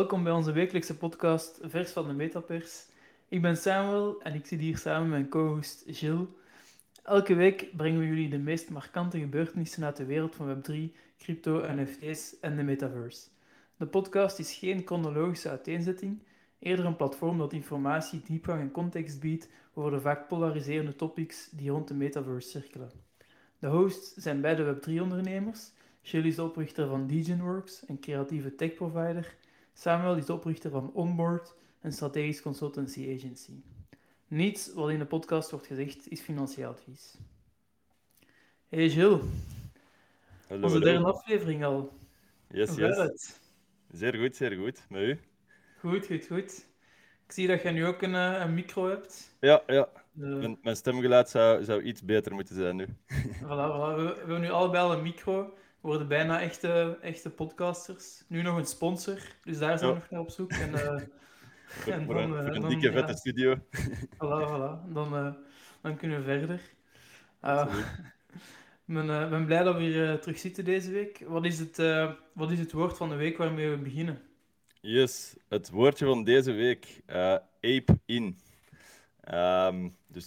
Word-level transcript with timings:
Welkom 0.00 0.22
bij 0.22 0.32
onze 0.32 0.52
wekelijkse 0.52 0.96
podcast 0.96 1.58
Vers 1.62 1.90
van 1.90 2.06
de 2.06 2.12
Metapers. 2.12 2.86
Ik 3.28 3.42
ben 3.42 3.56
Samuel 3.56 4.22
en 4.22 4.34
ik 4.34 4.46
zit 4.46 4.60
hier 4.60 4.78
samen 4.78 5.08
met 5.08 5.18
mijn 5.18 5.28
co-host 5.28 5.82
Gilles. 5.86 6.26
Elke 7.02 7.34
week 7.34 7.76
brengen 7.76 8.00
we 8.00 8.06
jullie 8.06 8.28
de 8.28 8.38
meest 8.38 8.70
markante 8.70 9.18
gebeurtenissen 9.18 9.84
uit 9.84 9.96
de 9.96 10.04
wereld 10.04 10.34
van 10.34 10.56
Web3, 10.56 10.96
crypto, 11.18 11.64
NFT's 11.74 12.36
en 12.40 12.56
de 12.56 12.62
metaverse. 12.62 13.28
De 13.76 13.86
podcast 13.86 14.38
is 14.38 14.52
geen 14.52 14.82
chronologische 14.84 15.48
uiteenzetting, 15.48 16.22
eerder 16.58 16.84
een 16.84 16.96
platform 16.96 17.38
dat 17.38 17.52
informatie, 17.52 18.22
diepgang 18.24 18.60
en 18.60 18.70
context 18.70 19.20
biedt 19.20 19.48
over 19.74 19.90
de 19.90 20.00
vaak 20.00 20.28
polariserende 20.28 20.96
topics 20.96 21.48
die 21.50 21.70
rond 21.70 21.88
de 21.88 21.94
metaverse 21.94 22.48
cirkelen. 22.48 22.90
De 23.58 23.66
hosts 23.66 24.14
zijn 24.14 24.40
beide 24.40 24.74
Web3-ondernemers. 24.74 25.60
Gilles 26.02 26.32
is 26.32 26.38
oprichter 26.38 26.88
van 26.88 27.06
DegenWorks, 27.06 27.82
een 27.86 28.00
creatieve 28.00 28.54
tech-provider. 28.54 29.38
Samuel 29.74 30.16
is 30.16 30.30
oprichter 30.30 30.70
van 30.70 30.92
Onboard, 30.92 31.54
een 31.80 31.92
strategisch 31.92 32.42
consultancy 32.42 33.14
agency. 33.16 33.62
Niets 34.28 34.72
wat 34.74 34.90
in 34.90 34.98
de 34.98 35.06
podcast 35.06 35.50
wordt 35.50 35.66
gezegd 35.66 36.08
is 36.08 36.20
financieel 36.20 36.70
advies. 36.70 37.14
Hey 38.68 38.88
Gilles, 38.88 39.22
Hallo, 40.48 40.62
onze 40.62 40.80
derde 40.80 41.04
aflevering 41.04 41.64
al. 41.64 41.92
Yes, 42.48 42.74
yes. 42.74 42.96
het? 42.96 43.40
Zeer 43.90 44.14
goed, 44.14 44.36
zeer 44.36 44.52
goed. 44.56 44.84
Met 44.88 45.02
u? 45.02 45.20
Goed, 45.78 46.06
goed, 46.06 46.26
goed. 46.26 46.66
Ik 47.26 47.32
zie 47.32 47.46
dat 47.46 47.62
jij 47.62 47.72
nu 47.72 47.86
ook 47.86 48.02
een, 48.02 48.14
eh, 48.14 48.40
een 48.40 48.54
micro 48.54 48.88
hebt. 48.88 49.36
Ja, 49.40 49.62
ja. 49.66 49.88
Eh, 49.92 50.00
Mijn, 50.12 50.58
mijn 50.62 50.76
stemgeluid 50.76 51.28
zou, 51.28 51.64
zou 51.64 51.82
iets 51.82 52.02
beter 52.02 52.34
moeten 52.34 52.54
zijn 52.54 52.76
nu. 52.76 52.86
Voilà, 53.42 53.66
voilà. 53.70 53.94
We, 53.96 54.02
we 54.02 54.14
hebben 54.16 54.40
nu 54.40 54.50
allebei 54.50 54.82
al 54.84 54.92
een 54.92 55.02
micro. 55.02 55.54
We 55.80 55.88
worden 55.88 56.08
bijna 56.08 56.40
echte, 56.40 56.98
echte 57.02 57.30
podcasters. 57.30 58.22
Nu 58.28 58.42
nog 58.42 58.56
een 58.56 58.64
sponsor, 58.66 59.18
dus 59.44 59.58
daar 59.58 59.78
zijn 59.78 59.90
we 59.90 59.96
Ja. 59.96 60.00
nog 60.02 60.10
naar 60.10 60.20
op 60.20 60.30
zoek. 60.30 60.50
En, 60.52 60.74
eh, 60.74 61.02
En 61.86 62.06
dan, 62.06 62.16
een, 62.16 62.34
eh, 62.34 62.44
voor 62.44 62.54
een 62.54 62.60
dan, 62.60 62.70
dikke, 62.70 62.86
ja. 62.86 62.92
vette 62.92 63.16
studio. 63.16 63.54
voilà, 64.20 64.48
voilà. 64.48 64.92
Dan, 64.92 65.16
eh, 65.16 65.32
dan 65.80 65.96
kunnen 65.96 66.18
we 66.18 66.24
verder. 66.24 66.60
Absoluut. 67.40 67.84
Ik 68.86 68.96
ben, 68.96 69.30
ben 69.30 69.44
blij 69.46 69.62
dat 69.62 69.76
we 69.76 69.82
hier 69.82 70.20
terug 70.20 70.38
zitten 70.38 70.64
deze 70.64 70.90
week. 70.90 71.24
Wat 71.26 71.44
is, 71.44 71.58
het, 71.58 71.76
wat 72.32 72.50
is 72.50 72.58
het 72.58 72.72
woord 72.72 72.96
van 72.96 73.08
de 73.08 73.14
week 73.14 73.36
waarmee 73.36 73.70
we 73.70 73.76
beginnen? 73.76 74.22
Yes, 74.80 75.36
het 75.48 75.70
woordje 75.70 76.06
van 76.06 76.24
deze 76.24 76.52
week. 76.52 77.02
ape 77.60 77.98
in. 78.04 78.38
Ehm, 79.20 79.88
dus 80.06 80.26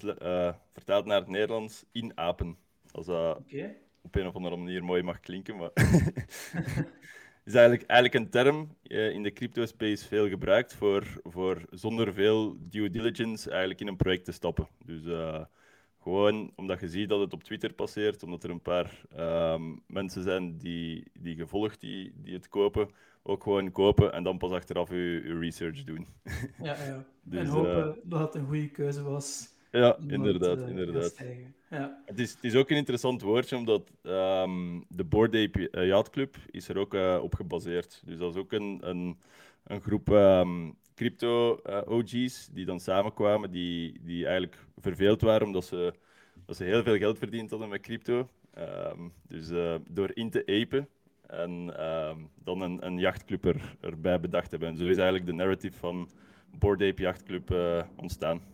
vertaald 0.72 1.06
naar 1.06 1.20
het 1.20 1.28
Nederlands, 1.28 1.86
inapen. 1.92 2.58
Als 2.92 3.08
Oké. 3.08 3.76
Op 4.04 4.16
een 4.16 4.28
of 4.28 4.36
andere 4.36 4.58
manier 4.58 4.84
mooi 4.84 5.04
mag 5.04 5.20
klinken. 5.20 5.58
Maar 5.58 5.72
is 7.46 7.54
eigenlijk, 7.54 7.84
eigenlijk 7.90 8.14
een 8.14 8.30
term 8.30 8.76
eh, 8.84 9.10
in 9.10 9.24
de 9.24 9.34
crypto-space 9.34 10.08
veel 10.08 10.30
gebruikt 10.30 10.74
voor, 10.74 11.22
voor 11.24 11.62
zonder 11.70 12.14
veel 12.14 12.58
due 12.60 12.90
diligence 12.90 13.50
eigenlijk 13.50 13.80
in 13.80 13.88
een 13.88 13.96
project 13.96 14.26
te 14.26 14.32
stappen. 14.32 14.68
Dus 14.86 15.06
eh, 15.06 15.44
gewoon 16.02 16.52
omdat 16.56 16.80
je 16.80 16.90
ziet 16.90 17.10
dat 17.10 17.20
het 17.20 17.34
op 17.34 17.44
Twitter 17.44 17.74
passeert, 17.74 18.24
omdat 18.24 18.44
er 18.44 18.50
een 18.50 18.62
paar 18.62 19.02
ehm, 19.10 19.76
mensen 19.88 20.24
zijn 20.24 20.58
die, 20.58 21.04
die 21.20 21.36
gevolgd 21.36 21.80
die, 21.80 22.14
die 22.16 22.34
het 22.34 22.50
kopen, 22.50 22.90
ook 23.24 23.44
gewoon 23.44 23.72
kopen 23.72 24.14
en 24.14 24.24
dan 24.24 24.38
pas 24.38 24.52
achteraf 24.52 24.90
je, 24.90 25.22
je 25.26 25.40
research 25.40 25.84
doen. 25.84 26.08
Ja, 26.62 26.76
ja. 26.86 27.06
Dus, 27.26 27.40
en 27.40 27.48
hopen 27.48 28.00
dat 28.04 28.20
het 28.20 28.36
een 28.36 28.48
goede 28.48 28.70
keuze 28.70 29.04
was. 29.04 29.53
Ja, 29.80 29.98
inderdaad, 30.08 30.62
eh, 30.62 30.68
inderdaad. 30.68 31.24
Ja. 31.70 32.02
Het 32.06 32.20
is, 32.20 32.34
het 32.34 32.44
is 32.44 32.56
ook 32.56 32.70
een 32.70 32.78
interessant 32.78 33.22
woordje, 33.22 33.56
omdat 33.56 33.92
ehm, 34.02 34.80
de 34.88 35.04
Board 35.04 35.36
Ape 35.36 35.70
eh, 35.70 35.88
Yacht 35.88 36.10
Club 36.10 36.36
is 36.52 36.68
er 36.70 36.78
ook 36.78 36.94
eh, 36.94 37.20
op 37.22 37.36
gebaseerd. 37.36 38.02
Dus 38.06 38.18
dat 38.18 38.36
is 38.36 38.42
ook 38.42 38.52
een, 38.52 38.80
een, 38.82 39.18
een 39.64 39.82
groep 39.82 40.12
ehm, 40.12 40.72
crypto-OG's 40.96 42.50
die 42.52 42.66
dan 42.66 42.80
samenkwamen, 42.80 43.52
die, 43.52 44.00
die 44.02 44.26
eigenlijk 44.26 44.58
verveeld 44.78 45.22
waren 45.22 45.48
omdat 45.48 45.66
ze, 45.66 45.94
dat 46.46 46.56
ze 46.56 46.64
heel 46.64 46.84
veel 46.84 46.98
geld 46.98 47.18
verdiend 47.18 47.50
hadden 47.50 47.70
met 47.70 47.82
crypto. 47.82 48.30
Ehm, 48.54 49.00
dus 49.28 49.48
door 49.90 50.12
in 50.14 50.30
te 50.30 50.64
apen 50.64 50.88
en 51.28 51.66
dan 52.44 52.62
een, 52.62 52.86
een 52.86 53.00
jachtclub 53.00 53.46
er, 53.46 53.76
erbij 53.80 54.20
bedacht 54.20 54.52
hebben. 54.52 54.70
En 54.70 54.78
zo 54.78 54.84
is 54.84 54.98
eigenlijk 54.98 55.26
de 55.26 55.34
narrative 55.34 55.78
van 55.78 56.10
Board 56.60 56.82
Ape 56.82 57.02
Yacht 57.02 57.24
Club 57.24 57.56
ontstaan. 57.96 58.53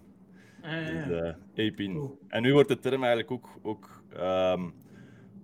Ja, 0.62 0.76
ja, 0.78 0.92
Dus, 0.92 1.36
eh, 1.56 1.68
Apin. 1.68 1.94
Cool. 1.94 2.20
En 2.28 2.42
nu 2.42 2.54
wordt 2.54 2.70
de 2.70 2.80
term 2.80 3.04
eigenlijk 3.04 3.32
ook, 3.32 3.50
ook 3.62 4.04
ehm, 4.14 4.70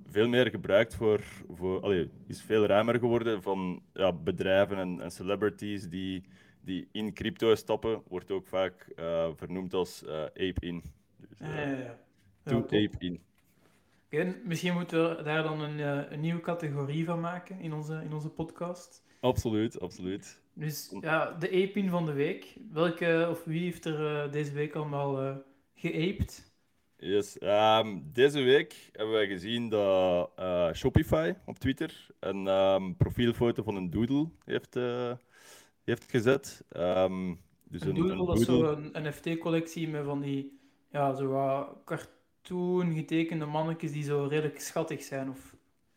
veel 0.08 0.28
meer 0.28 0.50
gebruikt 0.50 0.96
voor, 0.96 1.20
voor 1.50 1.82
allee, 1.82 2.10
is 2.28 2.42
veel 2.42 2.66
ruimer 2.66 3.00
geworden 3.00 3.42
van 3.42 3.82
ja, 3.94 4.14
bedrijven 4.14 4.78
en, 4.78 5.02
en 5.02 5.12
celebrities 5.12 5.90
die, 5.90 6.24
die 6.62 6.88
in 6.92 7.14
crypto 7.14 7.56
stappen, 7.56 8.02
wordt 8.08 8.32
ook 8.32 8.48
vaak 8.48 8.88
eh, 8.96 9.30
vernoemd 9.36 9.74
als 9.74 10.04
eh 10.04 10.24
ape-in. 10.24 10.84
Dus, 11.18 11.40
Ja, 11.40 11.46
eh, 11.46 11.72
ja, 11.72 11.78
ja. 11.78 11.98
Ja, 12.44 12.52
to 12.52 12.66
top. 12.66 12.72
ape-in. 12.74 13.22
En 14.20 14.36
misschien 14.44 14.74
moeten 14.74 15.18
we 15.18 15.24
daar 15.24 15.44
dan 15.44 15.62
een, 15.62 15.80
eh, 15.80 16.12
een 16.12 16.20
nieuwe 16.20 16.42
categorie 16.42 17.06
van 17.06 17.20
maken 17.20 17.60
in 17.60 17.74
onze, 17.74 18.02
in 18.04 18.14
onze 18.14 18.30
podcast. 18.30 19.04
Absoluut, 19.20 19.80
absoluut. 19.80 20.42
Dus 20.54 20.96
ja, 21.02 21.32
de 21.40 21.48
aping 21.48 21.90
van 21.90 22.06
de 22.06 22.14
week. 22.14 22.56
Welke 22.72 23.28
of 23.30 23.44
wie 23.44 23.64
heeft 23.64 23.86
er 23.86 24.24
eh, 24.24 24.32
deze 24.32 24.52
week 24.54 24.76
allemaal 24.76 25.22
eh 25.22 25.36
geaped? 25.76 26.54
Yes. 26.98 27.38
ehm, 27.38 28.00
deze 28.04 28.42
week 28.42 28.90
hebben 28.92 29.14
wij 29.14 29.28
gezien 29.28 29.70
dat 29.70 30.32
Shopify 30.76 31.34
op 31.46 31.60
Twitter 31.60 32.08
een 32.20 32.48
ehm, 32.48 32.94
profielfoto 32.94 33.64
van 33.64 33.76
een 33.76 33.90
doodle 33.90 34.30
heeft, 34.46 34.78
heeft 35.84 36.10
gezet. 36.10 36.64
Ehm, 36.70 37.34
dus 37.64 37.82
Een 37.82 37.96
doodle, 37.96 38.26
dat 38.26 38.40
is 38.40 38.46
doodle- 38.46 38.66
zo 38.84 38.90
een 39.00 39.04
NFT-collectie 39.08 39.88
met 39.88 40.06
van 40.06 40.22
die 40.22 40.60
ja, 40.92 41.14
zo 41.14 41.28
wat 41.28 41.70
cartoon 42.46 42.94
getekende 42.94 43.46
mannetjes 43.46 43.92
die 43.92 44.04
zo 44.04 44.26
redelijk 44.30 44.60
schattig 44.62 45.04
zijn. 45.04 45.30
Of... 45.30 45.56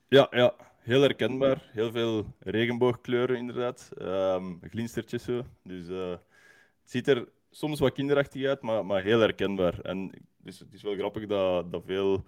Ja, 0.08 0.26
ja, 0.30 0.54
heel 0.78 1.00
herkenbaar. 1.02 1.68
Heel 1.72 1.90
veel 1.90 2.26
regenboogkleuren, 2.38 3.36
inderdaad. 3.36 3.90
Ehm 3.98 4.54
glinstertjes 4.70 5.22
zo. 5.24 5.42
Dus 5.62 5.88
eh, 5.88 6.10
het 6.10 6.90
ziet 6.90 7.08
er 7.08 7.28
soms 7.50 7.80
wat 7.80 7.92
kinderachtig 7.92 8.46
uit, 8.46 8.62
maar, 8.62 8.86
maar 8.86 9.02
heel 9.02 9.20
herkenbaar. 9.20 9.80
En 9.80 10.10
dus 10.36 10.58
het 10.58 10.72
is 10.74 10.82
wel 10.82 10.94
grappig 10.94 11.26
dat, 11.26 11.72
dat 11.72 11.82
veel, 11.86 12.24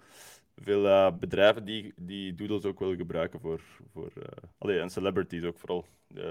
veel 0.55 0.87
eh, 0.87 1.11
bedrijven 1.19 1.65
die, 1.65 1.93
die 1.95 2.35
doodles 2.35 2.65
ook 2.65 2.79
wel 2.79 2.95
gebruiken 2.95 3.39
voor. 3.39 3.61
voor 3.93 4.11
allee, 4.57 4.79
en 4.79 4.89
celebrities 4.89 5.43
ook 5.43 5.57
vooral. 5.57 5.85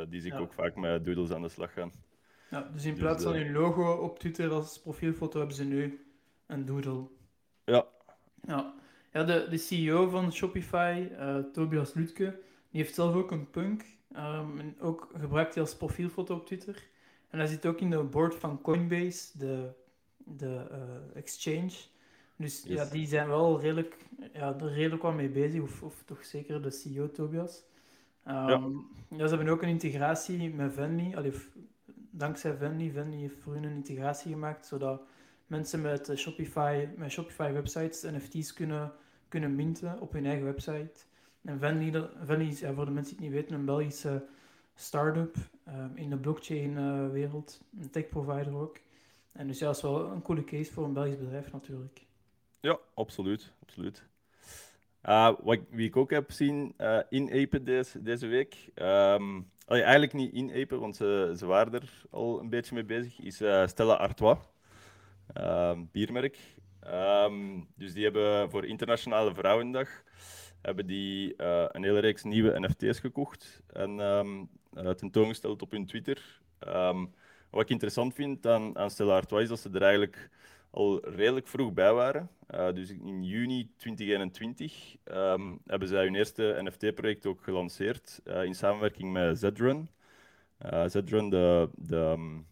Die 0.09 0.21
zie 0.21 0.31
ik 0.33 0.37
Ja. 0.37 0.39
ook 0.39 0.53
vaak 0.53 0.77
met 0.77 1.05
doodles 1.05 1.31
aan 1.31 1.43
de 1.43 1.49
slag 1.49 1.73
gaan. 1.73 1.93
Ja, 2.50 2.61
dus 2.73 2.84
in 2.84 2.95
Dus, 2.95 3.00
plaats 3.00 3.25
van 3.25 3.34
hun 3.34 3.53
logo 3.53 3.93
op 3.93 4.19
Twitter 4.19 4.50
als 4.50 4.81
profielfoto 4.81 5.39
hebben 5.39 5.56
ze 5.56 5.65
nu 5.65 6.06
een 6.47 6.65
doodle. 6.65 7.09
Ja, 7.70 7.86
Ja, 8.47 8.75
ja 9.12 9.25
de, 9.25 9.47
de 9.50 9.56
CEO 9.58 10.08
van 10.08 10.32
Shopify, 10.32 11.08
eh, 11.19 11.36
Tobias 11.53 11.94
Lutke, 11.94 12.25
die 12.70 12.81
heeft 12.82 12.94
zelf 12.94 13.14
ook 13.14 13.31
een 13.31 13.50
punk. 13.50 13.84
ehm, 14.12 14.58
en 14.58 14.81
ook 14.81 15.10
gebruikt 15.14 15.54
hij 15.54 15.62
als 15.62 15.76
profielfoto 15.76 16.34
op 16.34 16.47
Twitter. 16.47 16.82
En 17.31 17.38
hij 17.38 17.48
zit 17.48 17.66
ook 17.66 17.81
in 17.81 17.91
de 17.91 18.03
board 18.03 18.34
van 18.34 18.60
Coinbase, 18.60 19.38
de, 19.38 19.72
de 20.16 20.66
eh, 20.70 21.16
exchange. 21.16 21.72
Dus 22.36 22.62
ja, 22.66 22.84
die 22.84 23.06
zijn 23.06 23.28
wel 23.28 23.60
redelijk, 23.60 23.97
ja, 24.32 24.54
er 24.60 24.72
redelijk 24.72 25.02
wat 25.02 25.14
mee 25.14 25.28
bezig, 25.28 25.62
of, 25.62 25.82
of 25.82 26.02
toch 26.06 26.25
zeker 26.25 26.62
de 26.62 26.70
CEO 26.70 27.10
Tobias. 27.10 27.62
Ehm, 28.25 28.72
ja. 29.08 29.26
ze 29.26 29.34
hebben 29.34 29.48
ook 29.48 29.62
een 29.62 29.69
integratie 29.69 30.54
met 30.54 30.72
Venly. 30.72 31.14
Allee, 31.14 31.32
dankzij 32.10 32.56
Venly. 32.56 32.91
Venly 32.91 33.16
heeft 33.16 33.38
voor 33.42 33.52
hun 33.54 33.64
een 33.64 33.75
integratie 33.76 34.32
gemaakt, 34.32 34.66
zodat 34.66 35.02
mensen 35.50 35.81
met 35.81 36.09
eh, 36.09 36.16
Shopify, 36.16 36.87
met 36.97 37.11
Shopify 37.11 37.53
websites 37.53 38.02
NFT's 38.02 38.52
kunnen, 38.52 38.93
kunnen 39.29 39.55
minten 39.55 40.00
op 40.00 40.12
hun 40.12 40.26
eigen 40.26 40.44
website. 40.44 40.91
En 41.44 41.58
Venly, 41.58 42.49
is, 42.49 42.61
ja, 42.61 42.73
voor 42.75 42.85
de 42.85 42.91
mensen 42.91 43.17
die 43.17 43.26
het 43.26 43.35
niet 43.35 43.43
weten, 43.43 43.58
een 43.58 43.64
Belgische 43.64 44.25
start-up 44.75 45.37
ehm, 45.64 45.91
in 45.94 46.11
de 46.11 46.17
blockchain-wereld, 46.17 47.61
een 47.81 47.91
tech-provider 47.91 48.55
ook. 48.56 48.79
En 49.32 49.47
dus 49.47 49.58
ja, 49.58 49.67
dat 49.67 49.76
is 49.76 49.82
wel 49.82 50.06
een 50.11 50.23
coole 50.23 50.44
case 50.44 50.73
voor 50.73 50.85
een 50.85 50.93
Belgisch 50.93 51.19
bedrijf 51.19 51.52
natuurlijk. 51.52 52.06
Ja, 52.61 52.79
absoluut. 52.94 53.52
absoluut. 53.62 54.08
Ah, 55.02 55.38
wat, 55.43 55.55
ik- 55.55 55.67
wie 55.70 55.87
ik 55.87 55.97
ook 55.97 56.11
heb 56.11 56.31
zien 56.32 56.75
eh 56.76 56.99
inapen 57.08 57.64
deze, 57.64 58.02
deze 58.02 58.26
week. 58.26 58.70
ehm, 58.75 59.41
eigenlijk 59.67 60.12
niet 60.12 60.32
inapen, 60.32 60.81
want 60.81 60.97
ze, 60.97 61.35
ze 61.37 61.47
waren 61.47 61.73
er 61.73 62.02
al 62.11 62.41
een 62.41 62.49
beetje 62.50 62.75
mee 62.75 62.85
bezig. 62.85 63.20
Is 63.20 63.41
eh, 63.41 63.67
Stella 63.67 63.94
Artois, 63.94 64.38
biermerk. 65.93 66.38
Ehm, 66.81 67.61
dus 67.77 67.93
die 67.93 68.05
hebben 68.05 68.50
voor 68.50 68.67
Internationale 68.67 69.35
Vrouwendag 69.35 70.03
hebben 70.61 70.87
die, 70.87 71.37
eh, 71.37 71.65
een 71.69 71.82
hele 71.82 71.99
reeks 71.99 72.23
nieuwe 72.23 72.61
NFT's 72.61 72.99
gekocht 72.99 73.62
en 73.67 74.00
ehm, 74.00 74.44
eh, 74.73 74.91
tentoongesteld 74.91 75.62
op 75.62 75.71
hun 75.71 75.87
Twitter. 75.87 76.41
Ehm, 76.59 77.06
wat 77.50 77.62
ik 77.62 77.71
interessant 77.71 78.15
vind 78.15 78.47
aan, 78.47 78.79
aan 78.79 78.91
Stella 78.91 79.15
Artois 79.15 79.43
is 79.43 79.49
dat 79.49 79.59
ze 79.59 79.71
er 79.73 79.82
eigenlijk 79.82 80.31
al 80.71 81.09
redelijk 81.09 81.49
vroeg 81.49 81.73
bij 81.73 81.93
waren. 81.93 82.31
Uh, 82.55 82.73
dus 82.73 82.91
in 82.91 83.25
juni 83.25 83.71
2021 83.76 84.97
um, 85.05 85.59
hebben 85.67 85.88
zij 85.88 86.05
hun 86.05 86.15
eerste 86.15 86.61
NFT-project 86.62 87.26
ook 87.26 87.43
gelanceerd 87.43 88.21
uh, 88.25 88.44
in 88.44 88.55
samenwerking 88.55 89.12
met. 89.12 89.43
Uh, 89.53 90.85
Zedrun, 90.87 91.31
de, 91.31 91.69
de 91.75 91.97
um, 91.97 92.37
uh, 92.37 92.43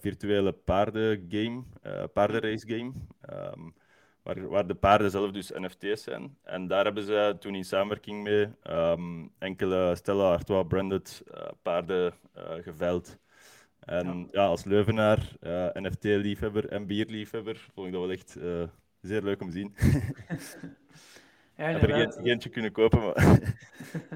virtuele 0.00 0.52
paardengame, 0.52 1.62
uh, 1.86 2.04
paardenrace 2.12 2.66
game, 2.66 2.92
um, 3.32 3.74
waar, 4.22 4.48
waar 4.48 4.66
de 4.66 4.74
paarden 4.74 5.10
zelf 5.10 5.30
dus 5.30 5.50
NFT's 5.50 6.02
zijn. 6.02 6.36
En 6.42 6.66
daar 6.66 6.84
hebben 6.84 7.04
ze 7.04 7.36
toen 7.40 7.54
in 7.54 7.64
samenwerking 7.64 8.22
mee 8.22 8.48
um, 8.70 9.32
enkele 9.38 9.94
Stella 9.96 10.30
Artois 10.30 10.66
branded 10.68 11.22
paarden 11.62 12.12
geveild. 12.60 13.18
En 13.80 14.18
ja. 14.18 14.26
ja 14.30 14.46
als 14.46 14.64
Leuvenaar, 14.64 15.18
NFT-liefhebber 15.72 16.68
en 16.68 16.86
bierliefhebber, 16.86 17.68
vond 17.74 17.86
ik 17.86 17.92
dat 17.92 18.02
wel 18.02 18.12
echt 18.12 18.36
zeer 19.00 19.22
leuk 19.22 19.40
om 19.40 19.50
te 19.50 19.56
zien. 19.56 19.74
ja, 21.56 21.68
ik 21.68 21.80
heb 21.80 21.90
er 21.90 21.96
geen, 21.96 22.26
eentje 22.26 22.48
kunnen 22.48 22.72
kopen, 22.72 23.00
maar... 23.00 23.14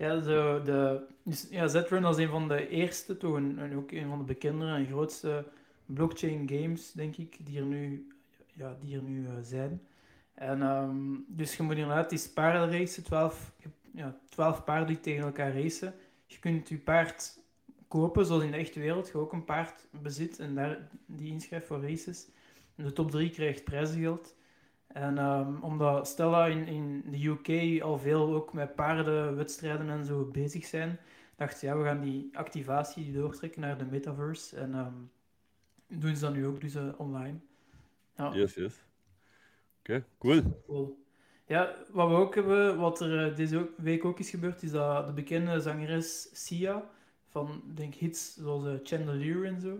Ja, 0.00 0.20
zo 0.20 0.62
de, 0.62 1.06
dus, 1.22 1.46
ja, 1.50 1.84
was 2.00 2.16
een 2.16 2.28
van 2.28 2.48
de 2.48 2.68
eerste, 2.68 3.16
toch 3.16 3.34
een, 3.34 3.58
en 3.58 3.76
ook 3.76 3.90
een 3.90 4.08
van 4.08 4.18
de 4.18 4.24
bekendere 4.24 4.74
en 4.76 4.86
grootste 4.86 5.44
blockchain 5.86 6.48
games, 6.48 6.92
denk 6.92 7.16
ik, 7.16 7.36
die 7.46 7.58
er 7.58 7.64
nu, 7.64 8.08
ja, 8.52 8.76
die 8.80 8.96
er 8.96 9.02
nu 9.02 9.22
uh, 9.22 9.30
zijn. 9.42 9.82
En 10.34 10.62
um, 10.62 11.24
dus 11.28 11.56
je 11.56 11.62
moet 11.62 11.76
inderdaad 11.76 12.10
die 12.10 12.28
paarden 12.34 12.78
racen, 12.78 13.02
12, 13.02 13.52
ja, 13.92 14.18
12 14.28 14.64
paarden 14.64 14.86
die 14.86 15.00
tegen 15.00 15.24
elkaar 15.24 15.54
racen. 15.54 15.94
Je 16.26 16.38
kunt 16.38 16.68
je 16.68 16.78
paard 16.78 17.38
kopen, 17.88 18.26
zoals 18.26 18.42
in 18.42 18.50
de 18.50 18.56
echte 18.56 18.80
wereld, 18.80 19.08
je 19.08 19.18
ook 19.18 19.32
een 19.32 19.44
paard 19.44 19.86
bezit 19.90 20.38
en 20.38 20.54
daar 20.54 20.88
die 21.06 21.32
inschrijft 21.32 21.66
voor 21.66 21.82
races. 21.82 22.28
En 22.76 22.84
de 22.84 22.92
top 22.92 23.10
3 23.10 23.30
krijgt 23.30 23.64
prijzengeld. 23.64 24.34
En 24.92 25.18
um, 25.18 25.62
omdat 25.62 26.08
Stella 26.08 26.46
in, 26.46 26.66
in 26.66 27.02
de 27.06 27.26
UK 27.26 27.82
al 27.82 27.98
veel 27.98 28.34
ook 28.34 28.52
met 28.52 28.74
paardenwedstrijden 28.74 29.90
en 29.90 30.04
zo 30.04 30.24
bezig 30.24 30.64
zijn, 30.64 30.98
dacht 31.36 31.60
ja, 31.60 31.76
we 31.76 31.84
gaan 31.84 32.00
die 32.00 32.30
activatie 32.32 33.12
doortrekken 33.12 33.60
naar 33.60 33.78
de 33.78 33.84
metaverse. 33.84 34.56
En 34.56 34.74
um, 34.74 35.10
doen 35.86 36.16
ze 36.16 36.24
dat 36.24 36.34
nu 36.34 36.46
ook 36.46 36.60
dus 36.60 36.74
uh, 36.74 36.88
online. 36.96 37.38
Ja. 38.16 38.34
Yes, 38.34 38.54
yes. 38.54 38.84
Oké, 39.78 39.92
okay, 39.92 40.04
cool. 40.18 40.62
cool. 40.66 40.98
Ja, 41.46 41.74
wat 41.90 42.08
we 42.08 42.14
ook 42.14 42.34
hebben, 42.34 42.78
wat 42.78 43.00
er 43.00 43.30
uh, 43.30 43.36
deze 43.36 43.68
week 43.76 44.04
ook 44.04 44.18
is 44.18 44.30
gebeurd, 44.30 44.62
is 44.62 44.70
dat 44.70 45.06
de 45.06 45.12
bekende 45.12 45.60
zangeres 45.60 46.28
Sia, 46.32 46.90
van 47.28 47.62
denk 47.74 47.94
hits 47.94 48.34
zoals 48.34 48.64
uh, 48.64 48.74
Chandelier 48.82 49.44
en 49.44 49.60
zo, 49.60 49.78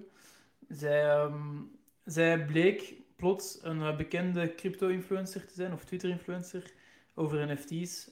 zij, 0.68 1.22
um, 1.22 1.70
zij 2.04 2.44
bleek 2.44 2.99
plots 3.20 3.58
een 3.62 3.78
uh, 3.78 3.96
bekende 3.96 4.54
crypto-influencer 4.54 5.46
te 5.46 5.54
zijn, 5.54 5.72
of 5.72 5.84
Twitter-influencer, 5.84 6.72
over 7.14 7.52
NFT's. 7.52 8.10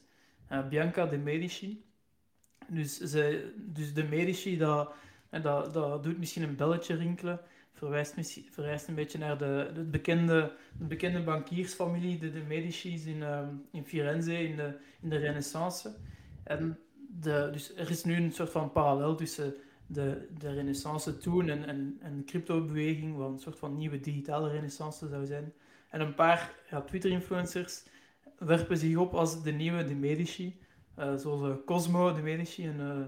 Uh, 0.52 0.68
Bianca 0.68 1.06
de 1.06 1.18
Medici. 1.18 1.84
Dus, 2.68 2.98
ze, 2.98 3.52
dus 3.56 3.94
de 3.94 4.04
Medici, 4.04 4.56
dat, 4.58 4.92
en 5.30 5.42
dat, 5.42 5.72
dat 5.74 6.02
doet 6.02 6.18
misschien 6.18 6.42
een 6.42 6.56
belletje 6.56 6.94
rinkelen, 6.94 7.40
verwijst, 7.72 8.14
verwijst 8.50 8.88
een 8.88 8.94
beetje 8.94 9.18
naar 9.18 9.38
de, 9.38 9.70
de, 9.74 9.82
bekende, 9.82 10.52
de 10.78 10.84
bekende 10.84 11.22
bankiersfamilie, 11.22 12.18
de, 12.18 12.32
de 12.32 12.42
Medici's 12.48 13.04
in, 13.04 13.16
uh, 13.16 13.40
in 13.72 13.84
Firenze 13.84 14.42
in 14.42 14.56
de, 14.56 14.78
in 15.00 15.08
de 15.08 15.16
Renaissance. 15.16 15.94
En 16.44 16.78
de, 17.20 17.48
dus 17.52 17.74
er 17.76 17.90
is 17.90 18.04
nu 18.04 18.16
een 18.16 18.32
soort 18.32 18.50
van 18.50 18.72
parallel 18.72 19.14
tussen 19.14 19.54
de, 19.90 20.28
de 20.38 20.52
renaissance 20.52 21.16
toen 21.16 21.48
en, 21.48 21.64
en, 21.66 21.96
en 22.00 22.16
de 22.16 22.24
crypto-beweging, 22.24 23.16
wat 23.16 23.30
een 23.30 23.38
soort 23.38 23.58
van 23.58 23.76
nieuwe 23.76 24.00
digitale 24.00 24.50
renaissance 24.50 25.08
zou 25.08 25.26
zijn. 25.26 25.52
En 25.88 26.00
een 26.00 26.14
paar 26.14 26.54
ja, 26.70 26.80
Twitter-influencers 26.80 27.84
werpen 28.38 28.76
zich 28.76 28.96
op 28.96 29.14
als 29.14 29.42
de 29.42 29.50
nieuwe 29.50 29.84
de 29.84 29.94
Medici, 29.94 30.58
uh, 30.98 31.16
zoals 31.16 31.42
uh, 31.42 31.54
Cosmo 31.64 32.12
de 32.12 32.22
Medici, 32.22 32.66
en, 32.66 32.80
uh, 32.80 33.04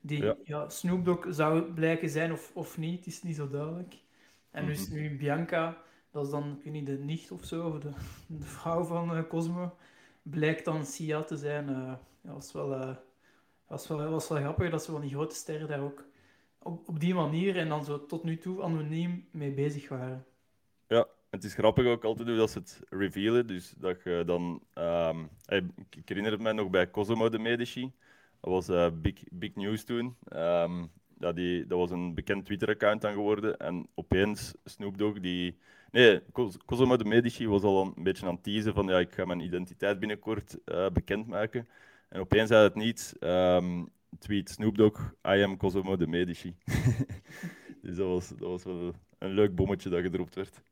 die 0.00 0.22
ja. 0.22 0.36
ja. 0.44 0.68
Snoop 0.68 1.04
Dogg 1.04 1.26
zou 1.30 1.72
blijken 1.72 2.08
zijn 2.08 2.32
of, 2.32 2.50
of 2.54 2.78
niet, 2.78 2.98
het 2.98 3.06
is 3.06 3.22
niet 3.22 3.36
zo 3.36 3.48
duidelijk. 3.48 3.94
En 4.50 4.66
dus 4.66 4.88
mm 4.88 4.94
-hmm. 4.94 5.02
nu 5.02 5.16
Bianca, 5.16 5.82
dat 6.10 6.24
is 6.24 6.30
dan, 6.30 6.56
ik 6.58 6.64
weet 6.64 6.72
niet, 6.72 6.86
de 6.86 6.98
nicht 6.98 7.30
of 7.30 7.44
zo, 7.44 7.66
of 7.68 7.78
de, 7.78 7.90
de 8.26 8.44
vrouw 8.44 8.84
van 8.84 9.26
Cosmo, 9.26 9.76
blijkt 10.22 10.64
dan 10.64 10.84
Sia 10.84 11.22
te 11.22 11.36
zijn. 11.36 11.68
ja, 12.22 12.32
was 12.32 12.52
wel, 12.52 12.96
was, 13.66 13.88
wel, 13.88 14.10
was 14.10 14.28
wel 14.28 14.40
grappig 14.40 14.70
dat 14.70 14.84
ze 14.84 14.90
van 14.90 15.00
die 15.00 15.10
grote 15.10 15.34
sterren 15.34 15.68
daar 15.68 15.80
ook 15.80 16.04
op, 16.64 17.00
die 17.00 17.14
manier 17.14 17.56
en 17.56 17.68
dan 17.68 17.84
zo 17.84 18.06
tot 18.06 18.24
nu 18.24 18.38
toe 18.38 18.62
anoniem 18.62 19.28
mee 19.30 19.50
bezig 19.50 19.88
waren. 19.88 20.24
Ja, 20.88 21.06
het 21.30 21.44
is 21.44 21.54
grappig 21.54 21.86
ook 21.86 22.04
altijd 22.04 22.28
hoe 22.28 22.36
dat 22.36 22.50
ze 22.50 22.58
het 22.58 22.80
revealen. 22.88 23.46
Dus 23.46 23.74
dat 23.78 24.02
je 24.02 24.22
dan... 24.26 24.62
Um, 24.74 25.28
ik 25.90 26.08
herinner 26.08 26.32
het 26.32 26.40
mij 26.40 26.52
nog 26.52 26.70
bij 26.70 26.90
Cosimo 26.90 27.28
de 27.28 27.38
Medici. 27.38 27.92
Dat 28.40 28.50
was 28.50 28.68
uh, 28.68 28.86
big, 29.02 29.14
big 29.30 29.54
news 29.54 29.84
toen. 29.84 30.16
Um, 30.36 30.90
die, 31.34 31.66
dat 31.66 31.78
was 31.78 31.90
een 31.90 32.14
bekend 32.14 32.44
Twitter-account 32.44 33.00
dan 33.00 33.12
geworden. 33.12 33.58
En 33.58 33.86
opeens 33.94 34.54
Snoop 34.64 34.98
Dogg, 34.98 35.20
die... 35.20 35.58
Nee, 35.90 36.20
Cosimo 36.64 36.96
de 36.96 37.04
Medici 37.04 37.48
was 37.48 37.62
al 37.62 37.92
een 37.96 38.02
beetje 38.02 38.26
aan 38.26 38.34
het 38.34 38.42
teasen 38.42 38.74
van 38.74 38.86
ja, 38.86 38.98
ik 38.98 39.12
ga 39.12 39.24
mijn 39.24 39.40
identiteit 39.40 39.98
binnenkort 39.98 40.58
uh, 40.64 40.88
bekendmaken. 40.88 41.68
En 42.08 42.20
opeens 42.20 42.48
zei 42.48 42.62
het 42.62 42.74
niet. 42.74 43.16
Um, 43.20 43.90
tweet 44.18 44.50
Snoop 44.50 44.76
Dogg, 44.76 45.00
I 45.26 45.42
am 45.42 45.56
Cosimo 45.56 45.96
de 45.96 46.06
Medici. 46.06 46.56
dus 47.82 47.96
dat 47.96 48.06
was, 48.06 48.28
dat 48.28 48.38
was 48.38 48.64
wel 48.64 48.94
een 49.18 49.32
leuk 49.32 49.54
bommetje 49.54 49.90
dat 49.90 50.00
gedropt 50.00 50.34
werd. 50.34 50.62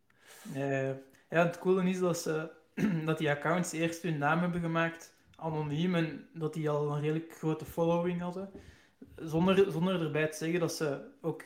Uh, 0.55 0.89
ja, 1.31 1.47
het 1.47 1.59
coole 1.59 1.89
is 1.89 1.99
dat, 1.99 2.19
ze, 2.19 2.51
dat 3.07 3.19
die 3.19 3.31
accounts 3.31 3.73
eerst 3.73 4.03
hun 4.03 4.19
naam 4.19 4.39
hebben 4.39 4.61
gemaakt, 4.61 5.15
anoniem, 5.37 5.95
en 5.95 6.29
dat 6.35 6.55
die 6.55 6.71
al 6.71 6.95
een 6.95 7.01
redelijk 7.01 7.33
grote 7.33 7.65
following 7.65 8.21
hadden. 8.21 8.51
Zonder, 9.17 9.73
zonder 9.73 10.03
erbij 10.03 10.29
te 10.29 10.37
zeggen 10.37 10.61
dat 10.61 10.75
ze 10.75 11.01
ook 11.21 11.45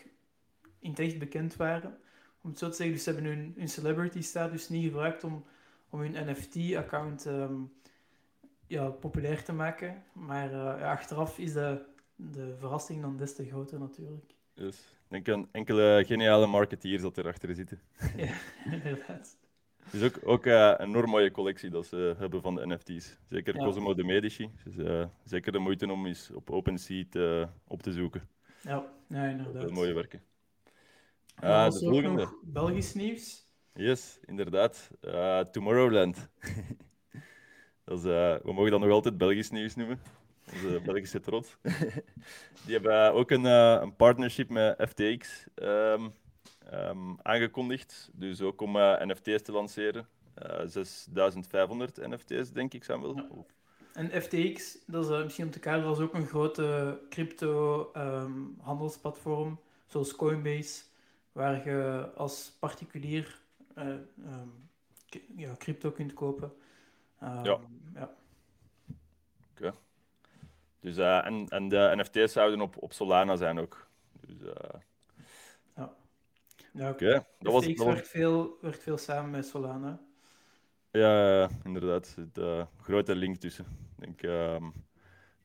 in 0.78 0.90
het 0.90 0.98
echt 0.98 1.18
bekend 1.18 1.56
waren. 1.56 1.98
Om 2.42 2.50
het 2.50 2.58
zo 2.58 2.68
te 2.68 2.76
zeggen, 2.76 2.94
dus 2.94 3.04
ze 3.04 3.10
hebben 3.10 3.30
hun, 3.30 3.54
hun 3.56 3.68
celebrity 3.68 4.20
status 4.20 4.68
niet 4.68 4.84
gebruikt 4.84 5.24
om, 5.24 5.44
om 5.88 6.00
hun 6.00 6.30
NFT-account 6.30 7.26
um, 7.26 7.72
ja, 8.74 8.88
populair 8.88 9.44
te 9.44 9.52
maken. 9.52 10.02
Maar 10.12 10.48
uh, 10.48 10.54
ja, 10.54 10.90
achteraf 10.90 11.38
is 11.38 11.52
de, 11.52 11.84
de 12.16 12.54
verrassing 12.58 13.00
dan 13.00 13.16
des 13.16 13.34
te 13.34 13.44
groter 13.46 13.78
natuurlijk. 13.78 14.34
Dus 14.54 14.78
ik 14.78 15.24
denk 15.24 15.28
aan 15.28 15.48
enkele 15.52 16.04
geniale 16.06 16.46
marketeers 16.46 17.02
dat 17.02 17.18
erachter 17.18 17.54
zitten. 17.54 17.80
ja, 18.16 18.34
inderdaad. 18.64 19.36
Het 19.84 19.94
is 19.94 20.02
ook, 20.02 20.18
ook 20.24 20.46
uh, 20.46 20.74
een 20.76 20.88
enorm 20.88 21.10
mooie 21.10 21.30
collectie 21.30 21.70
dat 21.70 21.86
ze 21.86 22.14
hebben 22.18 22.40
van 22.40 22.54
de 22.54 22.66
NFT's. 22.66 23.18
Zeker 23.28 23.56
ja. 23.56 23.64
Cosmo 23.64 23.94
de 23.94 24.04
Medici. 24.04 24.50
Dus, 24.64 24.76
uh, 24.76 25.06
zeker 25.24 25.52
de 25.52 25.58
moeite 25.58 25.92
om 25.92 26.06
eens 26.06 26.30
op 26.30 26.50
OpenSea 26.50 27.04
te, 27.10 27.48
op 27.66 27.82
te 27.82 27.92
zoeken. 27.92 28.28
Ja, 28.60 28.86
ja 29.08 29.24
inderdaad. 29.24 29.62
Heel 29.62 29.72
mooie 29.72 29.92
werken. 29.92 30.22
Uh, 31.42 31.70
de 31.70 31.78
volgende. 31.78 32.28
Belgisch 32.42 32.94
nieuws. 32.94 33.46
Yes, 33.72 34.18
inderdaad. 34.26 34.90
Tomorrowland. 35.52 36.28
Dat 37.84 37.98
is, 37.98 38.04
uh, 38.04 38.34
we 38.42 38.52
mogen 38.52 38.70
dat 38.70 38.80
nog 38.80 38.90
altijd 38.90 39.18
Belgisch 39.18 39.50
nieuws 39.50 39.74
noemen. 39.74 40.00
Onze 40.52 40.80
Belgische 40.86 41.20
trots. 41.20 41.56
Die 42.64 42.72
hebben 42.72 43.12
ook 43.12 43.30
een, 43.30 43.44
uh, 43.44 43.78
een 43.80 43.96
partnership 43.96 44.48
met 44.48 44.88
FTX 44.88 45.46
um, 45.54 46.12
um, 46.72 47.18
aangekondigd. 47.22 48.10
Dus 48.12 48.40
ook 48.40 48.60
om 48.60 48.76
uh, 48.76 49.00
NFT's 49.00 49.42
te 49.42 49.52
lanceren. 49.52 50.06
6500 50.64 52.08
NFT's, 52.08 52.52
denk 52.52 52.74
ik, 52.74 52.84
Samuel. 52.84 53.16
Ja. 53.16 53.28
En 53.92 54.22
FTX, 54.22 54.78
dat 54.86 55.10
is 55.10 55.22
misschien 55.22 55.44
om 55.44 55.50
te 55.50 55.58
kaderen, 55.58 55.88
dat 55.88 55.98
is 55.98 56.04
ook 56.04 56.14
een 56.14 56.26
grote 56.26 56.98
crypto-handelsplatform, 57.10 59.42
ehm, 59.42 59.50
um, 59.50 59.58
zoals 59.86 60.16
Coinbase, 60.16 60.82
waar 61.32 61.68
je 61.68 62.10
als 62.14 62.56
particulier 62.58 63.40
ja, 65.36 65.54
crypto 65.58 65.90
kunt 65.90 66.14
kopen. 66.14 66.52
Ja. 67.20 67.42
ja. 67.94 68.14
Oké. 69.50 69.66
Okay. 69.66 69.72
Dus, 70.80 70.98
uh, 70.98 71.26
en, 71.26 71.48
en 71.48 71.68
de 71.68 71.92
NFT's 71.96 72.32
zouden 72.32 72.60
op, 72.60 72.82
op 72.82 72.92
Solana 72.92 73.36
zijn 73.36 73.58
ook. 73.58 73.86
Dus, 74.20 74.40
uh... 74.40 74.52
Ja. 75.76 75.94
ja 76.72 76.90
Oké. 76.90 77.04
Okay. 77.04 77.24
Dat 77.38 77.52
was, 77.52 77.66
dat 77.66 77.86
werkt, 77.86 78.08
veel, 78.08 78.58
werkt 78.60 78.82
veel 78.82 78.98
samen 78.98 79.30
met 79.30 79.46
Solana. 79.46 80.00
Ja, 80.90 81.48
inderdaad. 81.64 82.06
Er 82.06 82.12
zit 82.12 82.38
uh, 82.38 82.56
een 82.56 82.82
grote 82.82 83.14
link 83.14 83.36
tussen. 83.36 83.64
Ik 83.98 84.04
denk 84.04 84.22
um, 84.22 84.64
een 84.64 84.72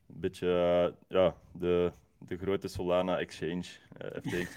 beetje 0.06 0.94
ja, 1.08 1.34
de, 1.52 1.92
de 2.18 2.36
grote 2.36 2.68
Solana 2.68 3.18
Exchange, 3.18 3.64
FTX. 4.22 4.56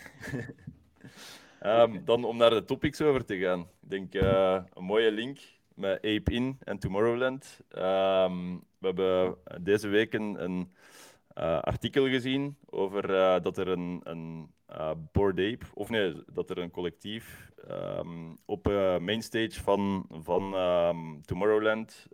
um, 1.62 2.06
dan 2.06 2.24
om 2.24 2.38
naar 2.38 2.50
de 2.50 2.66
topics 2.66 3.02
over 3.02 3.26
te 3.26 3.38
gaan. 3.38 3.60
Ik 3.60 3.90
denk 3.90 4.14
een 4.14 4.84
mooie 4.84 5.12
link 5.12 5.40
met 5.76 5.96
Ape 5.96 6.32
In 6.32 6.58
en 6.64 6.80
Tomorrowland. 6.80 7.60
Um, 7.78 8.64
we 8.78 8.86
hebben 8.86 9.38
deze 9.62 9.88
week 9.88 10.14
een, 10.14 10.44
een 10.44 10.72
uh, 11.38 11.60
artikel 11.60 12.08
gezien 12.08 12.58
over 12.70 13.10
uh, 13.10 13.36
dat 13.42 13.58
er 13.58 13.68
een, 13.68 14.02
een 14.04 14.52
uh, 14.72 14.92
Bored 15.12 15.40
Ape, 15.40 15.66
of 15.74 15.90
nee, 15.90 16.24
dat 16.34 16.50
er 16.50 16.58
een 16.58 16.72
collectief 16.72 17.52
um, 17.70 18.38
op 18.46 18.66
mainstage 19.00 19.64
van, 19.64 20.08
van 20.10 20.54
um, 20.54 21.22
Tomorrowland 21.26 22.08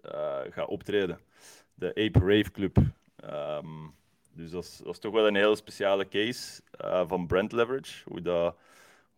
gaat 0.49 0.67
optreden. 0.67 1.19
De 1.73 1.89
Ape 1.89 2.19
Rave 2.19 2.51
Club. 2.51 2.77
dus 4.33 4.51
dat 4.51 4.81
is, 4.85 4.99
toch 4.99 5.13
wel 5.13 5.27
een 5.27 5.35
heel 5.35 5.55
speciale 5.55 6.07
case 6.07 6.61
van 7.07 7.27
brand 7.27 7.51
leverage. 7.51 8.09
Hoe 8.09 8.21
dat, 8.21 8.57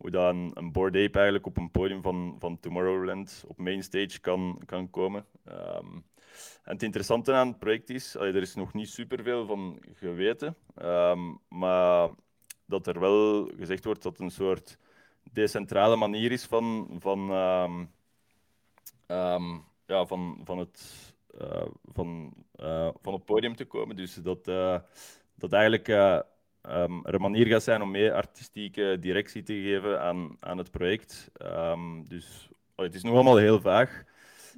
hoe 0.02 0.10
dat 0.10 0.34
een, 0.34 0.72
Bored 0.72 0.94
Ape 0.94 1.14
eigenlijk 1.14 1.46
op 1.46 1.56
een 1.56 1.70
podium 1.70 2.02
van, 2.02 2.36
van 2.38 2.60
Tomorrowland 2.60 3.44
op 3.46 3.58
mainstage 3.58 4.20
kan, 4.20 4.62
kan 4.66 4.90
komen. 4.90 5.26
En 6.64 6.72
het 6.72 6.82
interessante 6.82 7.32
aan 7.32 7.48
het 7.48 7.58
project 7.58 7.90
is, 7.90 8.14
er 8.14 8.36
is 8.36 8.54
nog 8.54 8.72
niet 8.72 8.88
superveel 8.88 9.46
van 9.46 9.78
geweten, 9.94 10.56
um, 10.82 11.38
maar 11.48 12.10
dat 12.64 12.86
er 12.86 13.00
wel 13.00 13.50
gezegd 13.56 13.84
wordt 13.84 14.02
dat 14.02 14.12
het 14.12 14.20
een 14.20 14.30
soort 14.30 14.78
decentrale 15.32 15.96
manier 15.96 16.32
is 16.32 16.44
van, 16.44 16.96
van, 16.98 17.18
um, 19.06 19.64
ja, 19.86 20.06
van, 20.06 20.40
van, 20.44 20.58
het, 20.58 21.12
uh, 21.40 21.66
van, 21.92 22.32
uh, 22.56 22.88
van 23.02 23.12
het 23.12 23.24
podium 23.24 23.56
te 23.56 23.64
komen. 23.64 23.96
Dus 23.96 24.14
dat, 24.14 24.48
uh, 24.48 24.78
dat 25.34 25.52
eigenlijk 25.52 25.88
um, 26.68 27.04
er 27.04 27.14
een 27.14 27.20
manier 27.20 27.46
gaat 27.46 27.62
zijn 27.62 27.82
om 27.82 27.90
meer 27.90 28.12
artistieke 28.12 28.96
directie 29.00 29.42
te 29.42 29.54
geven 29.54 30.02
aan, 30.02 30.36
aan 30.40 30.58
het 30.58 30.70
project. 30.70 31.30
dus 32.08 32.48
oh, 32.76 32.84
het 32.84 32.94
is 32.94 33.02
nog 33.02 33.14
allemaal 33.14 33.36
heel 33.36 33.60
vaag. 33.60 34.04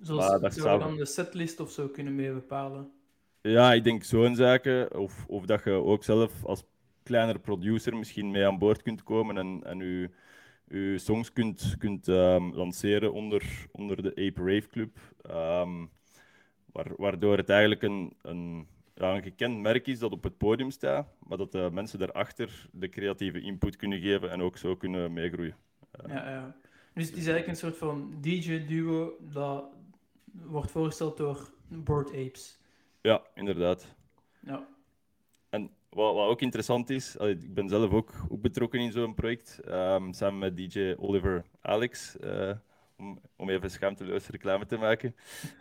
Zoals 0.03 0.29
maar 0.29 0.41
dat 0.41 0.55
zou 0.55 0.79
dan 0.79 0.97
de 0.97 1.07
setlist 1.07 1.61
of 1.61 1.71
zo 1.71 1.89
kunnen 1.89 2.15
mee 2.15 2.33
bepalen? 2.33 2.93
Ja, 3.41 3.73
ik 3.73 3.85
denk 3.85 4.05
zo'n 4.05 4.37
zaken. 4.37 4.99
Of, 4.99 5.25
of 5.27 5.47
dat 5.47 5.65
je 5.65 5.71
ook 5.71 6.05
zelf 6.05 6.45
als 6.45 6.65
kleinere 7.03 7.39
producer 7.39 7.97
misschien 7.97 8.31
mee 8.31 8.47
aan 8.47 8.59
boord 8.59 8.83
kunt 8.83 9.03
komen 9.03 9.39
en, 9.39 9.61
en 9.65 9.79
je, 9.79 10.11
je 10.69 10.99
songs 10.99 11.33
kunt, 11.33 11.75
kunt 11.79 12.07
um, 12.07 12.55
lanceren 12.55 13.13
onder, 13.13 13.67
onder 13.73 14.03
de 14.03 14.11
Ape 14.11 14.53
Rave 14.53 14.69
Club. 14.69 14.97
Um, 15.31 15.91
waardoor 16.97 17.37
het 17.37 17.49
eigenlijk 17.49 17.83
een, 17.83 18.13
een, 18.23 18.67
ja, 18.95 19.15
een 19.15 19.23
gekend 19.23 19.61
merk 19.61 19.87
is 19.87 19.99
dat 19.99 20.13
op 20.13 20.23
het 20.23 20.39
podium 20.39 20.71
staat, 20.71 21.07
maar 21.27 21.39
dat 21.39 21.53
de 21.53 21.69
mensen 21.73 21.99
daarachter 21.99 22.69
de 22.73 22.89
creatieve 22.89 23.41
input 23.41 23.77
kunnen 23.77 24.01
geven 24.01 24.31
en 24.31 24.43
ook 24.43 24.57
zo 24.57 24.77
kunnen 24.77 25.13
meegroeien. 25.13 25.57
Ja, 26.07 26.31
ja. 26.31 26.57
Dus 26.95 27.07
het 27.07 27.17
is 27.17 27.27
eigenlijk 27.27 27.49
een 27.49 27.57
soort 27.57 27.77
van 27.77 28.15
DJ-duo 28.21 29.17
dat 29.21 29.65
wordt 30.25 30.71
voorgesteld 30.71 31.17
door 31.17 31.51
Board 31.69 32.09
Apes. 32.09 32.59
Ja, 33.01 33.23
inderdaad. 33.35 33.95
Ja. 34.41 34.67
En 35.49 35.71
wat, 35.89 36.15
wat 36.15 36.29
ook 36.29 36.41
interessant 36.41 36.91
is, 36.91 37.17
ik 37.17 37.55
ben 37.55 37.69
zelf 37.69 37.93
ook, 37.93 38.13
ook 38.29 38.41
betrokken 38.41 38.81
in 38.81 38.93
zo'n 38.93 39.15
project, 39.15 39.61
um, 39.69 40.13
samen 40.13 40.39
met 40.39 40.57
DJ 40.57 40.95
Oliver 40.99 41.45
Alex, 41.61 42.17
uh, 42.21 42.51
om, 43.05 43.21
om 43.37 43.51
even 43.51 43.71
schaamteloos 43.71 44.29
reclame 44.29 44.67
te 44.67 44.77
maken, 44.77 45.15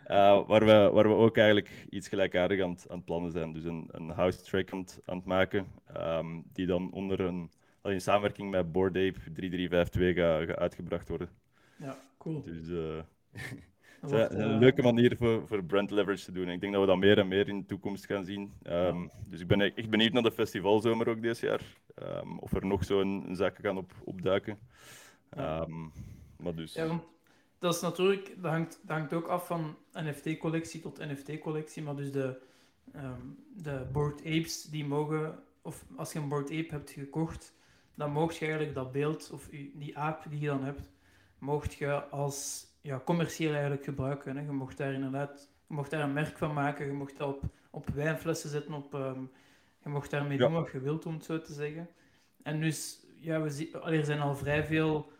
uh, 0.06 0.46
waar, 0.46 0.64
we, 0.64 0.90
waar 0.92 1.08
we 1.08 1.14
ook 1.14 1.36
eigenlijk 1.36 1.86
iets 1.90 2.08
gelijkaardigs 2.08 2.62
aan, 2.62 2.76
aan 2.88 2.96
het 2.96 3.04
plannen 3.04 3.30
zijn. 3.30 3.52
Dus 3.52 3.64
een, 3.64 3.88
een 3.90 4.10
house 4.10 4.42
track 4.42 4.72
aan 4.72 4.78
het, 4.78 5.00
aan 5.04 5.16
het 5.16 5.26
maken, 5.26 5.66
um, 5.96 6.44
die 6.52 6.66
dan 6.66 6.92
onder 6.92 7.20
een, 7.20 7.50
in 7.82 8.00
samenwerking 8.00 8.50
met 8.50 8.72
Board 8.72 8.96
Ape 8.96 9.18
3352 9.34 10.14
gaat, 10.14 10.46
gaat 10.46 10.58
uitgebracht 10.58 11.08
worden. 11.08 11.28
Ja, 11.76 11.98
cool. 12.18 12.42
Dus... 12.42 12.68
Uh, 14.04 14.10
Het 14.10 14.32
is 14.32 14.38
een 14.38 14.58
leuke 14.58 14.82
manier 14.82 15.16
voor, 15.16 15.46
voor 15.46 15.64
brand 15.64 15.90
leverage 15.90 16.24
te 16.24 16.32
doen. 16.32 16.48
Ik 16.48 16.60
denk 16.60 16.72
dat 16.72 16.82
we 16.82 16.88
dat 16.88 16.98
meer 16.98 17.18
en 17.18 17.28
meer 17.28 17.48
in 17.48 17.58
de 17.58 17.66
toekomst 17.66 18.06
gaan 18.06 18.24
zien. 18.24 18.52
Um, 18.62 19.10
dus 19.26 19.40
ik 19.40 19.46
ben 19.46 19.60
echt 19.60 19.90
benieuwd 19.90 20.12
naar 20.12 20.22
de 20.22 20.32
festivalzomer 20.32 21.08
ook 21.08 21.22
dit 21.22 21.38
jaar. 21.38 21.60
Um, 22.02 22.38
of 22.38 22.52
er 22.52 22.66
nog 22.66 22.84
zo'n 22.84 23.28
zaken 23.32 23.64
gaan 23.64 23.76
op, 23.76 23.92
opduiken. 24.04 24.58
Um, 25.38 25.92
maar 26.36 26.54
dus... 26.54 26.74
Ja, 26.74 26.86
want 26.86 27.02
dat 27.64 27.74
is 27.74 27.80
natuurlijk... 27.80 28.34
Dat 28.36 28.50
hangt, 28.50 28.78
dat 28.82 28.96
hangt 28.96 29.12
ook 29.12 29.26
af 29.26 29.46
van 29.46 29.76
NFT-collectie 29.92 30.80
tot 30.80 30.98
NFT-collectie. 30.98 31.82
Maar 31.82 31.96
dus 31.96 32.12
de, 32.12 32.40
de 33.56 33.86
Bored 33.92 34.18
Apes, 34.18 34.62
die 34.62 34.86
mogen... 34.86 35.38
Of 35.62 35.84
als 35.96 36.12
je 36.12 36.18
een 36.18 36.28
Bored 36.28 36.50
Ape 36.50 36.68
hebt 36.70 36.90
gekocht, 36.90 37.54
dan 37.94 38.12
mocht 38.12 38.36
je 38.36 38.44
eigenlijk 38.44 38.74
dat 38.74 38.92
beeld, 38.92 39.30
of 39.32 39.48
die 39.74 39.98
aap 39.98 40.24
die 40.28 40.40
je 40.40 40.46
dan 40.46 40.64
hebt, 40.64 40.80
mocht 41.38 41.74
je 41.74 42.04
als 42.04 42.66
ja, 42.80 43.00
commercieel 43.04 43.52
eigenlijk 43.52 43.84
gebruiken. 43.84 44.36
Hè. 44.36 44.42
Je 44.42 44.52
mocht 44.52 44.76
daar 44.76 44.92
inderdaad 44.92 45.48
je 45.66 45.74
mocht 45.74 45.90
daar 45.90 46.02
een 46.02 46.12
merk 46.12 46.38
van 46.38 46.52
maken, 46.52 46.86
je 46.86 46.92
mocht 46.92 47.16
dat 47.16 47.28
op, 47.28 47.42
op 47.70 47.88
wijnflessen 47.88 48.50
zetten, 48.50 48.74
op, 48.74 48.94
um, 48.94 49.30
je 49.82 49.88
mocht 49.88 50.10
daarmee 50.10 50.38
doen 50.38 50.52
wat 50.52 50.70
je 50.72 50.80
wilt, 50.80 51.06
om 51.06 51.14
het 51.14 51.24
zo 51.24 51.40
te 51.40 51.52
zeggen. 51.52 51.88
En 52.42 52.60
dus, 52.60 53.06
ja, 53.20 53.40
we 53.40 53.50
zien, 53.50 53.72
er 53.72 54.04
zijn 54.04 54.20
al 54.20 54.36
vrij 54.36 54.64
veel 54.64 55.12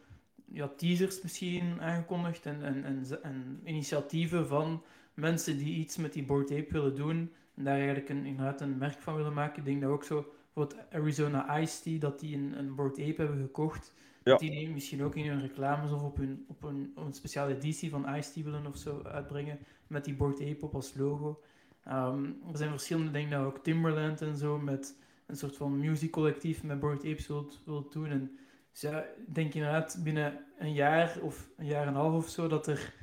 ja, 0.45 0.69
teasers 0.69 1.23
misschien 1.23 1.81
aangekondigd 1.81 2.47
en, 2.47 2.63
en, 2.63 2.85
en, 2.85 3.05
en, 3.23 3.61
initiatieven 3.65 4.47
van 4.47 4.83
mensen 5.15 5.59
die 5.59 5.75
iets 5.75 5.97
met 5.97 6.13
die 6.13 6.25
Bored 6.25 6.51
Ape 6.51 6.73
willen 6.73 6.95
doen 6.95 7.33
en 7.55 7.65
daar 7.65 7.77
eigenlijk 7.77 8.09
een, 8.09 8.25
inderdaad 8.25 8.61
een 8.61 8.79
merk 8.79 9.01
van 9.01 9.17
willen 9.17 9.33
maken. 9.33 9.59
Ik 9.59 9.65
denk 9.65 9.81
dat 9.81 9.91
ook 9.91 10.05
zo, 10.05 10.27
bijvoorbeeld 10.55 10.91
Arizona 10.93 11.59
Ice 11.59 11.83
Tea, 11.83 11.99
dat 11.99 12.21
die 12.21 12.37
een, 12.37 12.59
een 12.59 12.75
Bored 12.75 12.99
Ape 12.99 13.23
hebben 13.23 13.41
gekocht 13.41 13.93
ja. 14.25 14.37
Die 14.37 14.71
misschien 14.71 15.03
ook 15.03 15.15
in 15.15 15.27
hun 15.27 15.41
reclames 15.41 15.93
of 15.93 16.03
op, 16.03 16.17
hun, 16.17 16.45
op, 16.49 16.63
een, 16.63 16.93
op 16.97 17.05
een 17.05 17.13
speciale 17.13 17.55
editie 17.55 17.91
van 17.91 18.15
Ice 18.15 18.33
Tea 18.33 18.43
willen 18.43 18.67
of 18.67 18.77
zo 18.77 19.03
uitbrengen. 19.03 19.59
Met 19.87 20.05
die 20.05 20.15
Board 20.15 20.41
Ape 20.41 20.65
op 20.65 20.75
als 20.75 20.95
logo. 20.95 21.43
Um, 21.89 22.39
er 22.51 22.57
zijn 22.57 22.71
verschillende 22.71 23.11
dingen 23.11 23.31
dat 23.31 23.47
ook 23.47 23.59
Timberland 23.59 24.23
en 24.23 24.37
zo 24.37 24.59
met 24.59 24.97
een 25.27 25.37
soort 25.37 25.57
van 25.57 25.79
muziekcollectief 25.79 26.63
met 26.63 26.81
Board 26.81 27.05
Apes 27.05 27.27
wilt, 27.27 27.61
wilt 27.65 27.93
doen. 27.93 28.07
En 28.07 28.39
dus 28.75 28.91
ja, 28.91 29.03
ik 29.03 29.35
denk 29.35 29.55
inderdaad 29.55 30.01
binnen 30.03 30.45
een 30.59 30.73
jaar 30.73 31.19
of 31.21 31.49
een 31.57 31.67
jaar 31.67 31.83
en 31.83 31.89
een 31.89 31.95
half 31.95 32.15
of 32.15 32.29
zo 32.29 32.49
dat 32.49 32.67
er 32.67 32.95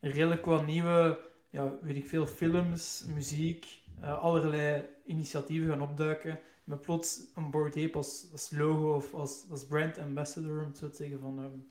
redelijk 0.00 0.44
wat 0.44 0.66
nieuwe, 0.66 1.20
ja, 1.50 1.72
weet 1.80 1.96
ik 1.96 2.08
veel, 2.08 2.26
films, 2.26 3.04
muziek, 3.14 3.82
uh, 4.00 4.22
allerlei 4.22 4.84
initiatieven 5.06 5.68
gaan 5.68 5.82
opduiken 5.82 6.40
met 6.64 6.80
plots 6.80 7.20
een 7.34 7.50
Bored 7.50 7.76
Ape 7.76 7.96
als, 7.96 8.28
als 8.32 8.50
logo 8.50 8.94
of 8.94 9.14
als, 9.14 9.46
als 9.50 9.66
brand 9.66 9.98
ambassador, 9.98 10.60
om 10.60 10.66
het 10.66 10.78
zo 10.78 10.88
te 10.88 10.96
zeggen, 10.96 11.20
van, 11.20 11.38
um, 11.38 11.68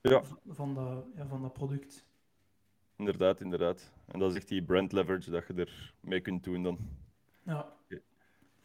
ja. 0.00 0.22
van, 0.48 0.74
dat, 0.74 1.04
ja, 1.16 1.26
van 1.26 1.42
dat 1.42 1.52
product. 1.52 2.04
Inderdaad, 2.96 3.40
inderdaad. 3.40 3.92
En 4.06 4.18
dat 4.18 4.30
is 4.30 4.36
echt 4.36 4.48
die 4.48 4.62
brand 4.62 4.92
leverage 4.92 5.30
dat 5.30 5.46
je 5.46 5.54
er 5.54 5.94
mee 6.00 6.20
kunt 6.20 6.44
doen 6.44 6.62
dan. 6.62 6.78
Ja. 7.42 7.78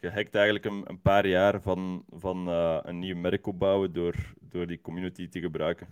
Je, 0.00 0.06
je 0.06 0.12
hackt 0.12 0.34
eigenlijk 0.34 0.64
een, 0.64 0.82
een 0.86 1.00
paar 1.00 1.26
jaar 1.26 1.60
van, 1.60 2.04
van 2.10 2.48
uh, 2.48 2.78
een 2.82 2.98
nieuw 2.98 3.16
merk 3.16 3.46
opbouwen 3.46 3.92
door, 3.92 4.14
door 4.40 4.66
die 4.66 4.80
community 4.80 5.28
te 5.28 5.40
gebruiken 5.40 5.86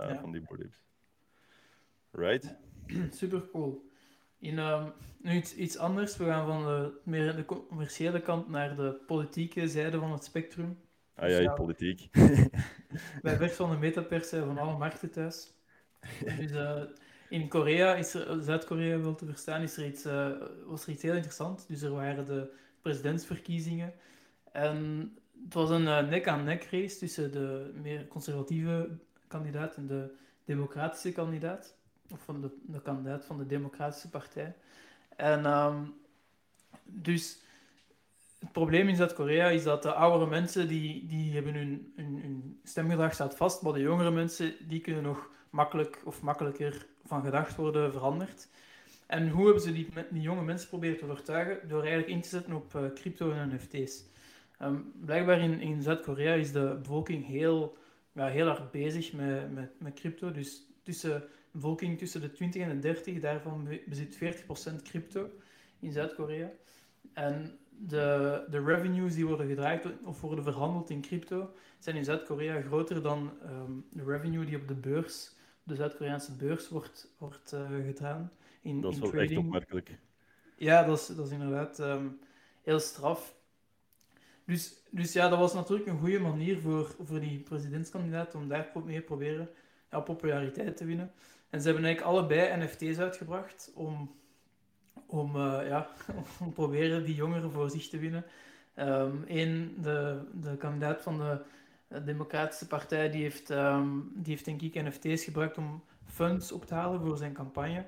uh, 0.00 0.08
ja. 0.08 0.20
van 0.20 0.32
die 0.32 0.42
Apes. 0.42 0.82
Right? 2.10 2.56
Super 3.20 3.50
cool. 3.52 3.90
In, 4.38 4.54
uh, 4.54 4.86
nu 5.20 5.36
iets, 5.36 5.54
iets 5.54 5.78
anders. 5.78 6.16
We 6.16 6.24
gaan 6.24 6.46
van 6.46 6.64
de, 6.64 7.00
meer 7.04 7.36
de 7.36 7.44
commerciële 7.44 8.20
kant 8.20 8.48
naar 8.48 8.76
de 8.76 9.00
politieke 9.06 9.68
zijde 9.68 9.98
van 9.98 10.12
het 10.12 10.24
spectrum. 10.24 10.78
Ah 11.14 11.28
ja, 11.28 11.38
dus, 11.38 11.54
politiek. 11.54 12.08
Bij 13.22 13.36
Vers 13.36 13.52
van 13.52 13.70
de 13.70 13.76
Metapers 13.76 14.28
zijn 14.28 14.44
van 14.44 14.58
alle 14.58 14.78
markten 14.78 15.10
thuis. 15.10 15.52
Dus 16.38 16.50
uh, 16.50 16.82
in 17.28 17.48
Korea, 17.48 17.94
is 17.94 18.10
Zuid-Korea 18.40 18.98
wil 18.98 19.14
te 19.14 19.26
verstaan, 19.26 19.62
is 19.62 19.76
er 19.76 19.86
iets, 19.86 20.06
uh, 20.06 20.30
was 20.66 20.86
er 20.86 20.92
iets 20.92 21.02
heel 21.02 21.14
interessants. 21.14 21.66
Dus 21.66 21.82
er 21.82 21.92
waren 21.92 22.26
de 22.26 22.52
presidentsverkiezingen. 22.82 23.92
En 24.52 25.10
het 25.44 25.54
was 25.54 25.70
een 25.70 25.82
uh, 25.82 26.08
nek-aan-nek 26.08 26.68
race 26.70 26.98
tussen 26.98 27.32
de 27.32 27.72
meer 27.82 28.06
conservatieve 28.06 28.88
kandidaat 29.28 29.76
en 29.76 29.86
de 29.86 30.14
democratische 30.44 31.12
kandidaat 31.12 31.74
of 32.10 32.20
van 32.24 32.52
de, 32.66 32.80
kandidaat 32.80 33.24
van 33.24 33.38
de 33.38 33.46
Democratische 33.46 34.08
Partij. 34.08 34.54
En 35.16 35.46
um, 35.46 35.94
dus 36.84 37.42
het 38.38 38.52
probleem 38.52 38.88
in 38.88 38.96
Zuid-Korea 38.96 39.48
is 39.48 39.62
dat 39.62 39.82
de 39.82 39.92
oudere 39.92 40.30
mensen 40.30 40.68
die, 40.68 41.06
die 41.06 41.34
hebben 41.34 41.54
hun, 41.54 41.92
hun, 41.96 42.18
hun 42.22 42.60
stemgedrag 42.64 43.14
staat 43.14 43.36
vast, 43.36 43.62
maar 43.62 43.72
de 43.72 43.80
jongere 43.80 44.10
mensen 44.10 44.54
die 44.68 44.80
kunnen 44.80 45.02
nog 45.02 45.30
makkelijk 45.50 46.00
of 46.04 46.22
makkelijker 46.22 46.86
van 47.04 47.22
gedacht 47.22 47.56
worden 47.56 47.92
veranderd. 47.92 48.48
En 49.12 49.28
hoe 49.28 49.44
hebben 49.44 49.62
ze 49.62 49.72
die, 49.72 49.88
jonge 50.12 50.42
mensen 50.42 50.68
proberen 50.68 50.96
te 50.96 51.04
overtuigen? 51.04 51.68
Door 51.68 51.80
eigenlijk 51.80 52.10
in 52.10 52.20
te 52.20 52.28
zetten 52.28 52.52
op 52.52 52.74
uh, 52.74 52.92
crypto 52.94 53.32
en 53.32 53.48
NFT's. 53.54 54.04
Um, 54.62 54.66
ehm, 54.66 54.80
blijkbaar 55.04 55.40
in, 55.40 55.82
Zuid-Korea 55.82 56.34
is 56.34 56.52
de 56.52 56.78
bevolking 56.82 57.26
heel, 57.26 57.76
ja, 58.12 58.26
heel 58.26 58.46
erg 58.48 58.70
bezig 58.70 59.12
met, 59.12 59.52
met, 59.54 59.70
met 59.78 59.94
crypto. 59.94 60.32
Dus 60.32 60.66
tussen 60.82 61.24
bevolking 61.50 61.98
tussen 61.98 62.20
de 62.20 62.32
20 62.32 62.62
en 62.62 62.68
de 62.68 62.78
30, 62.78 63.20
daarvan 63.20 63.68
bezit 63.86 64.18
40% 64.80 64.82
crypto 64.82 65.30
in 65.78 65.92
Zuid-Korea. 65.92 66.50
En 67.12 67.58
de, 67.68 68.44
de 68.50 68.64
revenues 68.64 69.14
die 69.14 69.26
worden 69.26 69.48
gedraaid 69.48 69.86
of 70.04 70.20
worden 70.20 70.44
verhandeld 70.44 70.90
in 70.90 71.00
crypto 71.00 71.50
zijn 71.78 71.96
in 71.96 72.04
Zuid-Korea 72.04 72.60
groter 72.60 73.02
dan 73.02 73.30
um, 73.44 73.84
de 73.90 74.04
revenue 74.04 74.44
die 74.44 74.56
op 74.56 74.68
de 74.68 74.74
beurs, 74.74 75.30
de 75.62 75.74
Zuid-Koreaanse 75.74 76.36
beurs, 76.36 76.68
wordt, 76.68 77.08
wordt 77.18 77.52
uh, 77.52 77.86
gedaan. 77.86 78.30
In, 78.62 78.80
dat 78.80 78.92
is 78.92 78.98
wel 78.98 79.12
echt 79.12 79.36
opmerkelijk. 79.36 79.98
Ja, 80.56 80.82
dat 80.82 80.98
is, 80.98 81.06
dat 81.06 81.26
is 81.26 81.32
inderdaad 81.32 81.78
um, 81.78 82.18
heel 82.62 82.80
straf. 82.80 83.34
Dus, 84.46 84.82
dus 84.90 85.12
ja, 85.12 85.28
dat 85.28 85.38
was 85.38 85.54
natuurlijk 85.54 85.88
een 85.88 85.98
goede 85.98 86.18
manier 86.18 86.60
voor, 86.60 86.94
voor 87.02 87.20
die 87.20 87.38
presidentskandidaat 87.38 88.34
om 88.34 88.48
daar 88.48 88.70
mee 88.84 88.96
te 88.96 89.02
proberen 89.02 89.48
ja, 89.90 90.00
populariteit 90.00 90.76
te 90.76 90.84
winnen. 90.84 91.12
En 91.50 91.60
ze 91.60 91.66
hebben 91.66 91.84
eigenlijk 91.84 92.16
allebei 92.16 92.64
NFT's 92.64 92.98
uitgebracht 92.98 93.72
om, 93.74 94.14
om, 95.06 95.36
uh, 95.36 95.60
ja, 95.68 95.88
om 96.44 96.52
proberen 96.52 97.04
die 97.04 97.14
jongeren 97.14 97.50
voor 97.50 97.70
zich 97.70 97.88
te 97.88 97.98
winnen. 97.98 98.24
Eén, 99.26 99.76
de, 99.80 100.22
de 100.32 100.56
kandidaat 100.56 101.02
van 101.02 101.18
de 101.18 101.44
Democratische 102.04 102.66
Partij, 102.66 103.10
die 103.10 103.22
heeft, 103.22 103.50
ehm, 103.50 103.98
die 104.14 104.32
heeft 104.32 104.44
denk 104.44 104.60
ik 104.62 104.82
NFT's 104.82 105.24
gebruikt 105.24 105.58
om 105.58 105.82
funds 106.04 106.52
op 106.52 106.66
te 106.66 106.74
halen 106.74 107.00
voor 107.00 107.16
zijn 107.16 107.32
campagne. 107.32 107.86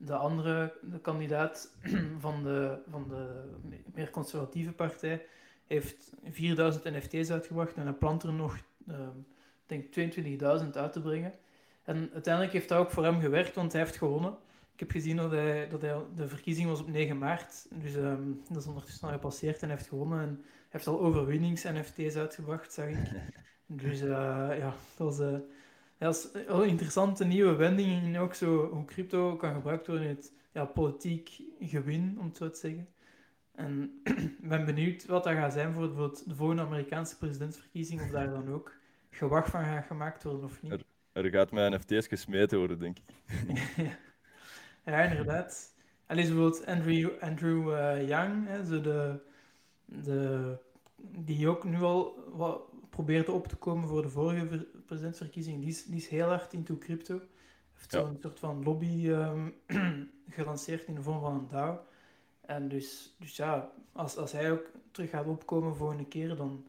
De 0.00 0.14
andere 0.14 0.72
de 0.82 1.00
kandidaat 1.00 1.74
van 2.24 2.42
de, 2.42 2.78
van 2.90 3.08
de 3.08 3.50
meer 3.94 4.10
conservatieve 4.10 4.72
partij 4.72 5.26
heeft 5.66 6.12
4000 6.24 6.84
NFT's 6.84 7.30
uitgebracht 7.30 7.76
en 7.76 7.82
hij 7.82 7.92
plant 7.92 8.22
er 8.22 8.32
nog, 8.32 8.58
um, 8.88 9.26
denk 9.66 9.84
22.000 9.84 10.70
uit 10.72 10.92
te 10.92 11.00
brengen. 11.00 11.32
En 11.82 12.10
uiteindelijk 12.12 12.52
heeft 12.52 12.68
dat 12.68 12.78
ook 12.78 12.90
voor 12.90 13.04
hem 13.04 13.20
gewerkt, 13.20 13.54
want 13.54 13.72
hij 13.72 13.80
heeft 13.80 13.96
gewonnen. 13.96 14.36
Ik 14.72 14.80
heb 14.80 14.90
gezien 14.90 15.16
dat, 15.16 15.30
hij, 15.30 15.68
dat 15.68 15.80
hij, 15.80 15.96
de 16.14 16.28
verkiezing 16.28 16.68
was 16.68 16.80
op 16.80 16.88
9 16.88 17.18
maart, 17.18 17.66
dus 17.70 17.94
um, 17.94 18.42
dat 18.48 18.56
is 18.62 18.66
ondertussen 18.66 19.08
al 19.08 19.14
gepasseerd 19.14 19.62
en 19.62 19.68
hij 19.68 19.76
heeft 19.76 19.88
gewonnen. 19.88 20.20
En 20.20 20.40
hij 20.42 20.66
heeft 20.68 20.86
al 20.86 21.00
overwinnings-NFT's 21.00 22.16
uitgebracht, 22.16 22.72
zag 22.72 22.88
ik. 22.88 22.96
Dus 23.70 24.02
uh, 24.02 24.08
ja, 24.58 24.74
dat 24.96 25.16
was, 25.16 25.20
uh, 25.20 25.38
dat 25.98 26.14
is 26.14 26.42
een 26.46 26.68
interessante 26.68 27.24
nieuwe 27.24 27.54
wending 27.54 28.02
in 28.02 28.18
ook 28.18 28.34
zo 28.34 28.70
hoe 28.70 28.84
crypto 28.84 29.36
kan 29.36 29.54
gebruikt 29.54 29.86
worden 29.86 30.08
in 30.08 30.16
het 30.16 30.32
ja, 30.52 30.64
politiek 30.64 31.40
gewin, 31.60 32.16
om 32.18 32.26
het 32.26 32.36
zo 32.36 32.50
te 32.50 32.58
zeggen. 32.58 32.88
En 33.54 34.00
ik 34.42 34.48
ben 34.48 34.64
benieuwd 34.64 35.06
wat 35.06 35.24
dat 35.24 35.32
gaat 35.32 35.52
zijn 35.52 35.72
voor 35.72 36.10
de 36.26 36.34
volgende 36.34 36.62
Amerikaanse 36.62 37.16
presidentsverkiezing, 37.16 38.00
of 38.00 38.10
daar 38.10 38.30
dan 38.30 38.52
ook 38.52 38.72
gewacht 39.10 39.50
van 39.50 39.64
gaat 39.64 39.86
gemaakt 39.86 40.22
worden 40.22 40.44
of 40.44 40.62
niet. 40.62 40.72
Er, 40.72 40.84
er 41.12 41.30
gaat 41.30 41.50
met 41.50 41.72
NFT's 41.72 42.06
gesmeten 42.06 42.58
worden, 42.58 42.78
denk 42.78 42.98
ik. 42.98 43.14
ja, 44.84 45.02
inderdaad. 45.02 45.76
Is 46.08 46.14
bijvoorbeeld 46.14 46.66
Andrew, 46.66 47.10
Andrew 47.20 47.68
uh, 47.68 48.08
Yang, 48.08 48.46
hè, 48.46 48.64
zo 48.64 48.80
de, 48.80 49.20
de, 49.84 50.56
die 50.96 51.48
ook 51.48 51.64
nu 51.64 51.80
al 51.80 52.24
wat 52.32 52.62
probeerde 52.90 53.32
op 53.32 53.46
te 53.46 53.56
komen 53.56 53.88
voor 53.88 54.02
de 54.02 54.08
vorige 54.08 54.66
presidentsverkiezing, 54.86 55.60
die 55.60 55.68
is, 55.68 55.84
die 55.84 55.96
is 55.96 56.08
heel 56.08 56.28
hard 56.28 56.52
into 56.52 56.78
crypto. 56.78 57.14
Hij 57.14 57.26
heeft 57.72 57.92
ja. 57.92 58.00
zo'n 58.00 58.18
soort 58.22 58.38
van 58.38 58.62
lobby 58.62 59.08
um, 59.08 59.54
gelanceerd 60.28 60.86
in 60.86 60.94
de 60.94 61.02
vorm 61.02 61.20
van 61.20 61.34
een 61.34 61.48
DAO. 61.48 61.80
En 62.40 62.68
dus, 62.68 63.14
dus 63.18 63.36
ja, 63.36 63.70
als, 63.92 64.16
als 64.16 64.32
hij 64.32 64.52
ook 64.52 64.70
terug 64.90 65.10
gaat 65.10 65.26
opkomen 65.26 65.76
volgende 65.76 66.06
keer, 66.06 66.36
dan 66.36 66.66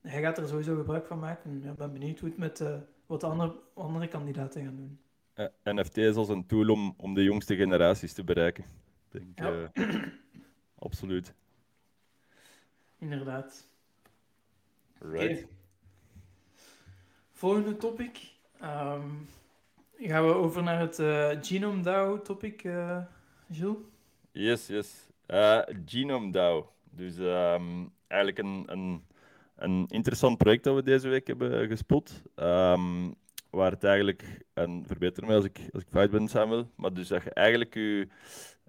hij 0.00 0.22
gaat 0.22 0.38
er 0.38 0.48
sowieso 0.48 0.76
gebruik 0.76 1.06
van 1.06 1.18
maken. 1.18 1.64
Ik 1.64 1.76
ben 1.76 1.92
benieuwd 1.92 2.18
hoe 2.18 2.28
het 2.28 2.38
met 2.38 2.60
uh, 2.60 2.76
wat 3.06 3.20
de 3.20 3.26
andere, 3.26 3.54
andere 3.74 4.08
kandidaten 4.08 4.64
gaan 4.64 4.76
doen. 4.76 4.98
Ja, 5.34 5.50
NFT 5.72 5.96
is 5.96 6.16
als 6.16 6.28
een 6.28 6.46
tool 6.46 6.68
om, 6.68 6.94
om 6.96 7.14
de 7.14 7.22
jongste 7.22 7.56
generaties 7.56 8.12
te 8.12 8.24
bereiken. 8.24 8.64
Denk, 9.08 9.38
ja. 9.38 9.70
uh, 9.74 10.02
absoluut. 10.86 11.34
Inderdaad. 12.98 13.68
Right. 15.00 15.30
Okay. 15.30 15.46
Volgende 17.32 17.76
topic. 17.76 18.18
Um, 18.62 19.28
gaan 19.96 20.26
we 20.26 20.32
over 20.32 20.62
naar 20.62 20.80
het 20.80 20.98
uh, 20.98 21.30
Genome 21.40 21.82
DAO 21.82 22.22
topic, 22.22 22.64
uh, 22.64 22.98
Jules? 23.46 23.76
Yes, 24.32 24.66
yes. 24.66 25.10
Uh, 25.26 25.60
Genome 25.84 26.32
DAO. 26.32 26.72
Dus 26.90 27.16
um, 27.16 27.92
eigenlijk 28.06 28.38
een, 28.38 28.64
een, 28.66 29.04
een 29.56 29.86
interessant 29.88 30.38
project 30.38 30.64
dat 30.64 30.74
we 30.74 30.82
deze 30.82 31.08
week 31.08 31.26
hebben 31.26 31.68
gespot. 31.68 32.22
Um, 32.36 33.14
waar 33.50 33.70
het 33.70 33.84
eigenlijk, 33.84 34.44
en 34.54 34.84
verbeter 34.86 35.26
me 35.26 35.34
als 35.34 35.44
ik, 35.44 35.60
als 35.72 35.82
ik 35.82 35.88
fout 35.90 36.10
ben, 36.10 36.28
Samuel, 36.28 36.70
maar 36.76 36.92
dus 36.92 37.08
dat 37.08 37.22
je 37.22 37.32
eigenlijk 37.32 37.74
je, 37.74 38.08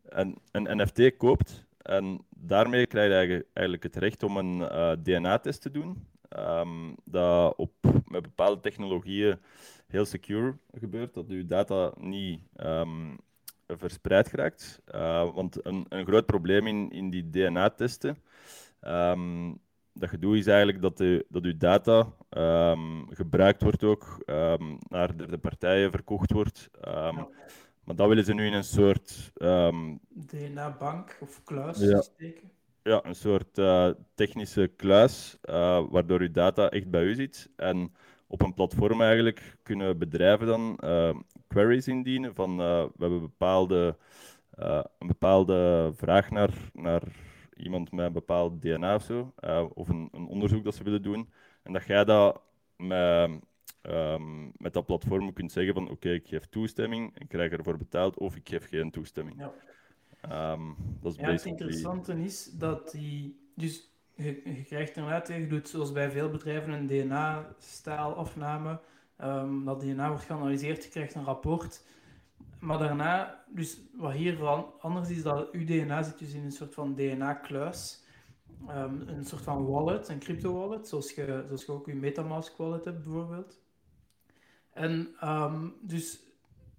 een, 0.04 0.38
een 0.52 0.78
NFT 0.78 1.18
koopt 1.18 1.66
en 1.82 2.26
daarmee 2.30 2.86
krijg 2.86 3.28
je 3.28 3.46
eigenlijk 3.54 3.84
het 3.84 3.96
recht 3.96 4.24
om 4.24 4.38
een 4.38 4.60
uh, 4.60 4.92
DNA-test 5.04 5.62
te 5.62 5.72
doen. 5.72 6.08
Um, 6.38 6.96
dat 7.04 7.56
op, 7.56 7.72
met 8.06 8.22
bepaalde 8.22 8.62
technologieën 8.62 9.40
heel 9.88 10.06
secure 10.06 10.58
gebeurt, 10.74 11.14
dat 11.14 11.26
je 11.28 11.46
data 11.46 11.94
niet 11.98 12.42
um, 12.58 13.18
verspreid 13.68 14.30
geraakt. 14.30 14.82
Uh, 14.96 15.34
want 15.34 15.66
een, 15.66 15.86
een 15.90 16.06
groot 16.06 16.26
probleem 16.26 16.68
in, 16.68 16.92
in 16.92 17.10
die 17.10 17.30
DNA-testen, 17.30 18.18
um, 18.82 19.60
dat 19.94 20.10
gedoe 20.10 20.38
is 20.38 20.48
eigenlijk 20.48 20.82
dat, 20.82 20.98
de, 20.98 21.26
dat 21.30 21.44
uw 21.44 21.58
data 21.58 22.14
gebruikt 23.10 23.62
wordt 23.62 23.84
ook, 23.84 24.24
naar 24.90 25.18
de, 25.18 25.26
de, 25.26 25.38
partijen 25.38 25.92
verkocht 25.92 26.32
wordt. 26.32 26.70
Ja. 26.82 27.28
Maar 27.84 27.96
dat 27.96 28.08
willen 28.08 28.26
ze 28.26 28.34
nu 28.34 28.46
in 28.46 28.54
een 28.54 28.64
soort... 28.64 29.32
DNA-bank 30.10 31.18
of 31.22 31.44
kluis 31.44 31.80
ja. 31.80 32.02
steken 32.02 32.52
ja, 32.90 33.06
een 33.06 33.16
soort 33.16 33.58
uh, 33.58 33.90
technische 34.16 34.72
kluis, 34.76 35.38
uh, 35.50 35.84
waardoor 35.90 36.22
je 36.22 36.32
data 36.32 36.70
echt 36.70 36.90
bij 36.90 37.04
u 37.04 37.16
zit. 37.16 37.50
En 37.56 37.94
op 38.28 38.42
een 38.42 38.54
platform 38.54 39.02
eigenlijk 39.02 39.58
kunnen 39.64 39.98
bedrijven 39.98 40.48
dan 40.48 40.80
uh, 40.84 41.16
queries 41.48 41.88
indienen 41.88 42.36
van 42.36 42.58
we 42.58 42.92
hebben 43.00 43.20
bepaalde, 43.20 43.98
een 45.00 45.08
bepaalde 45.08 45.92
vraag 45.96 46.30
naar, 46.30 46.54
naar 46.74 47.02
iemand 47.56 47.92
met 47.92 48.06
een 48.06 48.14
bepaald 48.14 48.62
DNA 48.62 48.96
of 48.96 49.04
zo, 49.04 49.34
of 49.74 49.90
een, 49.90 50.10
een, 50.12 50.28
onderzoek 50.28 50.64
dat 50.64 50.76
ze 50.76 50.84
willen 50.84 51.02
doen. 51.02 51.30
En 51.64 51.74
dat 51.74 51.86
jij 51.86 52.06
dat 52.06 52.42
met, 52.78 53.32
um, 53.82 54.52
met 54.58 54.74
dat 54.74 54.86
platform 54.86 55.34
kunt 55.34 55.52
zeggen 55.52 55.74
van 55.74 55.90
oké, 55.90 56.10
ik 56.10 56.28
geef 56.28 56.46
toestemming 56.46 57.18
en 57.18 57.28
krijg 57.28 57.52
ervoor 57.52 57.78
betaald, 57.78 58.18
of 58.18 58.36
ik 58.36 58.50
geef 58.50 58.68
geen 58.68 58.92
toestemming. 58.92 59.38
Ja. 59.40 59.54
Um, 60.32 60.76
dat 61.02 61.12
is 61.14 61.20
ja, 61.20 61.32
het 61.32 61.46
interessante 61.46 62.24
is 62.24 62.52
dat 62.52 62.92
die. 62.92 63.52
Dus 63.56 63.90
je, 64.16 64.42
je 64.44 64.64
krijgt 64.64 64.96
inderdaad, 64.96 65.28
je 65.28 65.48
doet 65.48 65.70
zoals 65.70 65.92
bij 65.92 66.12
veel 66.12 66.30
bedrijven 66.30 66.74
een 66.74 66.88
DNA-staalafname. 66.88 68.80
Um, 69.22 69.66
dat 69.66 69.80
DNA 69.80 70.08
wordt 70.08 70.24
geanalyseerd, 70.24 70.84
je 70.84 70.90
krijgt 70.90 71.16
een 71.16 71.24
rapport. 71.24 71.84
Maar 72.60 72.78
daarna, 72.78 73.44
dus 73.48 73.82
wat 73.94 74.12
hier 74.12 74.46
anders 74.80 75.10
is, 75.10 75.24
dat 75.24 75.52
uw 75.52 75.66
DNA 75.66 76.04
zit 76.04 76.20
dus 76.20 76.34
in 76.34 76.44
een 76.44 76.52
soort 76.52 76.74
van 76.74 76.96
DNA-kluis. 76.96 78.04
Um, 78.70 79.04
een 79.08 79.26
soort 79.26 79.42
van 79.42 79.66
wallet, 79.66 80.08
een 80.08 80.20
crypto-wallet, 80.20 80.88
zoals 80.88 81.12
je, 81.12 81.44
zoals 81.46 81.66
je 81.66 81.72
ook 81.72 81.86
je 81.86 81.96
Metamask 81.96 82.58
wallet 82.58 82.86
hebt 82.86 83.04
bijvoorbeeld. 83.04 83.60
En 84.74 85.16
um, 85.24 85.76
dus 85.82 86.24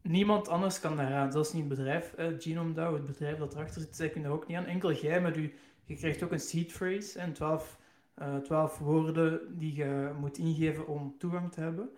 niemand 0.03 0.49
anders 0.49 0.81
kan 0.81 0.97
daaraan, 0.97 1.33
zelfs 1.33 1.53
niet 1.53 1.69
het 1.69 1.79
bedrijf, 1.79 2.13
eh, 2.13 2.27
Genome 2.39 2.73
DAO, 2.73 2.95
het 2.95 3.07
bedrijf 3.07 3.39
dat 3.39 3.55
erachter 3.55 3.81
zit, 3.81 3.97
zij 3.97 4.09
kunnen 4.09 4.31
er 4.31 4.37
ook 4.37 4.47
niet 4.47 4.57
aan. 4.57 4.65
Enkel 4.65 4.93
jij 4.93 5.21
met 5.21 5.37
u, 5.37 5.55
je 5.85 5.97
krijgt 5.97 6.23
ook 6.23 6.33
een 6.33 6.41
seed 6.41 6.73
phrase 6.73 7.19
en 7.19 7.33
12, 7.33 7.79
uh, 8.19 8.37
12 8.37 8.79
woorden 8.79 9.59
die 9.59 9.75
je 9.75 10.11
moet 10.21 10.39
ingeven 10.39 10.87
om 10.87 11.15
toegang 11.19 11.53
te 11.53 11.61
hebben. 11.61 11.91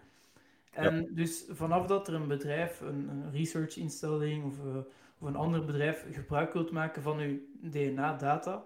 En 0.70 0.96
ja. 0.96 1.06
dus 1.10 1.44
vanaf 1.48 1.86
dat 1.86 2.08
er 2.08 2.14
een 2.14 2.28
bedrijf, 2.28 2.80
een, 2.80 3.08
een 3.08 3.30
research-instelling 3.32 4.44
of, 4.44 4.58
uh, 4.58 4.76
of, 5.18 5.28
een 5.28 5.36
ander 5.36 5.64
bedrijf 5.64 6.06
gebruik 6.12 6.52
wilt 6.52 6.70
maken 6.70 7.02
van 7.02 7.18
uw 7.18 7.38
DNA-data, 7.60 8.64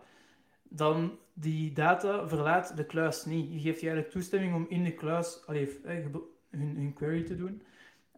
dan 0.63 1.19
die 1.33 1.73
data 1.73 2.29
verlaat 2.29 2.77
de 2.77 2.85
kluis 2.85 3.25
niet. 3.25 3.53
Je 3.53 3.61
geeft 3.61 3.81
je 3.81 3.87
eigenlijk 3.87 4.11
toestemming 4.11 4.55
om 4.55 4.67
in 4.69 4.85
de 4.85 4.95
kluis 4.95 5.47
allee, 5.47 5.81
eh, 5.85 6.05
hun, 6.51 6.77
hun 6.77 6.93
query 6.93 7.23
te 7.23 7.37
doen. 7.37 7.63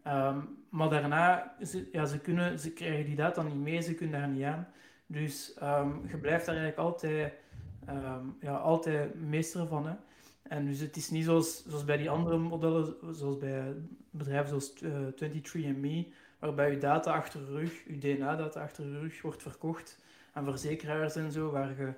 Um, 0.07 0.57
maar 0.69 0.89
daarna, 0.89 1.55
ze, 1.63 1.89
ja, 1.91 2.05
ze, 2.05 2.19
kunnen, 2.19 2.59
ze 2.59 2.71
krijgen 2.71 3.05
die 3.05 3.15
data 3.15 3.41
niet 3.41 3.55
mee, 3.55 3.81
ze 3.81 3.95
kunnen 3.95 4.19
daar 4.19 4.29
niet 4.29 4.43
aan. 4.43 4.67
Dus 5.05 5.57
um, 5.63 6.01
je 6.07 6.17
blijft 6.17 6.45
daar 6.45 6.55
eigenlijk 6.55 6.87
altijd, 6.87 7.33
um, 7.89 8.37
ja, 8.41 8.55
altijd 8.55 9.21
meester 9.21 9.67
van. 9.67 9.87
Hè. 9.87 9.93
En 10.43 10.65
dus 10.65 10.79
het 10.79 10.95
is 10.95 11.09
niet 11.09 11.23
zoals, 11.23 11.65
zoals 11.67 11.85
bij 11.85 11.97
die 11.97 12.09
andere 12.09 12.37
modellen, 12.37 12.95
zoals 13.11 13.37
bij 13.37 13.73
bedrijven 14.09 14.47
zoals 14.47 14.73
uh, 14.81 14.91
23andMe, 15.07 16.13
waarbij 16.39 16.71
je 16.71 16.77
data 16.77 17.13
achter 17.13 17.45
de 17.45 17.51
rug, 17.51 17.83
je 17.87 17.97
DNA-data 17.97 18.61
achter 18.61 18.83
de 18.83 18.99
rug 18.99 19.21
wordt 19.21 19.41
verkocht 19.41 19.97
aan 20.33 20.43
verzekeraars 20.43 21.15
en 21.15 21.31
zo, 21.31 21.51
waar 21.51 21.75
je, 21.77 21.93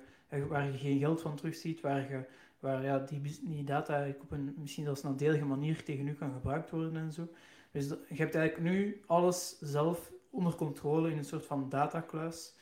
waar 0.46 0.72
je 0.72 0.78
geen 0.78 0.98
geld 0.98 1.20
van 1.20 1.36
terugziet, 1.36 1.80
waar, 1.80 2.10
je, 2.10 2.24
waar 2.60 2.82
ja, 2.82 2.98
die, 2.98 3.20
die 3.42 3.64
data 3.64 4.06
op 4.20 4.30
een 4.30 4.54
misschien 4.58 4.84
zelfs 4.84 5.02
nadelige 5.02 5.44
manier 5.44 5.84
tegen 5.84 6.08
u 6.08 6.14
kan 6.14 6.32
gebruikt 6.32 6.70
worden 6.70 6.96
en 6.96 7.12
zo. 7.12 7.28
Dus 7.72 7.88
je 7.88 8.14
hebt 8.14 8.34
eigenlijk 8.34 8.70
nu 8.70 9.02
alles 9.06 9.58
zelf 9.58 10.12
onder 10.30 10.54
controle 10.54 11.10
in 11.10 11.18
een 11.18 11.24
soort 11.24 11.46
van 11.46 11.68
datakluis, 11.68 12.54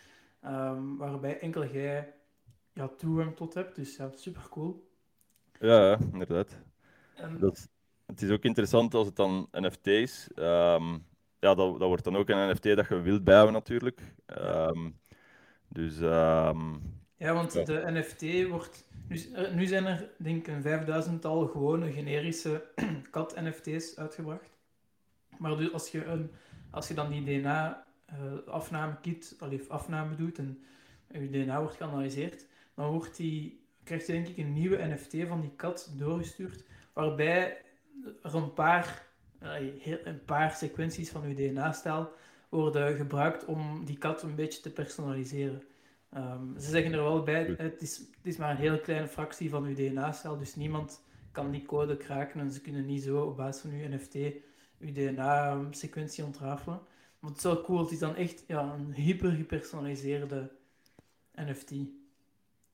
um, 0.45 0.97
waarbij 0.97 1.39
enkel 1.39 1.67
jij 1.67 2.15
ja, 2.73 2.89
toegang 2.89 3.37
tot 3.37 3.55
hebt. 3.55 3.77
Dus 3.77 3.97
ja, 3.97 4.11
super 4.15 4.49
cool. 4.51 4.89
Ja, 5.59 5.99
inderdaad. 6.13 6.59
En... 7.15 7.39
Dat, 7.39 7.69
het 8.07 8.23
is 8.23 8.31
ook 8.31 8.43
interessant 8.43 8.95
als 8.95 9.07
het 9.07 9.17
dan 9.17 9.49
NFT 9.51 9.87
is. 9.87 10.31
Um, 10.35 11.07
ja, 11.39 11.55
dat, 11.55 11.79
dat 11.79 11.89
wordt 11.89 12.05
dan 12.05 12.17
ook 12.17 12.29
een 12.29 12.51
NFT 12.51 12.63
dat 12.63 12.89
je 12.89 13.01
wilt 13.01 13.25
bijhouden 13.25 13.55
natuurlijk. 13.55 14.01
Um, 14.27 14.99
dus... 15.69 15.99
ja, 15.99 16.55
want 17.17 17.53
ja. 17.53 17.65
de 17.65 17.85
NFT 17.87 18.49
wordt... 18.49 18.89
Dus, 19.09 19.29
nu 19.55 19.67
zijn 19.67 19.87
er 19.87 20.11
denk 20.17 20.47
ik 20.47 20.55
een 20.55 20.63
vijfduizendtal 20.63 21.47
gewone 21.47 21.93
generische 21.93 22.65
kat-NFT's 23.11 23.97
uitgebracht. 23.97 24.50
Maar 25.41 25.57
dus 25.57 25.73
als, 25.73 25.91
je 25.91 26.05
een, 26.05 26.31
als 26.71 26.89
je 26.89 26.95
dan 26.95 27.11
die 27.11 27.25
DNA-afname 27.25 28.93
uh, 28.93 29.01
kit, 29.01 29.37
afname 29.69 30.15
doet 30.15 30.39
en 30.39 30.63
je 31.07 31.31
DNA 31.31 31.61
wordt 31.61 31.77
geanalyseerd, 31.77 32.47
dan 32.75 32.91
wordt 32.91 33.17
die, 33.17 33.65
krijgt 33.85 34.07
je 34.07 34.13
denk 34.13 34.29
ik 34.29 34.37
een 34.37 34.53
nieuwe 34.53 34.87
NFT 34.87 35.29
van 35.29 35.41
die 35.41 35.53
kat 35.57 35.93
doorgestuurd, 35.97 36.65
waarbij 36.93 37.63
er 38.23 38.35
een 38.35 38.53
paar, 38.53 39.07
een 40.05 40.25
paar 40.25 40.53
sequenties 40.53 41.11
van 41.11 41.23
uw 41.23 41.35
DNA-stijl 41.35 42.13
worden 42.49 42.97
gebruikt 42.97 43.45
om 43.45 43.85
die 43.85 43.99
kat 43.99 44.23
een 44.23 44.35
beetje 44.35 44.61
te 44.61 44.71
personaliseren. 44.71 45.63
Ehm, 46.11 46.59
ze 46.59 46.71
zeggen 46.71 46.93
er 46.93 47.03
wel 47.03 47.23
bij, 47.23 47.55
het 47.59 47.83
is, 47.83 47.99
het 47.99 48.27
is 48.27 48.37
maar 48.37 48.51
een 48.51 48.57
hele 48.57 48.81
kleine 48.81 49.09
fractie 49.09 49.51
van 49.51 49.65
uw 49.65 49.75
DNA-cel, 49.75 50.39
dus 50.39 50.55
niemand 50.55 51.03
kan 51.33 51.51
die 51.51 51.67
code 51.67 51.97
kraken 51.97 52.41
en 52.41 52.51
ze 52.51 52.61
kunnen 52.61 52.87
niet 52.87 53.03
zo 53.03 53.21
op 53.21 53.37
basis 53.37 53.63
van 53.63 53.71
uw 53.71 53.89
NFT 53.89 54.17
DNA-sequentie 54.81 56.25
ontrafelen. 56.25 56.81
Maar 57.19 57.31
het 57.31 57.39
is 57.39 57.45
wel 57.45 57.63
cool, 57.63 57.79
het 57.79 57.91
is 57.91 57.99
dan 57.99 58.17
echt 58.17 58.45
ja, 58.47 58.73
een 58.73 58.93
hyper 58.93 59.31
gepersonaliseerde 59.31 60.51
NFT. 61.35 61.73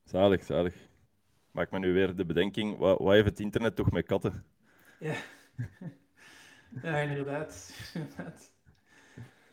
Zalig, 0.04 0.44
zalig. 0.44 0.74
Maak 1.50 1.70
me 1.70 1.78
nu 1.78 1.92
weer 1.92 2.16
de 2.16 2.24
bedenking, 2.24 2.78
wat, 2.78 2.98
wat 2.98 3.12
heeft 3.12 3.26
het 3.26 3.40
internet 3.40 3.76
toch 3.76 3.90
met 3.90 4.06
katten? 4.06 4.44
Ja, 5.00 5.14
ja 6.82 6.98
inderdaad. 6.98 7.72
inderdaad. 7.94 8.52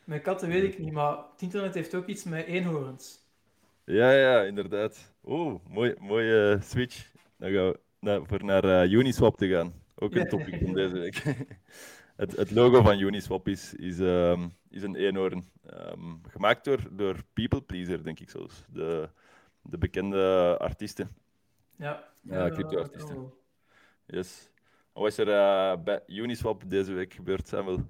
Met 0.04 0.22
katten 0.22 0.50
weet 0.50 0.64
ik 0.64 0.80
niet, 0.80 0.92
maar 0.92 1.18
het 1.18 1.42
internet 1.42 1.74
heeft 1.74 1.96
ook 1.96 2.08
iets 2.08 2.24
met 2.24 2.46
eenhoorns. 2.46 3.22
Ja, 3.86 4.12
ja, 4.12 4.42
inderdaad. 4.42 5.14
Oeh, 5.24 5.60
mooi, 5.68 5.96
mooie 6.00 6.60
switch. 6.62 7.12
Dan 7.38 7.52
gaan 7.52 7.68
we 7.68 7.80
naar, 8.00 8.26
voor 8.26 8.44
naar 8.44 8.66
uh, 8.66 8.92
Uniswap 8.92 9.38
te 9.38 9.48
gaan. 9.48 9.74
Ook 9.96 10.16
een 10.16 10.28
topic 10.28 10.62
van 10.64 10.74
deze 10.74 10.94
week. 10.94 11.24
het, 12.16 12.36
het, 12.36 12.52
logo 12.52 12.82
van 12.82 13.00
Uniswap 13.00 13.48
is, 13.48 13.74
is, 13.74 14.00
um, 14.00 14.54
is 14.70 14.84
een 14.84 14.96
eenhoorn. 14.96 15.52
Um, 15.74 16.22
gemaakt 16.28 16.66
door, 16.66 16.80
door 16.92 17.24
People 17.34 17.62
Pleaser, 17.62 18.04
denk 18.04 18.20
ik 18.20 18.30
zelfs. 18.30 18.66
De, 18.70 19.10
de 19.62 19.78
bekende 19.78 20.56
artiesten. 20.60 21.10
Ja, 21.76 22.04
ja 22.22 22.50
crypto-artiesten. 22.50 23.34
Yes. 24.06 24.50
Wat 24.94 25.08
is 25.08 25.18
er 25.18 25.28
uh, 25.28 25.84
bij 25.84 26.04
Uniswap 26.08 26.64
deze 26.68 26.94
week 26.94 27.14
gebeurd, 27.14 27.48
Samuel? 27.48 27.86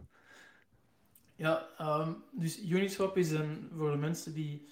Ja, 1.35 1.67
um, 1.81 2.23
dus 2.31 2.63
Uniswap 2.69 3.17
is 3.17 3.31
een, 3.31 3.69
voor 3.75 3.91
de 3.91 3.97
mensen 3.97 4.33
die 4.33 4.67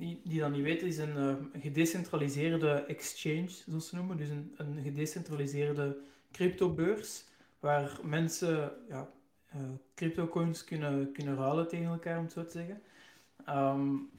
die, 0.00 0.20
die 0.24 0.40
dat 0.40 0.50
niet 0.50 0.62
weten, 0.62 0.86
is 0.86 0.98
een 0.98 1.16
uh, 1.16 1.62
gedecentraliseerde 1.62 2.70
exchange, 2.70 3.48
zoals 3.48 3.88
ze 3.88 3.94
noemen. 3.94 4.16
Dus 4.16 4.28
een, 4.28 4.54
een 4.56 4.82
gedecentraliseerde 4.82 5.96
cryptobeurs, 6.32 7.24
waar 7.60 7.98
mensen 8.02 8.72
ja, 8.88 9.10
uh, 9.56 9.62
cryptocoins 9.94 10.64
kunnen, 10.64 11.12
kunnen 11.12 11.36
ruilen 11.36 11.68
tegen 11.68 11.86
elkaar, 11.86 12.18
om 12.18 12.24
het 12.24 12.32
zo 12.32 12.44
te 12.44 12.50
zeggen. 12.50 12.82
Um, 13.48 14.10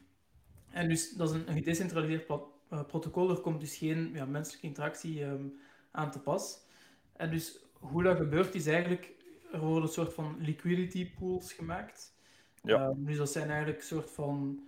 en 0.69 0.89
dus 0.89 1.11
dat 1.11 1.29
is 1.29 1.35
een, 1.35 1.49
een 1.49 1.53
gedecentraliseerd 1.53 2.29
uh, 2.29 2.83
protocol, 2.83 3.29
er 3.29 3.41
komt 3.41 3.59
dus 3.59 3.77
geen 3.77 4.11
ja, 4.13 4.25
menselijke 4.25 4.67
interactie 4.67 5.23
um, 5.23 5.59
aan 5.91 6.11
te 6.11 6.19
pas. 6.19 6.65
En 7.13 7.29
dus 7.29 7.59
hoe 7.73 8.03
dat 8.03 8.17
gebeurt, 8.17 8.55
is 8.55 8.67
eigenlijk, 8.67 9.13
er 9.51 9.59
worden 9.59 9.83
een 9.83 9.93
soort 9.93 10.13
van 10.13 10.35
liquidity 10.39 11.13
pools 11.13 11.53
gemaakt. 11.53 12.13
Ja. 12.63 12.87
Um, 12.87 13.05
dus 13.05 13.17
dat 13.17 13.31
zijn 13.31 13.49
eigenlijk 13.49 13.79
een 13.79 13.85
soort 13.85 14.11
van 14.11 14.63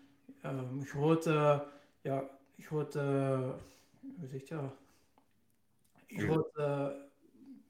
grote, 0.84 1.66
ja, 2.02 2.30
grote, 2.58 3.00
hoe 4.18 4.28
zeg 4.28 4.48
je 4.48 4.56
dat? 4.56 4.76
Grote... 6.08 7.12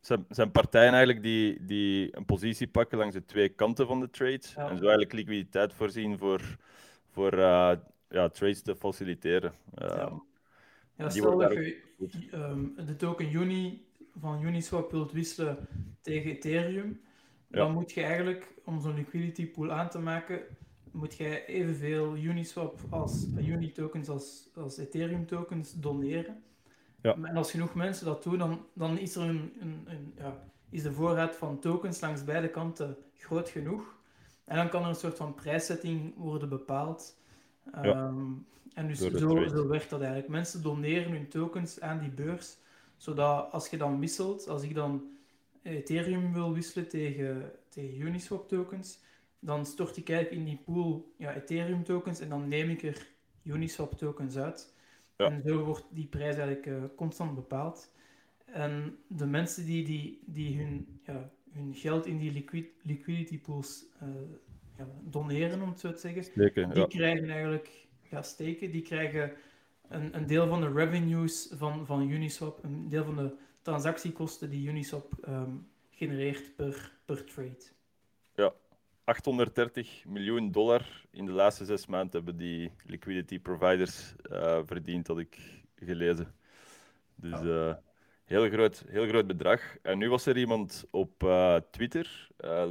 Zijn, 0.04 0.26
zijn 0.30 0.52
partijen 0.52 0.94
eigenlijk 0.94 1.24
die, 1.24 1.66
die 1.66 2.18
een 2.18 2.26
positie 2.26 2.68
pakken 2.68 2.98
langs 2.98 3.14
de 3.14 3.26
twee 3.26 3.50
kanten 3.50 3.88
van 3.88 4.00
de 4.00 4.10
trade 4.10 4.42
en 4.56 4.78
zo 4.78 4.84
eigenlijk 4.84 5.14
liquiditeit 5.14 5.74
voorzien 5.74 6.18
voor, 6.18 6.58
voor 7.10 7.34
uh, 7.34 7.72
ja, 8.10 8.30
trades 8.30 8.62
te 8.62 8.76
faciliteren. 8.76 9.54
Um, 9.82 9.88
ja. 9.88 10.22
ja 10.96 11.10
stel 11.10 11.38
dat 11.38 11.54
je 11.54 11.82
um, 12.34 12.76
de 12.86 12.96
token 12.96 13.36
Uni 13.36 13.86
van 14.20 14.44
Uniswap 14.44 14.92
wilt 14.92 15.12
wisselen 15.12 15.68
tegen 16.02 16.32
Ethereum, 16.32 17.02
dan 17.48 17.72
moet 17.72 17.92
je 17.92 18.02
eigenlijk, 18.02 18.54
om 18.66 18.82
zo'n 18.82 18.96
liquidity 18.96 19.48
pool 19.48 19.72
aan 19.72 19.90
te 19.90 20.00
maken, 20.00 20.42
moet 20.92 21.16
jij 21.16 21.46
evenveel 21.46 22.18
Uniswap 22.18 22.80
als 22.90 23.28
Uni 23.38 23.72
tokens 23.72 24.10
als, 24.10 24.50
als 24.56 24.78
Ethereum 24.78 25.26
tokens 25.26 25.74
doneren. 25.74 26.44
Ja. 27.04 27.16
En 27.22 27.38
als 27.38 27.52
genoeg 27.52 27.74
mensen 27.74 28.06
dat 28.06 28.24
doen, 28.24 28.38
dan, 28.38 28.66
dan 28.74 28.98
is 28.98 29.16
er 29.16 29.22
een, 29.22 29.54
een, 29.60 29.84
een, 29.86 30.14
ja, 30.18 30.44
is 30.70 30.84
de 30.84 30.94
voorraad 30.94 31.36
van 31.36 31.60
tokens 31.60 32.02
langs 32.02 32.24
beide 32.24 32.50
kanten 32.50 32.98
groot 33.18 33.50
genoeg. 33.50 33.96
En 34.46 34.56
dan 34.56 34.70
kan 34.70 34.82
er 34.84 34.90
een 34.90 34.96
soort 34.96 35.18
van 35.18 35.34
prijszetting 35.34 36.14
worden 36.18 36.50
bepaald. 36.50 37.18
Ja. 37.82 38.08
Um, 38.08 38.46
en 38.74 38.88
dus 38.88 39.00
zo, 39.00 39.48
zo 39.48 39.68
werkt 39.68 39.90
dat 39.90 40.00
eigenlijk. 40.00 40.30
Mensen 40.30 40.62
doneren 40.62 41.12
hun 41.12 41.28
tokens 41.28 41.82
aan 41.82 42.00
die 42.00 42.10
beurs, 42.10 42.58
zodat 42.98 43.52
als 43.52 43.70
je 43.70 43.78
dan 43.78 44.00
wisselt, 44.00 44.48
als 44.48 44.64
ik 44.64 44.76
dan 44.76 45.04
Ethereum 45.62 46.34
wil 46.34 46.54
wisselen 46.54 46.88
tegen, 46.88 47.52
tegen 47.70 48.02
Uniswap 48.02 48.48
tokens, 48.48 49.00
dan 49.40 49.66
stort 49.66 49.98
ik 49.98 50.10
eigenlijk 50.10 50.40
in 50.40 50.48
die 50.48 50.62
pool 50.66 51.14
ja, 51.18 51.34
Ethereum 51.34 51.84
tokens 51.84 52.20
en 52.20 52.30
dan 52.30 52.48
neem 52.48 52.70
ik 52.70 52.84
er 52.84 53.08
Uniswap 53.44 53.98
tokens 53.98 54.38
uit. 54.38 54.73
Ja. 55.24 55.30
En 55.30 55.42
zo 55.46 55.64
wordt 55.64 55.86
die 55.90 56.08
prijs 56.08 56.36
eigenlijk 56.36 56.66
uh, 56.66 56.84
constant 56.96 57.36
bepaald. 57.36 57.92
En 58.46 58.98
de 59.08 59.26
mensen 59.26 59.66
die, 59.66 59.84
die, 59.84 60.24
die 60.26 60.58
hun, 60.58 61.00
ja, 61.04 61.30
hun 61.52 61.74
geld 61.74 62.06
in 62.06 62.18
die 62.18 62.32
liquid, 62.32 62.66
liquidity 62.82 63.40
pools 63.40 63.86
uh, 64.04 64.10
ja, 64.78 64.88
doneren, 65.02 65.62
om 65.62 65.70
het 65.70 65.80
zo 65.80 65.92
te 65.92 66.00
zeggen, 66.00 66.24
steken, 66.24 66.74
die 66.74 66.88
krijgen 66.88 67.30
eigenlijk 67.30 67.88
ja, 68.10 68.22
steken, 68.22 68.72
die 68.72 68.82
krijgen 68.82 69.34
een, 69.88 70.16
een 70.16 70.28
deel 70.28 70.48
van 70.48 70.62
de 70.62 70.72
revenues 70.72 71.52
van, 71.54 71.86
van 71.86 72.10
Uniswap, 72.10 72.64
een 72.64 72.90
deel 72.90 73.04
van 73.04 73.16
de 73.16 73.36
transactiekosten 73.62 74.50
die 74.50 74.68
Uniswap 74.68 75.14
um, 75.28 75.68
genereert 75.90 76.56
per, 76.56 76.92
per 77.06 77.24
trade. 77.24 77.72
Ja, 78.36 78.54
830 79.06 80.06
miljoen 80.06 80.52
dollar 80.52 81.06
in 81.12 81.26
de 81.26 81.32
laatste 81.32 81.66
zes 81.66 81.86
maanden 81.86 82.12
hebben 82.12 82.38
die 82.38 82.72
liquidity 82.86 83.40
providers 83.40 84.14
uh, 84.32 84.60
verdiend, 84.66 85.08
had 85.08 85.20
ik 85.20 85.38
gelezen. 85.76 86.36
Dus 87.16 87.42
uh, 87.42 87.74
heel, 88.26 88.50
groot, 88.50 88.84
heel 88.88 89.08
groot 89.08 89.28
bedrag. 89.28 89.62
En 89.82 89.98
nu 89.98 90.10
was 90.10 90.26
er 90.26 90.38
iemand 90.38 90.86
op 90.92 91.24
uh, 91.24 91.56
Twitter, 91.72 92.28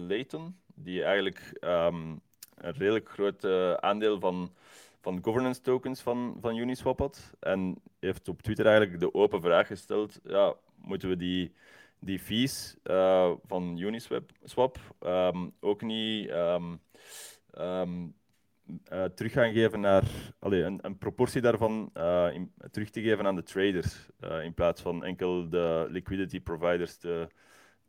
Layton, 0.09 0.57
die 0.75 1.03
eigenlijk 1.05 1.59
um, 1.61 2.21
een 2.55 2.73
redelijk 2.73 3.09
groot 3.09 3.45
aandeel 3.81 4.21
van, 4.21 4.55
van 5.01 5.19
governance 5.23 5.61
tokens 5.61 6.01
van, 6.01 6.37
van 6.41 6.57
Uniswap 6.57 6.99
had. 6.99 7.35
En 7.41 7.77
heeft 8.01 8.29
op 8.29 8.43
Twitter 8.43 8.67
eigenlijk 8.67 9.01
de 9.01 9.15
open 9.15 9.41
vraag 9.41 9.67
gesteld: 9.67 10.21
ja, 10.25 10.55
moeten 10.77 11.09
we 11.09 11.17
die 11.17 11.53
die 12.05 12.19
fees 12.19 12.77
uh, 12.85 13.33
van 13.47 13.79
Uniswap 13.79 14.81
um, 15.01 15.53
ook 15.61 15.83
niet 15.83 16.31
um, 16.31 16.81
um, 17.59 18.15
uh, 18.93 19.05
terug 19.05 19.33
gaan 19.33 19.53
geven 19.53 19.81
naar 19.81 20.05
allee, 20.39 20.63
een, 20.63 20.79
een 20.83 20.99
proportie 20.99 21.41
daarvan 21.41 21.91
uh, 21.97 22.29
in, 22.33 22.53
terug 22.71 22.91
te 22.91 23.01
geven 23.01 23.27
aan 23.27 23.37
de 23.37 23.43
traders 23.43 24.07
in 24.43 24.55
plaats 24.55 24.83
van 24.83 25.05
enkel 25.05 25.49
de 25.49 25.87
liquidity 25.91 26.41
providers 26.41 26.97
te, 26.97 27.29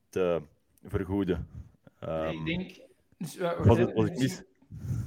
te 0.10 0.42
vergoeden. 0.84 1.48
ik 2.32 2.46
denk. 2.46 2.80
Dus, 3.18 3.38
was 3.38 3.78
het, 3.78 3.94
was 3.94 4.06
ik 4.06 4.18
mis? 4.18 4.42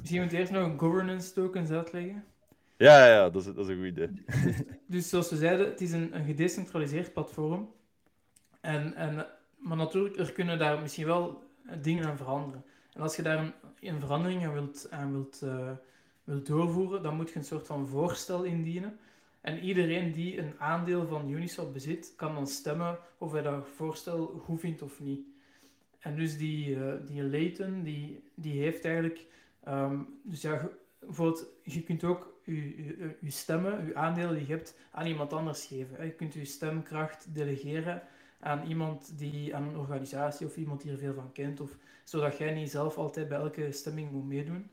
Misschien 0.00 0.22
moet 0.22 0.32
eerst 0.32 0.52
nog 0.52 0.64
een 0.64 0.78
governance 0.78 1.32
tokens 1.32 1.70
uitleggen. 1.70 2.24
Ja, 2.76 3.06
ja, 3.06 3.30
dat 3.30 3.46
is, 3.46 3.54
dat 3.54 3.68
is 3.68 3.68
een 3.68 3.76
goed 3.76 3.86
idee. 3.86 4.08
Dus, 4.08 4.62
dus 4.86 5.08
zoals 5.08 5.30
we 5.30 5.36
zeiden, 5.36 5.66
het 5.66 5.80
is 5.80 5.92
een, 5.92 6.16
een 6.16 6.24
gedecentraliseerd 6.24 7.12
platform. 7.12 7.74
En, 8.66 8.94
en, 8.94 9.26
maar 9.56 9.76
natuurlijk, 9.76 10.16
er 10.16 10.32
kunnen 10.32 10.58
daar 10.58 10.80
misschien 10.80 11.06
wel 11.06 11.42
dingen 11.80 12.06
aan 12.06 12.16
veranderen. 12.16 12.64
En 12.92 13.00
als 13.00 13.16
je 13.16 13.22
daar 13.22 13.52
een, 13.80 14.00
verandering 14.00 14.46
aan 14.46 14.52
wilt, 14.52 14.88
wilt, 15.10 15.40
uh, 15.44 15.70
wilt 16.24 16.46
doorvoeren, 16.46 17.02
dan 17.02 17.16
moet 17.16 17.30
je 17.30 17.36
een 17.36 17.44
soort 17.44 17.66
van 17.66 17.86
voorstel 17.86 18.42
indienen. 18.42 18.98
En 19.40 19.58
iedereen 19.58 20.12
die 20.12 20.38
een 20.38 20.54
aandeel 20.58 21.06
van 21.06 21.30
Uniswap 21.30 21.72
bezit, 21.72 22.12
kan 22.16 22.34
dan 22.34 22.46
stemmen 22.46 22.98
of 23.18 23.32
hij 23.32 23.42
dat 23.42 23.68
voorstel 23.74 24.26
goed 24.26 24.60
vindt 24.60 24.82
of 24.82 25.00
niet. 25.00 25.26
En 25.98 26.16
dus 26.16 26.38
die, 26.38 26.76
uh, 26.76 26.92
die 27.06 27.22
Layton, 27.22 27.82
die, 27.82 28.22
die 28.34 28.60
heeft 28.60 28.84
eigenlijk... 28.84 29.26
Um, 29.68 30.20
dus 30.22 30.42
ja, 30.42 30.68
je 31.62 31.82
kunt 31.82 32.04
ook 32.04 32.34
je, 32.44 33.16
stemmen, 33.26 33.86
je 33.86 33.94
aandelen 33.94 34.34
die 34.34 34.46
je 34.46 34.52
hebt, 34.52 34.76
aan 34.90 35.06
iemand 35.06 35.32
anders 35.32 35.66
geven. 35.66 36.04
Je 36.04 36.12
kunt 36.12 36.34
je 36.34 36.44
stemkracht 36.44 37.34
delegeren 37.34 38.02
aan 38.40 38.66
iemand 38.66 39.18
die, 39.18 39.54
aan 39.54 39.62
een 39.62 39.76
organisatie 39.76 40.46
of 40.46 40.56
iemand 40.56 40.82
die 40.82 40.92
er 40.92 40.98
veel 40.98 41.14
van 41.14 41.32
kent, 41.32 41.60
of, 41.60 41.76
zodat 42.04 42.38
jij 42.38 42.54
niet 42.54 42.70
zelf 42.70 42.96
altijd 42.96 43.28
bij 43.28 43.38
elke 43.38 43.72
stemming 43.72 44.10
moet 44.10 44.26
meedoen. 44.26 44.70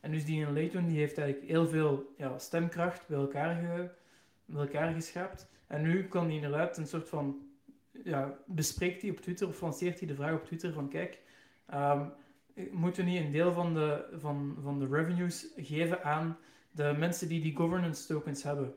En 0.00 0.10
dus 0.10 0.24
die 0.24 0.46
in 0.46 0.52
Layton 0.52 0.86
die 0.86 0.98
heeft 0.98 1.18
eigenlijk 1.18 1.50
heel 1.50 1.68
veel 1.68 2.14
ja, 2.16 2.38
stemkracht 2.38 3.08
bij 3.08 3.18
elkaar, 3.18 3.54
ge, 3.54 3.90
bij 4.44 4.60
elkaar. 4.60 4.96
En 5.66 5.82
nu 5.82 6.08
kan 6.08 6.24
hij 6.24 6.34
inderdaad 6.34 6.76
een 6.76 6.86
soort 6.86 7.08
van, 7.08 7.48
ja, 8.04 8.38
bespreekt 8.46 9.02
hij 9.02 9.10
op 9.10 9.20
Twitter 9.20 9.48
of 9.48 9.60
lanceert 9.60 9.98
hij 9.98 10.08
de 10.08 10.14
vraag 10.14 10.34
op 10.34 10.44
Twitter 10.44 10.72
van 10.72 10.88
kijk, 10.88 11.18
um, 11.74 12.12
moeten 12.70 13.04
we 13.04 13.10
niet 13.10 13.20
een 13.20 13.32
deel 13.32 13.52
van 13.52 13.74
de, 13.74 14.04
van, 14.12 14.56
van 14.62 14.78
de 14.78 14.86
revenues 14.86 15.46
geven 15.56 16.04
aan 16.04 16.38
de 16.70 16.94
mensen 16.98 17.28
die 17.28 17.40
die 17.40 17.56
governance 17.56 18.06
tokens 18.06 18.42
hebben? 18.42 18.74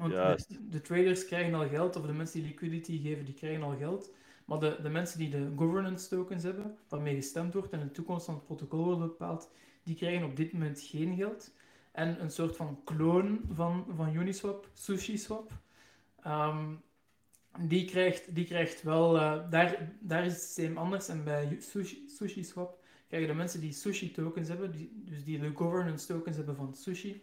Want 0.00 0.12
de, 0.48 0.68
de 0.68 0.80
traders 0.80 1.24
krijgen 1.24 1.54
al 1.54 1.68
geld, 1.68 1.96
of 1.96 2.06
de 2.06 2.12
mensen 2.12 2.40
die 2.40 2.48
liquidity 2.48 3.00
geven, 3.02 3.24
die 3.24 3.34
krijgen 3.34 3.62
al 3.62 3.76
geld. 3.76 4.10
Maar 4.44 4.58
de, 4.58 4.78
de 4.82 4.88
mensen 4.88 5.18
die 5.18 5.30
de 5.30 5.52
governance 5.56 6.08
tokens 6.08 6.42
hebben, 6.42 6.76
waarmee 6.88 7.14
gestemd 7.14 7.54
wordt 7.54 7.72
en 7.72 7.80
de 7.80 7.90
toekomst 7.90 8.24
van 8.24 8.34
het 8.34 8.44
protocol 8.44 8.84
wordt 8.84 9.00
bepaald, 9.00 9.50
die 9.82 9.96
krijgen 9.96 10.24
op 10.26 10.36
dit 10.36 10.52
moment 10.52 10.80
geen 10.80 11.16
geld. 11.16 11.52
En 11.92 12.22
een 12.22 12.30
soort 12.30 12.56
van 12.56 12.80
kloon 12.84 13.40
van, 13.52 13.86
van 13.96 14.14
Uniswap, 14.14 14.68
SushiSwap, 14.74 15.50
ehm, 16.22 16.74
die, 17.58 17.84
krijgt, 17.84 18.34
die 18.34 18.44
krijgt 18.44 18.82
wel... 18.82 19.16
eh, 19.18 19.50
daar, 19.50 19.92
daar 20.00 20.24
is 20.24 20.32
het 20.32 20.42
systeem 20.42 20.76
anders. 20.78 21.08
En 21.08 21.24
bij 21.24 21.56
Sushi, 21.60 22.08
SushiSwap 22.08 22.78
krijgen 23.08 23.28
de 23.28 23.34
mensen 23.34 23.60
die 23.60 23.72
Sushi 23.72 24.12
tokens 24.12 24.48
hebben, 24.48 24.72
die, 24.72 25.02
dus 25.04 25.24
die 25.24 25.38
de 25.38 25.50
governance 25.54 26.06
tokens 26.06 26.36
hebben 26.36 26.56
van 26.56 26.74
Sushi, 26.74 27.22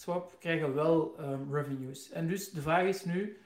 Swap 0.00 0.36
krijgen 0.38 0.74
wel 0.74 1.14
ehm, 1.18 1.54
revenues. 1.54 2.10
En 2.10 2.28
dus 2.28 2.50
de 2.50 2.60
vraag 2.60 2.86
is 2.86 3.04
nu, 3.04 3.38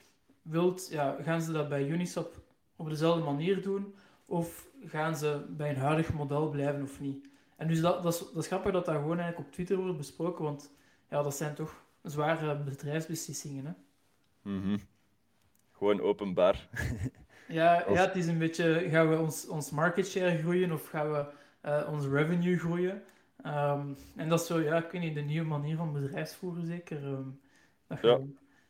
wilt, 0.42 0.88
ja, 0.90 1.16
gaan 1.22 1.42
ze 1.42 1.52
dat 1.52 1.68
bij 1.68 1.88
Uniswap 1.88 2.34
op 2.76 2.88
dezelfde 2.88 3.24
manier 3.24 3.62
doen? 3.62 3.94
Of 4.26 4.66
gaan 4.84 5.16
ze 5.16 5.44
bij 5.48 5.70
een 5.70 5.76
huidig 5.76 6.12
model 6.12 6.48
blijven 6.48 6.82
of 6.82 7.00
niet? 7.00 7.28
En 7.56 7.68
dus 7.68 7.80
dat, 7.80 8.02
dat, 8.02 8.12
is, 8.12 8.18
dat 8.18 8.42
is 8.42 8.46
grappig 8.46 8.72
dat 8.72 8.84
dat 8.84 8.94
gewoon 8.94 9.18
eigenlijk 9.18 9.48
op 9.48 9.52
Twitter 9.52 9.76
wordt 9.76 9.96
besproken, 9.96 10.44
want 10.44 10.70
ja, 11.10 11.22
dat 11.22 11.36
zijn 11.36 11.54
toch 11.54 11.84
zware 12.02 12.56
bedrijfsbeslissingen. 12.56 13.66
Hè? 13.66 13.72
Mhm. 14.50 14.78
Gewoon 15.72 16.00
openbaar. 16.00 16.68
Ja, 17.48 17.84
ja, 17.88 18.06
het 18.06 18.16
is 18.16 18.26
een 18.26 18.38
beetje, 18.38 18.86
gaan 18.90 19.08
we 19.08 19.18
ons, 19.18 19.48
ons 19.48 19.70
market 19.70 20.08
share 20.08 20.38
groeien 20.38 20.72
of 20.72 20.88
gaan 20.88 21.12
we 21.12 21.24
eh, 21.60 21.88
ons 21.90 22.06
revenue 22.06 22.58
groeien? 22.58 23.02
Ehm, 23.42 23.94
en 24.16 24.29
dat 24.29 24.40
is 24.40 24.47
zo, 24.47 24.61
ja, 24.61 24.85
ik 24.85 24.90
weet 24.90 25.01
niet, 25.03 25.14
de 25.14 25.20
nieuwe 25.20 25.47
manier 25.49 25.77
van 25.77 25.92
bedrijfsvoeren 25.92 26.66
zeker. 26.66 27.05
ehm, 27.05 27.29
dat 27.87 27.99
Ja, 28.03 28.20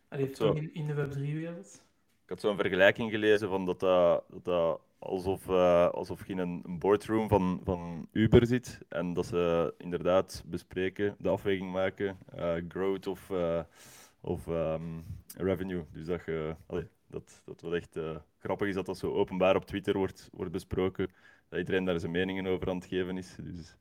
allee, 0.09 0.35
zo. 0.35 0.47
toch 0.47 0.57
in, 0.57 0.75
in 0.75 0.87
de 0.87 0.95
Web3-wereld. 0.95 1.83
Ik 2.23 2.31
had 2.31 2.41
zo'n 2.41 2.57
vergelijking 2.57 3.11
gelezen 3.11 3.49
van 3.49 3.65
dat 3.67 3.81
dat, 3.81 4.25
dat, 4.31 4.45
dat 4.45 4.81
alsof, 4.99 5.49
eh, 5.49 5.89
alsof 5.89 6.27
je 6.27 6.33
in 6.33 6.39
een 6.39 6.63
boardroom 6.79 7.29
van, 7.29 7.61
van 7.65 8.09
Uber 8.13 8.47
zit 8.47 8.79
en 8.89 9.13
dat 9.13 9.27
ze 9.27 9.75
inderdaad 9.79 10.43
bespreken, 10.47 11.17
de 11.19 11.29
afweging 11.29 11.73
maken, 11.73 12.19
eh, 12.33 12.55
growth 12.69 13.07
of, 13.07 13.31
eh, 13.31 13.61
of 14.21 14.47
ehm, 14.47 15.01
revenue. 15.37 15.85
Dus 15.93 16.07
dat, 16.07 16.25
je, 16.25 16.57
allee, 16.67 16.89
dat, 17.07 17.43
dat 17.45 17.61
wel 17.61 17.75
echt 17.75 17.99
grappig 18.39 18.69
is 18.69 18.75
dat 18.75 18.87
dat 18.87 18.99
zo 18.99 19.13
openbaar 19.13 19.57
op 19.57 19.65
Twitter 19.67 19.97
wordt, 19.97 20.29
wordt 20.33 20.53
besproken, 20.53 21.09
dat 21.49 21.59
iedereen 21.59 21.85
daar 21.85 22.01
zijn 22.01 22.13
meningen 22.13 22.47
over 22.47 22.69
aan 22.69 22.77
het 22.77 22.87
geven 22.87 23.19
is. 23.19 23.37
Dus, 23.43 23.77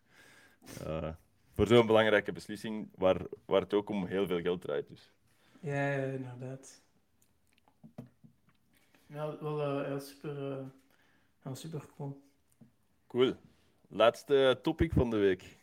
eh, 0.86 1.10
voor 1.54 1.68
zo'n 1.68 1.86
belangrijke 1.86 2.32
beslissing, 2.32 2.90
waar, 2.96 3.22
waar 3.46 3.62
het 3.62 3.74
ook 3.74 3.90
om 3.90 4.06
heel 4.06 4.28
veel 4.28 4.42
geld 4.42 4.62
draait. 4.62 4.88
Dus. 4.88 5.12
Ja, 5.60 5.92
ja, 5.92 6.04
inderdaad. 6.04 6.82
Ja, 9.06 9.38
wel 9.40 9.84
heel 9.84 10.00
super, 10.00 10.66
heel 11.42 11.56
super 11.56 11.86
cool. 11.96 12.22
Cool. 13.08 13.36
Laatste 13.88 14.60
topic 14.62 14.92
van 14.94 15.10
de 15.10 15.18
week. 15.18 15.58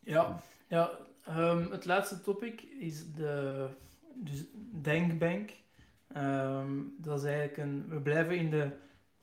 Ja, 0.00 0.42
ja 0.68 0.90
ehm, 1.24 1.70
het 1.70 1.84
laatste 1.84 2.20
topic 2.20 2.62
is 2.62 3.12
de 3.12 3.68
dus 4.14 4.44
Denkbank. 4.82 5.50
Ehm, 6.08 6.82
dat 6.98 7.18
is 7.18 7.24
eigenlijk 7.24 7.56
een. 7.56 7.88
We 7.88 8.00
blijven 8.00 8.36
in 8.36 8.50
de, 8.50 8.70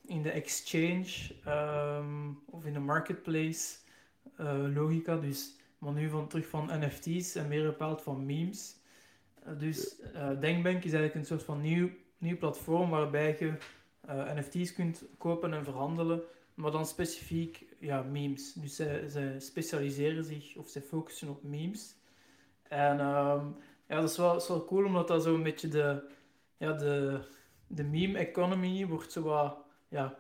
in 0.05 0.21
de 0.21 0.31
exchange 0.31 1.35
ehm, 1.43 2.31
of 2.45 2.65
in 2.65 2.73
de 2.73 2.79
marketplace 2.79 3.77
eh, 4.37 4.75
logica. 4.75 5.17
Dus, 5.17 5.55
maar 5.77 5.93
nu 5.93 6.09
van, 6.09 6.27
terug 6.27 6.47
van 6.47 6.69
NFT's 6.71 7.35
en 7.35 7.47
meer 7.47 7.63
bepaald 7.63 8.01
van 8.01 8.25
memes. 8.25 8.75
Eh, 9.43 9.59
dus 9.59 10.01
eh, 10.01 10.39
Denkbank 10.39 10.83
is 10.83 10.93
eigenlijk 10.93 11.15
een 11.15 11.25
soort 11.25 11.43
van 11.43 11.61
nieuw, 11.61 11.89
nieuw 12.17 12.37
platform 12.37 12.89
waarbij 12.89 13.35
je 13.39 13.57
NFT's 14.07 14.73
kunt 14.73 15.03
kopen 15.17 15.53
en 15.53 15.63
verhandelen. 15.63 16.21
Maar 16.53 16.71
dan 16.71 16.85
specifiek 16.85 17.65
ja, 17.79 18.01
memes. 18.01 18.53
Dus 18.53 18.75
zij, 18.75 19.09
zij 19.09 19.39
specialiseren 19.39 20.23
zich 20.23 20.55
of 20.55 20.69
zij 20.69 20.81
focussen 20.81 21.29
op 21.29 21.43
memes. 21.43 21.95
En 22.63 22.99
ehm, 22.99 23.45
ja, 23.87 24.01
dat 24.01 24.09
is 24.09 24.17
wel, 24.17 24.35
is 24.35 24.47
wel 24.47 24.65
cool 24.65 24.85
omdat 24.85 25.07
dat 25.07 25.23
zo 25.23 25.35
een 25.35 25.43
beetje 25.43 25.67
de, 25.67 26.09
ja, 26.57 26.73
de, 26.73 27.21
de 27.67 27.83
meme 27.83 28.17
economy 28.17 28.85
wordt 28.87 29.11
zo 29.11 29.21
wat 29.21 29.57
ja, 29.87 30.17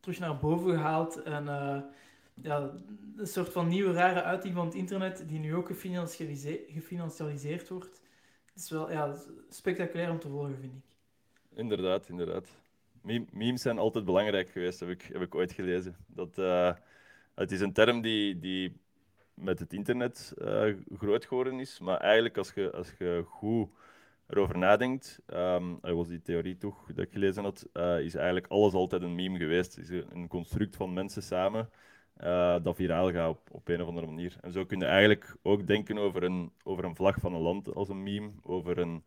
terug 0.00 0.18
naar 0.18 0.38
boven 0.38 0.70
gehaald. 0.70 1.22
En 1.22 1.48
ja, 2.42 2.70
een 3.16 3.26
soort 3.26 3.48
van 3.48 3.68
nieuwe 3.68 3.92
rare 3.92 4.22
uiting 4.22 4.54
van 4.54 4.64
het 4.66 4.74
internet 4.74 5.24
die 5.28 5.38
nu 5.38 5.54
ook 5.54 5.66
gefinancialise- 5.66 6.64
gefinancialiseerd 6.68 7.68
wordt. 7.68 8.00
Het 8.46 8.64
is 8.64 8.70
wel 8.70 8.90
ja, 8.90 9.14
spectaculair 9.48 10.10
om 10.10 10.18
te 10.18 10.28
volgen, 10.28 10.56
vind 10.60 10.72
ik. 10.74 10.96
Inderdaad, 11.58 12.08
inderdaad. 12.08 12.48
Meme- 13.02 13.26
memes 13.32 13.62
zijn 13.62 13.78
altijd 13.78 14.04
belangrijk 14.04 14.48
geweest, 14.50 14.80
heb 14.80 14.88
ik, 14.88 15.02
heb 15.02 15.22
ik 15.22 15.34
ooit 15.34 15.52
gelezen. 15.52 15.96
Dat, 16.06 16.38
eh, 16.38 16.72
het 17.34 17.52
is 17.52 17.60
een 17.60 17.72
term 17.72 18.00
die, 18.00 18.38
die 18.38 18.80
met 19.34 19.58
het 19.58 19.72
internet 19.72 20.34
eh, 20.38 20.74
groot 20.98 21.24
geworden 21.24 21.60
is, 21.60 21.80
maar 21.80 21.98
eigenlijk 21.98 22.36
als 22.36 22.52
je, 22.54 22.72
als 22.72 22.92
je 22.98 23.22
goed 23.26 23.68
erover 24.26 24.58
nadenkt, 24.58 25.20
dat 25.26 25.80
was 25.94 26.08
die 26.08 26.22
theorie 26.22 26.56
toch 26.56 26.86
dat 26.86 27.04
ik 27.04 27.12
gelezen 27.12 27.42
had, 27.42 27.68
eh, 27.72 28.00
is 28.00 28.14
eigenlijk 28.14 28.46
alles 28.46 28.72
altijd 28.72 29.02
een 29.02 29.14
meme 29.14 29.38
geweest. 29.38 29.76
Het 29.76 29.90
is 29.90 30.04
een 30.10 30.28
construct 30.28 30.76
van 30.76 30.92
mensen 30.92 31.22
samen 31.22 31.70
eh, 32.16 32.56
dat 32.62 32.76
viraal 32.76 33.12
gaat 33.12 33.30
op, 33.30 33.40
op 33.50 33.68
een 33.68 33.82
of 33.82 33.88
andere 33.88 34.06
manier. 34.06 34.36
En 34.40 34.52
zo 34.52 34.64
kun 34.64 34.78
je 34.78 34.84
eigenlijk 34.84 35.36
ook 35.42 35.66
denken 35.66 35.98
over 35.98 36.22
een, 36.22 36.52
over 36.62 36.84
een 36.84 36.96
vlag 36.96 37.16
van 37.20 37.34
een 37.34 37.40
land 37.40 37.74
als 37.74 37.88
een 37.88 38.02
meme, 38.02 38.30
over 38.42 38.78
een 38.78 39.04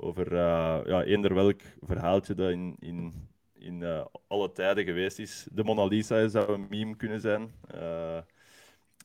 over 0.00 0.32
uh, 0.32 0.80
ja, 0.84 1.02
eender 1.02 1.34
welk 1.34 1.60
verhaaltje 1.80 2.34
dat 2.34 2.50
in, 2.50 2.76
in, 2.78 3.28
in 3.52 3.80
uh, 3.80 4.04
alle 4.26 4.52
tijden 4.52 4.84
geweest 4.84 5.18
is. 5.18 5.46
De 5.52 5.64
Mona 5.64 5.84
Lisa 5.84 6.28
zou 6.28 6.52
een 6.52 6.66
meme 6.68 6.96
kunnen 6.96 7.20
zijn. 7.20 7.52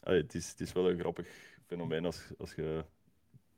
Het, 0.03 0.33
is, 0.33 0.49
het 0.49 0.59
is 0.59 0.73
wel 0.73 0.89
een 0.89 0.99
grappig 0.99 1.27
fenomeen 1.65 2.05
als, 2.05 2.31
als 2.37 2.53
je 2.55 2.83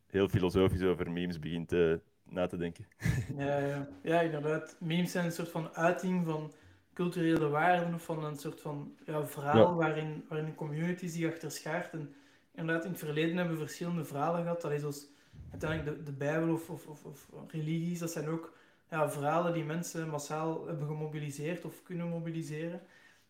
heel 0.08 0.28
filosofisch 0.28 0.82
over 0.82 1.12
memes 1.12 1.39
begint 1.39 1.67
te, 1.67 2.02
na 2.24 2.48
te 2.48 2.58
denken. 2.58 2.88
Ja, 3.38 3.58
ja. 3.58 3.88
ja, 4.02 4.21
inderdaad. 4.21 4.76
Memes 4.80 5.12
zijn 5.12 5.26
een 5.26 5.32
soort 5.32 5.50
van 5.50 5.74
uiting 5.74 6.26
van 6.26 6.54
culturele 6.95 7.47
waarden 7.49 7.93
of 7.93 8.03
van 8.03 8.23
een 8.25 8.38
soort 8.38 8.62
van 8.62 8.95
ja, 9.05 9.25
verhaal 9.27 9.69
Ja. 9.69 9.73
waarin, 9.75 10.25
waarin 10.29 10.47
een 10.47 10.55
community 10.55 11.08
zich 11.08 11.31
achter 11.34 11.51
schaart. 11.51 11.91
En 11.93 12.13
inderdaad, 12.55 12.84
in 12.86 12.89
het 12.91 12.99
verleden 12.99 13.38
hebben 13.38 13.55
we 13.58 13.65
verschillende 13.65 14.03
verhalen 14.05 14.41
gehad. 14.41 14.63
Allee, 14.63 14.79
zoals 14.79 15.05
uiteindelijk 15.51 15.97
de, 15.97 16.03
de 16.03 16.17
Bijbel 16.17 16.53
of, 16.53 16.69
of, 16.69 16.88
of, 16.88 17.05
of 17.05 17.27
religies, 17.51 17.99
dat 17.99 18.12
zijn 18.12 18.27
ook 18.27 18.53
ja, 18.89 19.10
verhalen 19.12 19.53
die 19.53 19.63
mensen 19.63 20.10
massaal 20.10 20.67
hebben 20.67 20.88
gemobiliseerd 20.88 21.65
of 21.65 21.84
kunnen 21.84 22.10
mobiliseren. 22.10 22.81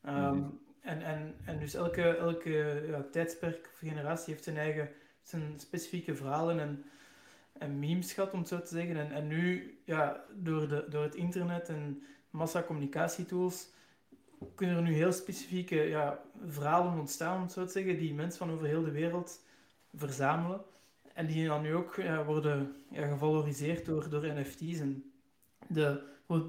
Um, 0.07 0.13
Mhm. 0.13 0.43
en, 0.81 1.01
en, 1.01 1.35
en 1.45 1.59
dus 1.59 1.73
elke, 1.73 2.03
elke 2.17 2.83
ja, 2.87 3.05
tijdsperk 3.11 3.69
of 3.73 3.79
generatie 3.79 4.33
heeft 4.33 4.43
zijn 4.43 4.57
eigen 4.57 4.89
zijn 5.23 5.53
specifieke 5.57 6.15
verhalen 6.15 6.59
en, 6.59 6.83
en 7.57 7.79
memes 7.79 8.13
gehad, 8.13 8.31
om 8.33 8.39
het 8.39 8.47
zo 8.47 8.61
te 8.61 8.75
zeggen. 8.75 8.97
En, 8.97 9.11
en 9.11 9.27
nu, 9.27 9.77
ja, 9.85 10.23
door, 10.33 10.67
de, 10.67 10.85
door 10.89 11.03
het 11.03 11.15
internet 11.15 11.69
en 11.69 12.03
massacommunicatietools, 12.35 13.69
kunnen 14.55 14.75
er 14.75 14.81
nu 14.81 14.93
heel 14.93 15.11
specifieke 15.11 15.75
ja, 15.75 16.19
verhalen 16.47 16.99
ontstaan, 16.99 17.35
om 17.35 17.41
het 17.41 17.51
zo 17.51 17.65
te 17.65 17.71
zeggen, 17.71 17.97
die 17.97 18.13
mensen 18.13 18.39
van 18.39 18.51
over 18.51 18.67
heel 18.67 18.83
de 18.83 18.91
wereld 18.91 19.39
verzamelen. 19.93 20.61
En 21.13 21.25
die 21.25 21.47
dan 21.47 21.61
nu 21.61 21.75
ook 21.75 21.95
ja, 21.95 22.25
worden 22.25 22.75
ja, 22.91 23.07
gevaloriseerd 23.07 23.85
door, 23.85 24.09
door 24.09 24.25
NFT's. 24.25 24.79
En 24.79 25.11
de, 25.67 26.01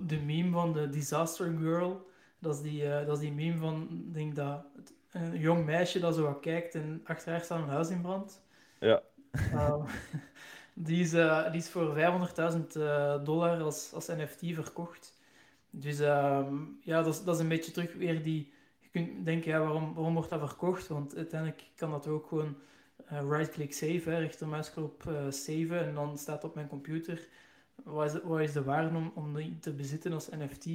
de 0.07 0.21
meme 0.21 0.51
van 0.51 0.73
de 0.73 0.89
Disaster 0.89 1.57
Girl, 1.59 2.11
dat 2.39 2.55
is 2.55 2.63
die, 2.63 2.85
uh, 2.85 3.07
dat 3.07 3.17
is 3.17 3.21
die 3.23 3.33
meme 3.33 3.59
van, 3.59 4.05
denk 4.13 4.35
dat, 4.35 4.65
het, 4.77 4.93
een 5.11 5.39
jong 5.39 5.65
meisje 5.65 5.99
dat 5.99 6.15
zo 6.15 6.23
wat 6.23 6.41
kijkt 6.41 6.75
en 6.75 7.01
achter 7.05 7.33
haar 7.33 7.41
staat 7.41 7.63
een 7.63 7.69
huis 7.69 7.89
in 7.89 8.01
brand. 8.01 8.41
Ja. 8.81 9.03
Uh, 9.53 9.85
die, 10.75 11.01
is, 11.01 11.15
uh, 11.15 11.51
die 11.51 11.61
is 11.61 11.69
voor 11.69 11.97
500.000 11.97 12.59
uh, 12.77 13.25
dollar 13.25 13.63
als, 13.63 13.93
als 13.93 14.07
NFT 14.07 14.41
verkocht. 14.41 15.16
Dus 15.79 16.01
um, 16.01 16.79
ja, 16.83 17.03
dat 17.03 17.15
is, 17.15 17.25
dat 17.25 17.35
is 17.35 17.41
een 17.41 17.49
beetje 17.49 17.73
terug 17.73 17.95
weer 17.95 18.23
die... 18.23 18.53
Je 18.79 18.89
kunt 18.89 19.25
denken, 19.25 19.51
ja, 19.51 19.61
waarom, 19.61 19.95
waarom 19.95 20.15
wordt 20.15 20.31
dat 20.31 20.49
verkocht? 20.49 20.87
Want 20.87 21.17
uiteindelijk 21.17 21.63
kan 21.75 21.91
dat 21.91 22.07
ook 22.07 22.27
gewoon 22.27 22.57
uh, 23.13 23.21
right-click 23.29 23.75
save, 23.75 24.11
hè, 24.11 24.19
rechtermuisknop 24.19 25.05
uh, 25.09 25.31
saven 25.31 25.87
en 25.87 25.95
dan 25.95 26.19
staat 26.19 26.45
op 26.45 26.55
mijn 26.55 26.69
computer 26.69 27.29
wat 27.85 28.15
is, 28.15 28.21
wat 28.23 28.41
is 28.41 28.53
de 28.53 28.63
waarde 28.63 28.97
om, 28.97 29.13
om 29.15 29.35
die 29.35 29.59
te 29.59 29.73
bezitten 29.73 30.13
als 30.13 30.29
NFT. 30.29 30.67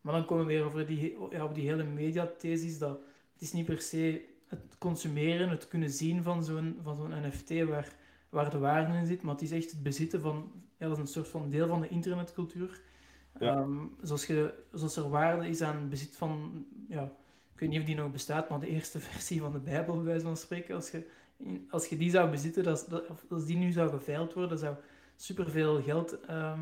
Maar 0.00 0.12
dan 0.12 0.24
komen 0.24 0.46
we 0.46 0.52
weer 0.52 0.64
over 0.64 0.86
die, 0.86 1.16
ja, 1.30 1.44
op 1.44 1.54
die 1.54 1.68
hele 1.68 1.84
mediathesis 1.84 2.78
dat 2.78 3.00
het 3.32 3.42
is 3.42 3.52
niet 3.52 3.66
per 3.66 3.80
se 3.80 4.24
het 4.46 4.78
consumeren, 4.78 5.48
het 5.48 5.68
kunnen 5.68 5.90
zien 5.90 6.22
van 6.22 6.44
zo'n, 6.44 6.78
van 6.82 6.96
zo'n 6.96 7.26
NFT 7.26 7.64
waar, 7.64 7.92
waar 8.28 8.50
de 8.50 8.58
waarde 8.58 8.98
in 8.98 9.06
zit, 9.06 9.22
maar 9.22 9.34
het 9.34 9.42
is 9.42 9.50
echt 9.50 9.70
het 9.70 9.82
bezitten 9.82 10.20
van, 10.20 10.52
ja, 10.76 10.88
dat 10.88 10.96
is 10.96 11.02
een 11.02 11.08
soort 11.08 11.28
van 11.28 11.50
deel 11.50 11.68
van 11.68 11.80
de 11.80 11.88
internetcultuur. 11.88 12.80
Ja. 13.38 13.58
Um, 13.58 13.96
zoals, 14.02 14.26
je, 14.26 14.54
zoals 14.72 14.96
er 14.96 15.08
waarde 15.08 15.48
is 15.48 15.62
aan 15.62 15.88
bezit 15.88 16.16
van, 16.16 16.64
ja, 16.88 17.02
ik 17.54 17.60
weet 17.60 17.68
niet 17.68 17.80
of 17.80 17.86
die 17.86 17.96
nog 17.96 18.10
bestaat, 18.10 18.48
maar 18.48 18.60
de 18.60 18.68
eerste 18.68 18.98
versie 19.10 19.40
van 19.40 19.52
de 19.52 19.58
Bijbel, 19.58 19.94
bij 19.94 20.04
wijze 20.04 20.24
van 20.24 20.36
spreken, 20.36 20.74
als 20.74 20.90
je, 20.90 21.06
als 21.70 21.86
je 21.86 21.96
die 21.96 22.10
zou 22.10 22.30
bezitten, 22.30 22.64
dat, 22.64 22.86
dat, 22.88 23.04
als 23.30 23.46
die 23.46 23.56
nu 23.56 23.70
zou 23.70 23.90
geveild 23.90 24.32
worden, 24.32 24.58
zou, 24.58 24.76
superveel 25.20 25.82
geld 25.82 26.20
ehm, 26.20 26.60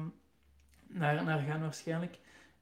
naar, 0.86 1.24
naar 1.24 1.38
gaan 1.38 1.60
waarschijnlijk. 1.60 2.18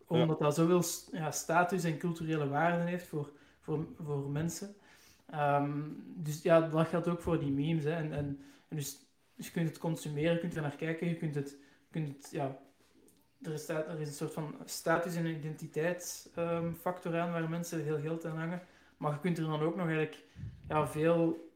Omdat 0.07 0.39
dat 0.39 0.55
zoveel 0.55 0.83
ja, 1.13 1.31
status 1.31 1.85
en 1.85 1.99
culturele 1.99 2.49
waarde 2.49 2.91
heeft 2.91 3.07
voor, 3.07 3.33
voor, 3.61 3.87
voor 4.01 4.31
mensen. 4.31 4.75
Ehm, 5.27 5.81
dus 6.17 6.43
ja, 6.43 6.61
dat 6.61 6.89
geldt 6.89 7.09
ook 7.09 7.21
voor 7.21 7.39
die 7.39 7.51
memes. 7.51 7.85
Hè. 7.85 7.91
En, 7.91 8.13
en, 8.13 8.41
en 8.69 8.77
dus, 8.77 8.99
dus 9.35 9.47
je 9.47 9.53
kunt 9.53 9.69
het 9.69 9.79
consumeren, 9.79 10.33
je 10.33 10.39
kunt 10.39 10.57
er 10.57 10.63
naar 10.63 10.77
kijken, 10.77 11.09
je 11.09 11.17
kunt 11.17 11.35
het, 11.35 11.57
kunt 11.91 12.09
het 12.09 12.29
ja, 12.31 12.59
er 13.47 13.53
is, 13.53 13.69
er 13.69 14.01
is 14.01 14.09
een 14.09 14.15
soort 14.15 14.33
van 14.33 14.55
status- 14.65 15.17
en 15.17 15.27
identiteitsfactor 15.27 17.19
aan 17.19 17.33
waar 17.33 17.49
mensen 17.49 17.85
heel 17.85 18.01
geld 18.01 18.25
aan 18.25 18.39
hangen. 18.39 18.63
Maar 18.97 19.13
je 19.13 19.21
kunt 19.21 19.39
er 19.39 19.45
dan 19.45 19.63
ook 19.63 19.77
nog 19.77 19.87
eigenlijk 19.87 20.25
ja, 20.69 20.87
veel 20.89 21.53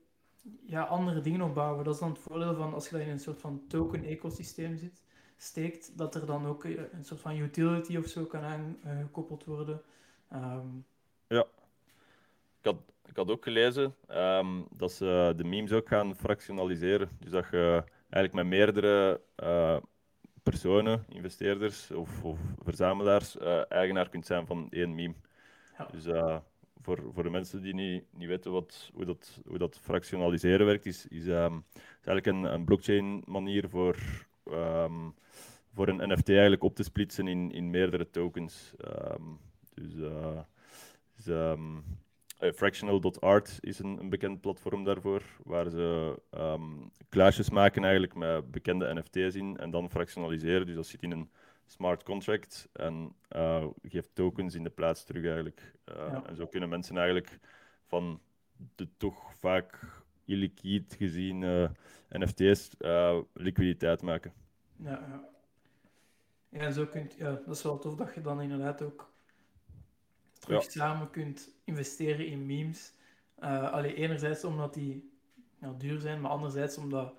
ja, 0.66 0.82
andere 0.82 1.20
dingen 1.20 1.40
op 1.40 1.54
bouwen. 1.54 1.84
Dat 1.84 1.94
is 1.94 2.00
dan 2.00 2.10
het 2.10 2.18
voordeel 2.18 2.54
van 2.54 2.74
als 2.74 2.88
je 2.88 2.96
dat 2.96 3.06
in 3.06 3.12
een 3.12 3.20
soort 3.20 3.40
van 3.40 3.62
token-ecosysteem 3.68 4.76
zit, 4.76 5.02
steekt, 5.36 5.98
dat 5.98 6.14
er 6.14 6.26
dan 6.26 6.46
ook 6.46 6.64
een 6.64 7.04
soort 7.04 7.20
van 7.20 7.36
utility 7.36 7.96
of 7.96 8.06
zo 8.06 8.24
kan 8.24 8.42
aangekoppeld 8.84 9.44
worden. 9.44 9.82
Ehm, 10.30 10.66
ja, 11.26 11.46
ik 12.58 12.64
had, 12.64 12.76
ik 13.04 13.16
had 13.16 13.30
ook 13.30 13.42
gelezen 13.44 13.94
um, 14.10 14.66
dat 14.76 14.92
ze 14.92 15.32
de 15.36 15.44
memes 15.44 15.72
ook 15.72 15.88
gaan 15.88 16.16
fractionaliseren. 16.16 17.08
Dus 17.18 17.30
dat 17.30 17.46
je 17.50 17.84
eigenlijk 18.10 18.32
met 18.32 18.46
meerdere 18.46 19.20
uh, 19.42 19.76
personen, 20.42 21.04
investeerders 21.08 21.90
of, 21.90 22.24
of 22.24 22.38
verzamelaars, 22.62 23.36
uh, 23.36 23.72
eigenaar 23.72 24.08
kunt 24.08 24.26
zijn 24.26 24.46
van 24.46 24.66
één 24.70 24.94
meme. 24.94 25.14
Ja. 25.78 25.88
Dus 25.92 26.06
uh, 26.06 26.38
voor, 26.80 27.02
voor 27.14 27.22
de 27.22 27.30
mensen 27.30 27.62
die 27.62 27.74
niet, 27.74 28.04
niet 28.10 28.28
weten 28.28 28.52
wat, 28.52 28.90
hoe, 28.94 29.04
dat, 29.04 29.40
hoe 29.46 29.58
dat 29.58 29.78
fractionaliseren 29.78 30.66
werkt, 30.66 30.86
is, 30.86 31.06
is, 31.06 31.26
um, 31.26 31.64
is 31.74 32.06
eigenlijk 32.06 32.26
een, 32.26 32.44
een 32.44 32.64
blockchain 32.64 33.22
manier 33.26 33.68
voor, 33.68 33.96
um, 34.50 35.14
voor 35.72 35.88
een 35.88 36.12
NFT 36.12 36.28
eigenlijk 36.28 36.62
op 36.62 36.74
te 36.74 36.82
splitsen 36.82 37.28
in, 37.28 37.52
in 37.52 37.70
meerdere 37.70 38.10
tokens. 38.10 38.72
Um, 39.12 39.38
dus, 39.74 39.94
uh, 39.94 40.40
dus 41.16 41.26
uh, 42.40 42.52
Fractional.art 42.52 43.58
is 43.60 43.78
een, 43.78 43.98
een, 43.98 44.08
bekend 44.08 44.40
platform 44.40 44.84
daarvoor, 44.84 45.22
waar 45.44 45.70
ze 45.70 46.18
um, 46.34 46.90
kluisjes 47.08 47.50
maken 47.50 47.82
eigenlijk 47.82 48.14
met 48.14 48.50
bekende 48.50 48.94
NFT's 48.94 49.34
in 49.34 49.56
en 49.56 49.70
dan 49.70 49.90
fractionaliseren. 49.90 50.66
Dus 50.66 50.74
dat 50.74 50.86
zit 50.86 51.02
in 51.02 51.10
een 51.10 51.30
smart 51.66 52.02
contract 52.02 52.68
en 52.72 53.14
uh, 53.36 53.66
geeft 53.82 54.14
tokens 54.14 54.54
in 54.54 54.62
de 54.62 54.70
plaats 54.70 55.04
terug 55.04 55.24
eigenlijk. 55.24 55.74
Uh, 55.88 55.94
ja. 55.96 56.22
En 56.26 56.36
zo 56.36 56.46
kunnen 56.46 56.68
mensen 56.68 56.96
eigenlijk 56.96 57.38
van 57.86 58.20
de 58.74 58.88
toch 58.96 59.34
vaak 59.34 59.80
illiquid 60.24 60.94
gezien 60.98 61.42
uh, 61.42 61.68
NFT's 62.08 62.70
liquiditeit 63.32 64.02
maken. 64.02 64.32
Ja, 64.76 64.90
ja. 64.90 65.28
ja, 66.48 66.60
en 66.60 66.72
zo 66.72 66.86
kunt, 66.86 67.14
ja, 67.14 67.30
dat 67.30 67.56
is 67.56 67.62
wel 67.62 67.78
tof 67.78 67.94
dat 67.94 68.14
je 68.14 68.20
dan 68.20 68.42
inderdaad 68.42 68.82
ook 68.82 69.12
terug 70.48 70.64
ja. 70.64 70.70
samen 70.70 71.10
kunt 71.10 71.50
investeren 71.64 72.26
in 72.26 72.46
memes. 72.46 72.92
alleen 73.40 73.94
enerzijds 73.94 74.44
omdat 74.44 74.74
die 74.74 75.12
ja, 75.60 75.74
duur 75.78 76.00
zijn, 76.00 76.20
maar 76.20 76.30
anderzijds 76.30 76.78
omdat 76.78 77.14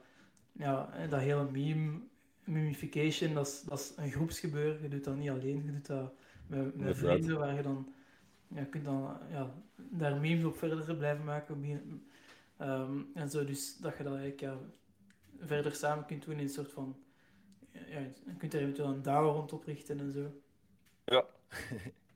ja, 0.51 1.07
dat 1.09 1.19
hele 1.19 1.51
meme 1.51 1.99
mimification, 2.43 3.33
dat 3.33 3.47
is, 3.47 3.61
dat 3.61 3.79
is 3.79 3.93
een 3.95 4.11
groepsgebeuren. 4.11 4.81
Je 4.81 4.87
doet 4.87 5.03
dat 5.03 5.15
niet 5.15 5.29
alleen, 5.29 5.63
je 5.65 5.71
doet 5.71 5.85
dat 5.85 6.13
met, 6.47 6.75
met 6.75 6.97
vrienden 6.97 7.37
waar 7.37 7.55
je 7.55 7.61
dan, 7.61 7.93
ja, 8.47 8.63
kunt 8.63 8.85
dan 8.85 9.17
ja, 9.31 9.53
daar 9.75 10.19
memes 10.19 10.43
op 10.43 10.57
verder 10.57 10.95
blijven 10.95 11.25
maken. 11.25 11.63
Um, 12.61 13.11
en 13.13 13.29
zo, 13.29 13.45
dus 13.45 13.77
dat 13.77 13.97
je 13.97 14.03
dat 14.03 14.15
eigenlijk 14.15 14.41
ja, 14.41 14.57
verder 15.39 15.75
samen 15.75 16.05
kunt 16.05 16.25
doen 16.25 16.33
in 16.33 16.39
een 16.39 16.49
soort 16.49 16.71
van. 16.71 16.97
Ja, 17.71 17.99
je 17.99 18.35
kunt 18.37 18.53
er 18.53 18.61
eventueel 18.61 18.87
een 18.87 19.01
DAO 19.01 19.31
rond 19.31 19.53
oprichten 19.53 19.99
en 19.99 20.11
zo. 20.11 20.31
Ja. 21.05 21.25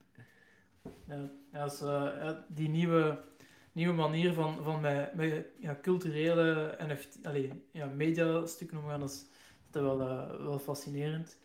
ja, 1.51 1.63
dus, 1.63 1.81
uh, 1.81 2.29
die 2.47 2.69
nieuwe, 2.69 3.19
nieuwe 3.71 3.93
manier 3.93 4.33
van, 4.33 4.63
van 4.63 4.81
met, 4.81 5.13
met 5.13 5.45
ja, 5.59 5.77
culturele 5.81 6.77
NFT, 6.87 7.19
allez, 7.23 7.51
ja, 7.71 7.85
media 7.85 8.45
stukken 8.45 8.77
omgaan, 8.77 8.99
dat 8.99 9.09
is, 9.09 9.25
dat 9.71 9.83
wel, 9.83 10.01
uh, 10.01 10.35
wel 10.39 10.59
fascinerend. 10.59 11.37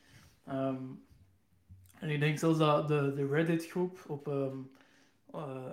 Um, 0.48 1.06
en 1.98 2.10
ik 2.10 2.20
denk 2.20 2.38
zelfs 2.38 2.58
dat 2.58 2.88
de, 2.88 3.12
de 3.14 3.26
Reddit-groep 3.26 4.04
op 4.08 4.26
um, 4.26 4.70
uh, 5.34 5.64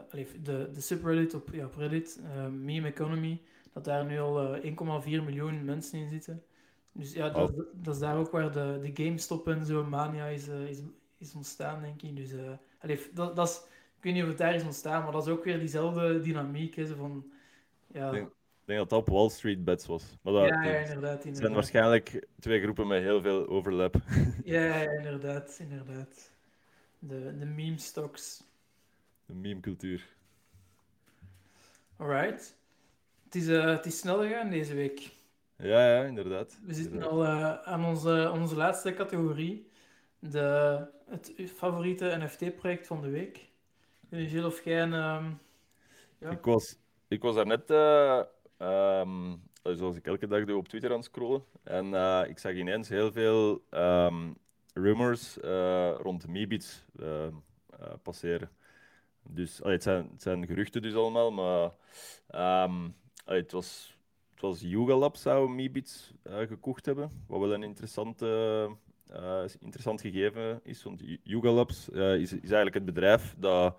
de, 0.43 0.69
de 0.73 0.81
subreddit 0.81 1.33
op, 1.33 1.49
ja, 1.51 1.65
op 1.65 1.75
Reddit, 1.75 2.21
Meme 2.51 2.87
Economy, 2.87 3.41
dat 3.73 3.83
daar 3.83 4.05
nu 4.05 4.19
al 4.19 4.57
1,4 4.61 4.63
miljoen 5.03 5.65
mensen 5.65 5.99
in 5.99 6.09
zitten. 6.09 6.43
Dus 6.91 7.13
ja, 7.13 7.29
dat, 7.29 7.51
oh. 7.51 7.57
dat, 7.73 7.93
is 7.93 7.99
daar 7.99 8.17
ook 8.17 8.31
waar 8.31 8.51
de, 8.51 8.79
de 8.81 9.03
GameStop 9.03 9.47
en 9.47 9.65
zo 9.65 9.83
mania 9.83 10.25
is, 10.25 10.47
is, 10.47 10.81
is 11.17 11.33
ontstaan, 11.33 11.81
denk 11.81 12.01
ik. 12.01 12.15
Dus 12.15 12.31
allee, 12.79 12.99
dat, 13.13 13.35
dat 13.35 13.47
is, 13.47 13.55
ik 13.97 14.03
weet 14.03 14.13
niet 14.13 14.23
of 14.23 14.29
het 14.29 14.37
daar 14.37 14.55
is 14.55 14.63
ontstaan, 14.63 15.03
maar 15.03 15.11
dat 15.11 15.27
is 15.27 15.33
ook 15.33 15.43
weer 15.43 15.59
diezelfde 15.59 16.21
dynamiek. 16.21 16.75
Hè, 16.75 16.87
van, 16.87 17.31
ja, 17.87 18.11
ik 18.65 18.71
denk 18.71 18.89
dat 18.89 18.89
dat 18.89 18.99
op 18.99 19.13
Wall 19.15 19.29
Street 19.29 19.63
bets 19.63 19.85
was. 19.85 20.17
Maar 20.21 20.33
dat, 20.33 20.47
ja, 20.47 20.63
ja, 20.63 20.77
inderdaad, 20.77 21.23
Het 21.23 21.37
zijn 21.37 21.53
waarschijnlijk 21.53 22.27
twee 22.39 22.61
groepen 22.61 22.87
met 22.87 23.01
heel 23.01 23.21
veel 23.21 23.47
overlap. 23.47 23.95
Ja, 24.43 24.63
ja 24.63 24.91
inderdaad, 24.91 25.57
inderdaad. 25.59 26.31
De, 26.99 27.37
de 27.37 27.45
meme 27.45 27.77
stocks. 27.77 28.43
De 29.25 29.33
meme 29.33 29.59
cultuur. 29.59 30.15
Alright. 31.97 32.57
Het 33.23 33.35
is, 33.35 33.47
uh, 33.47 33.65
het 33.65 33.85
is 33.85 33.99
snel 33.99 34.21
gegaan 34.21 34.49
deze 34.49 34.73
week. 34.73 35.11
Ja, 35.57 35.95
ja, 35.95 36.03
inderdaad. 36.03 36.59
We 36.65 36.73
zitten 36.73 37.03
al 37.03 37.23
uh, 37.23 37.53
aan 37.53 37.85
onze, 37.85 38.31
onze 38.33 38.55
laatste 38.55 38.93
categorie. 38.93 39.69
De, 40.19 40.87
het 41.09 41.33
favoriete 41.55 42.17
NFT-project 42.19 42.87
van 42.87 43.01
de 43.01 43.09
week. 43.09 43.49
Gilles, 44.09 44.45
of 44.45 44.63
jij 44.63 44.81
een... 44.81 44.93
Um, 44.93 45.39
ja? 46.19 46.29
ik, 46.29 46.45
was, 46.45 46.77
ik 47.07 47.21
was 47.21 47.35
daar 47.35 47.47
net... 47.47 47.69
Uh 47.69 48.21
Um, 48.57 49.41
zoals 49.63 49.95
ik 49.95 50.07
elke 50.07 50.27
dag 50.27 50.45
doe 50.45 50.57
op 50.57 50.67
Twitter 50.67 50.89
aan 50.89 50.95
het 50.95 51.05
scrollen. 51.05 51.43
En 51.63 51.85
uh, 51.85 52.23
ik 52.27 52.39
zag 52.39 52.53
ineens 52.53 52.89
heel 52.89 53.11
veel 53.11 53.63
um, 53.71 54.37
rumors 54.73 55.37
uh, 55.37 55.95
rond 55.97 56.27
Meebits 56.27 56.85
passeren. 58.03 58.49
Dus 59.21 59.59
het, 59.63 59.83
zijn, 59.83 60.09
het 60.11 60.21
zijn 60.21 60.45
geruchten 60.45 60.81
dus 60.81 60.93
allemaal, 60.93 61.31
maar 61.31 61.71
het 63.25 63.51
was, 63.51 63.97
het 64.31 64.41
was 64.41 64.61
Yuga 64.61 64.95
Lab 64.95 65.15
zou 65.15 65.49
Meebits 65.49 66.13
gekocht 66.23 66.85
hebben, 66.85 67.23
wat 67.27 67.39
wel 67.39 67.53
een 67.53 67.63
interessante, 67.63 68.69
interessant 69.59 70.01
gegeven 70.01 70.59
is. 70.63 70.83
Want 70.83 71.03
Yuga 71.23 71.51
Labs 71.51 71.89
is, 71.89 72.33
is 72.33 72.39
eigenlijk 72.41 72.73
het 72.73 72.85
bedrijf 72.85 73.35
dat, 73.37 73.77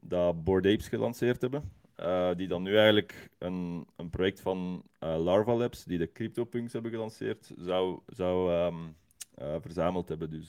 dat 0.00 0.44
Bored 0.44 0.66
Apes 0.66 0.88
gelanceerd 0.88 1.40
hebben. 1.40 1.72
Uh, 2.00 2.30
die 2.36 2.48
dan 2.48 2.62
nu 2.62 2.76
eigenlijk 2.76 3.30
een, 3.38 3.86
een 3.96 4.10
project 4.10 4.40
van 4.40 4.82
uh, 5.04 5.16
Larva 5.24 5.54
Labs, 5.54 5.84
die 5.84 5.98
de 5.98 6.12
CryptoPunks 6.12 6.72
hebben 6.72 6.90
gelanceerd, 6.90 7.52
zou, 7.56 8.00
zou 8.06 8.52
um, 8.52 8.96
uh, 9.42 9.54
verzameld 9.60 10.08
hebben. 10.08 10.30
Dus 10.30 10.48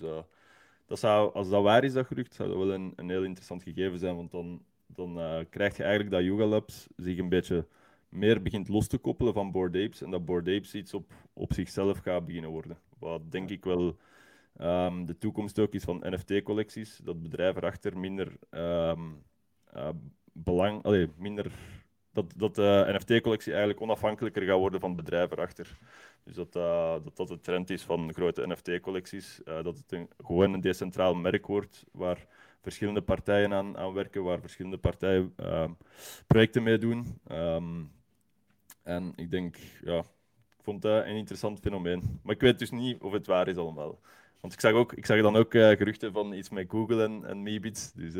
dat 0.85 0.99
zou, 0.99 1.33
als 1.33 1.49
dat 1.49 1.63
waar 1.63 1.83
is, 1.83 1.93
dat 1.93 2.05
gerucht, 2.05 2.33
zou 2.33 2.49
dat 2.49 2.57
wel 2.57 2.73
een, 2.73 2.93
een 2.95 3.09
heel 3.09 3.23
interessant 3.23 3.63
gegeven 3.63 3.99
zijn. 3.99 4.15
Want 4.15 4.31
dan, 4.31 4.61
dan 4.87 5.45
krijg 5.49 5.77
je 5.77 5.83
eigenlijk 5.83 6.11
dat 6.11 6.23
Yuga 6.23 6.45
Labs 6.45 6.87
zich 6.95 7.17
een 7.17 7.29
beetje 7.29 7.65
meer 8.09 8.41
begint 8.41 8.67
los 8.67 8.87
te 8.87 8.97
koppelen 8.97 9.33
van 9.33 9.51
Bored 9.51 9.85
Apes. 9.85 10.01
En 10.01 10.11
dat 10.11 10.25
Bored 10.25 10.57
Apes 10.57 10.75
iets 10.75 10.93
op, 10.93 11.13
op 11.33 11.53
zichzelf 11.53 11.97
gaat 11.97 12.25
beginnen 12.25 12.51
worden. 12.51 12.77
Wat 12.99 13.31
denk 13.31 13.49
ik 13.49 13.63
wel 13.63 13.97
um, 14.61 15.05
de 15.05 15.17
toekomst 15.17 15.59
ook 15.59 15.73
is 15.73 15.83
van 15.83 16.03
NFT-collecties. 16.05 16.97
Dat 16.97 17.21
bedrijf 17.21 17.55
erachter 17.55 17.97
minder 17.97 18.31
um, 18.49 19.23
belang, 20.33 20.83
allee, 20.83 21.09
minder, 21.17 21.51
dat, 22.11 22.33
dat 22.35 22.55
de 22.55 22.85
NFT-collectie 22.87 23.51
eigenlijk 23.51 23.81
onafhankelijker 23.81 24.43
gaat 24.43 24.59
worden 24.59 24.79
van 24.79 24.95
bedrijf 24.95 25.31
erachter. 25.31 25.77
Dus 26.23 26.35
dat, 26.35 26.55
uh, 26.55 26.95
dat 27.03 27.15
dat 27.15 27.27
de 27.27 27.39
trend 27.39 27.69
is 27.69 27.81
van 27.81 28.13
grote 28.13 28.47
NFT-collecties. 28.47 29.41
Dat 29.43 29.77
het 29.77 29.91
een, 29.91 30.09
gewoon 30.25 30.53
een 30.53 30.61
decentraal 30.61 31.15
merk 31.15 31.47
wordt 31.47 31.85
waar 31.91 32.25
verschillende 32.61 33.01
partijen 33.01 33.53
aan, 33.53 33.77
aan 33.77 33.93
werken, 33.93 34.23
waar 34.23 34.39
verschillende 34.39 34.77
partijen 34.77 35.33
uh, 35.39 35.69
projecten 36.27 36.63
mee 36.63 36.77
doen. 36.77 37.19
En 38.83 39.13
ik 39.15 39.31
denk, 39.31 39.55
ja, 39.81 39.97
ik 40.57 40.63
vond 40.63 40.81
dat 40.81 41.05
een 41.05 41.15
interessant 41.15 41.59
fenomeen. 41.59 42.19
Maar 42.23 42.35
ik 42.35 42.41
weet 42.41 42.59
dus 42.59 42.71
niet 42.71 43.01
of 43.01 43.11
het 43.11 43.27
waar 43.27 43.47
is 43.47 43.57
allemaal. 43.57 43.99
Want 44.43 44.53
ik 44.53 44.59
zag, 44.59 44.73
ook, 44.73 44.93
ik 44.93 45.05
zag 45.05 45.21
dan 45.21 45.35
ook 45.35 45.51
geruchten 45.51 46.11
van 46.11 46.33
iets 46.33 46.49
met 46.49 46.69
Google 46.69 47.03
en, 47.03 47.25
en 47.25 47.43
Meebits. 47.43 47.93
Dus 47.93 48.15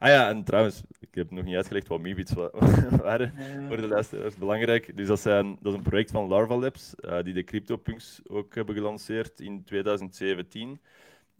Ah 0.00 0.08
ja, 0.08 0.28
en 0.28 0.44
trouwens, 0.44 0.82
ik 0.98 1.14
heb 1.14 1.30
nog 1.30 1.44
niet 1.44 1.54
uitgelegd 1.54 1.88
wat 1.88 2.00
Meebits 2.00 2.32
waren 3.02 3.32
voor 3.66 3.76
de 3.76 3.88
luisteraars. 3.88 4.36
Belangrijk. 4.36 4.96
Dus 4.96 5.06
dat, 5.06 5.20
zijn, 5.20 5.58
dat 5.60 5.72
is 5.72 5.78
een 5.78 5.84
project 5.84 6.10
van 6.10 6.28
Larva 6.28 6.56
Labs, 6.56 6.94
uh, 7.00 7.22
die 7.22 7.34
de 7.34 7.44
CryptoPunks 7.44 8.20
ook 8.28 8.54
hebben 8.54 8.74
gelanceerd 8.74 9.40
in 9.40 9.64
2017. 9.64 10.80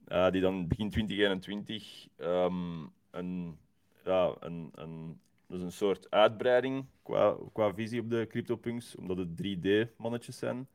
Uh, 0.09 0.27
eh, 0.27 0.33
die 0.33 0.41
dan 0.41 0.69
begin 0.69 0.91
2021 0.91 2.09
um, 2.17 2.27
ehm, 2.27 2.87
een, 3.11 3.59
ja, 4.05 4.35
een, 4.41 4.71
een, 4.75 5.21
dus 5.47 5.61
een 5.61 5.73
soort 5.73 6.11
uitbreiding 6.11 6.85
qua, 7.03 7.37
qua 7.53 7.75
visie 7.75 8.01
op 8.01 8.11
de 8.11 8.27
CryptoPunks, 8.29 8.97
omdat 8.97 9.17
het 9.17 9.29
3D-mannetjes 9.43 10.39
zijn. 10.39 10.69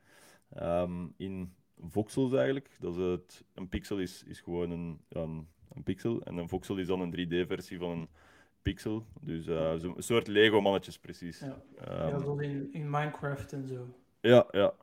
Um, 0.62 1.14
in 1.18 1.54
voxels 1.82 2.34
eigenlijk. 2.34 2.70
Dat 2.80 2.96
is 2.96 3.02
het, 3.02 3.44
een 3.54 3.70
pixel 3.70 3.98
is, 3.98 4.24
is 4.24 4.42
gewoon 4.42 4.72
een, 4.72 5.00
een, 5.10 5.48
een 5.74 5.84
pixel. 5.84 6.24
En 6.24 6.38
een 6.38 6.50
voxel 6.50 6.78
is 6.78 6.88
dan 6.88 7.02
een 7.02 7.12
3D-versie 7.12 7.78
van 7.78 7.90
een 7.90 8.08
pixel. 8.62 9.06
Dus 9.22 9.48
uh, 9.48 9.76
zo, 9.76 9.94
een 9.96 10.04
soort 10.04 10.28
Lego-mannetjes, 10.28 11.00
precies. 11.00 11.40
Ja, 11.40 11.62
um, 12.06 12.38
ja 12.38 12.44
in, 12.44 12.74
in 12.74 12.90
Minecraft 12.90 13.54
en 13.54 13.68
zo. 13.68 13.96
Ja, 14.22 14.48
ja. 14.52 14.74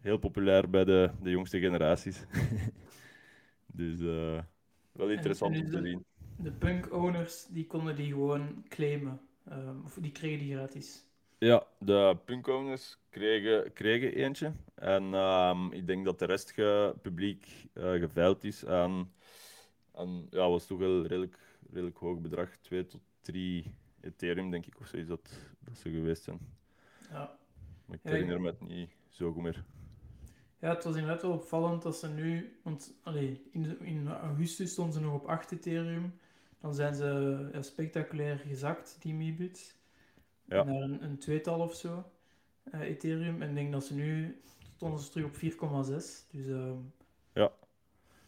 Heel 0.00 0.18
populair 0.18 0.70
bij 0.70 0.84
de, 0.84 1.10
de 1.22 1.30
jongste 1.30 1.58
generaties. 1.58 2.24
dus 3.66 4.00
uh, 4.00 4.42
wel 4.92 5.10
interessant 5.10 5.56
om 5.56 5.70
te 5.70 5.80
zien. 5.82 6.04
De 6.36 6.52
punk-owners 6.52 7.46
die 7.46 7.66
konden 7.66 7.96
die 7.96 8.12
gewoon 8.12 8.64
claimen. 8.68 9.20
Um, 9.52 9.82
of 9.84 9.98
die 10.00 10.12
kregen 10.12 10.38
die 10.38 10.54
gratis. 10.54 11.06
Ja, 11.44 11.66
de 11.78 12.16
punk-owners 12.24 12.98
kregen, 13.10 13.72
kregen 13.72 14.14
eentje. 14.14 14.52
En 14.74 15.14
um, 15.14 15.72
ik 15.72 15.86
denk 15.86 16.04
dat 16.04 16.18
de 16.18 16.24
rest 16.24 16.50
ge, 16.50 16.94
publiek 17.02 17.68
uh, 17.74 17.92
geveild 17.92 18.44
is 18.44 18.66
aan, 18.66 19.12
aan 19.94 20.26
ja, 20.30 20.48
was 20.48 20.66
toch 20.66 20.78
wel 20.78 21.02
redelijk, 21.02 21.38
redelijk 21.70 21.96
hoog 21.96 22.20
bedrag. 22.20 22.56
2 22.60 22.86
tot 22.86 23.00
3 23.20 23.74
Ethereum, 24.00 24.50
denk 24.50 24.66
ik, 24.66 24.80
of 24.80 24.86
zo 24.86 24.96
is 24.96 25.06
dat, 25.06 25.30
dat 25.58 25.76
ze 25.76 25.90
geweest 25.90 26.22
zijn. 26.22 26.38
Ja. 27.10 27.38
Maar 27.84 27.96
ik 27.96 28.02
herinner 28.02 28.40
me 28.40 28.46
het 28.46 28.60
niet 28.60 28.90
zo 29.08 29.32
goed 29.32 29.42
meer. 29.42 29.64
Ja, 30.58 30.74
het 30.74 30.84
was 30.84 30.94
inderdaad 30.94 31.22
wel 31.22 31.32
opvallend 31.32 31.82
dat 31.82 31.96
ze 31.96 32.08
nu, 32.08 32.58
want 32.62 32.94
allee, 33.02 33.42
in, 33.50 33.80
in 33.80 34.08
augustus 34.08 34.70
stonden 34.70 34.94
ze 34.94 35.00
nog 35.00 35.14
op 35.14 35.26
8 35.26 35.52
Ethereum. 35.52 36.18
Dan 36.60 36.74
zijn 36.74 36.94
ze 36.94 37.48
ja, 37.52 37.62
spectaculair 37.62 38.38
gezakt, 38.38 38.96
die 39.00 39.14
Meebits. 39.14 39.74
Ja. 40.48 40.62
Naar 40.62 40.82
een, 40.82 41.02
een, 41.02 41.18
tweetal 41.18 41.60
of 41.60 41.74
zo, 41.74 42.04
uh, 42.74 42.80
Ethereum. 42.80 43.42
En 43.42 43.48
ik 43.48 43.54
denk 43.54 43.72
dat 43.72 43.84
ze 43.84 43.94
nu 43.94 44.40
stonden 44.74 45.00
ze 45.00 45.10
terug 45.10 45.26
op 45.26 45.34
4,6. 45.34 45.90
Dus, 46.30 46.46
uh... 46.46 46.70
Ja, 47.32 47.52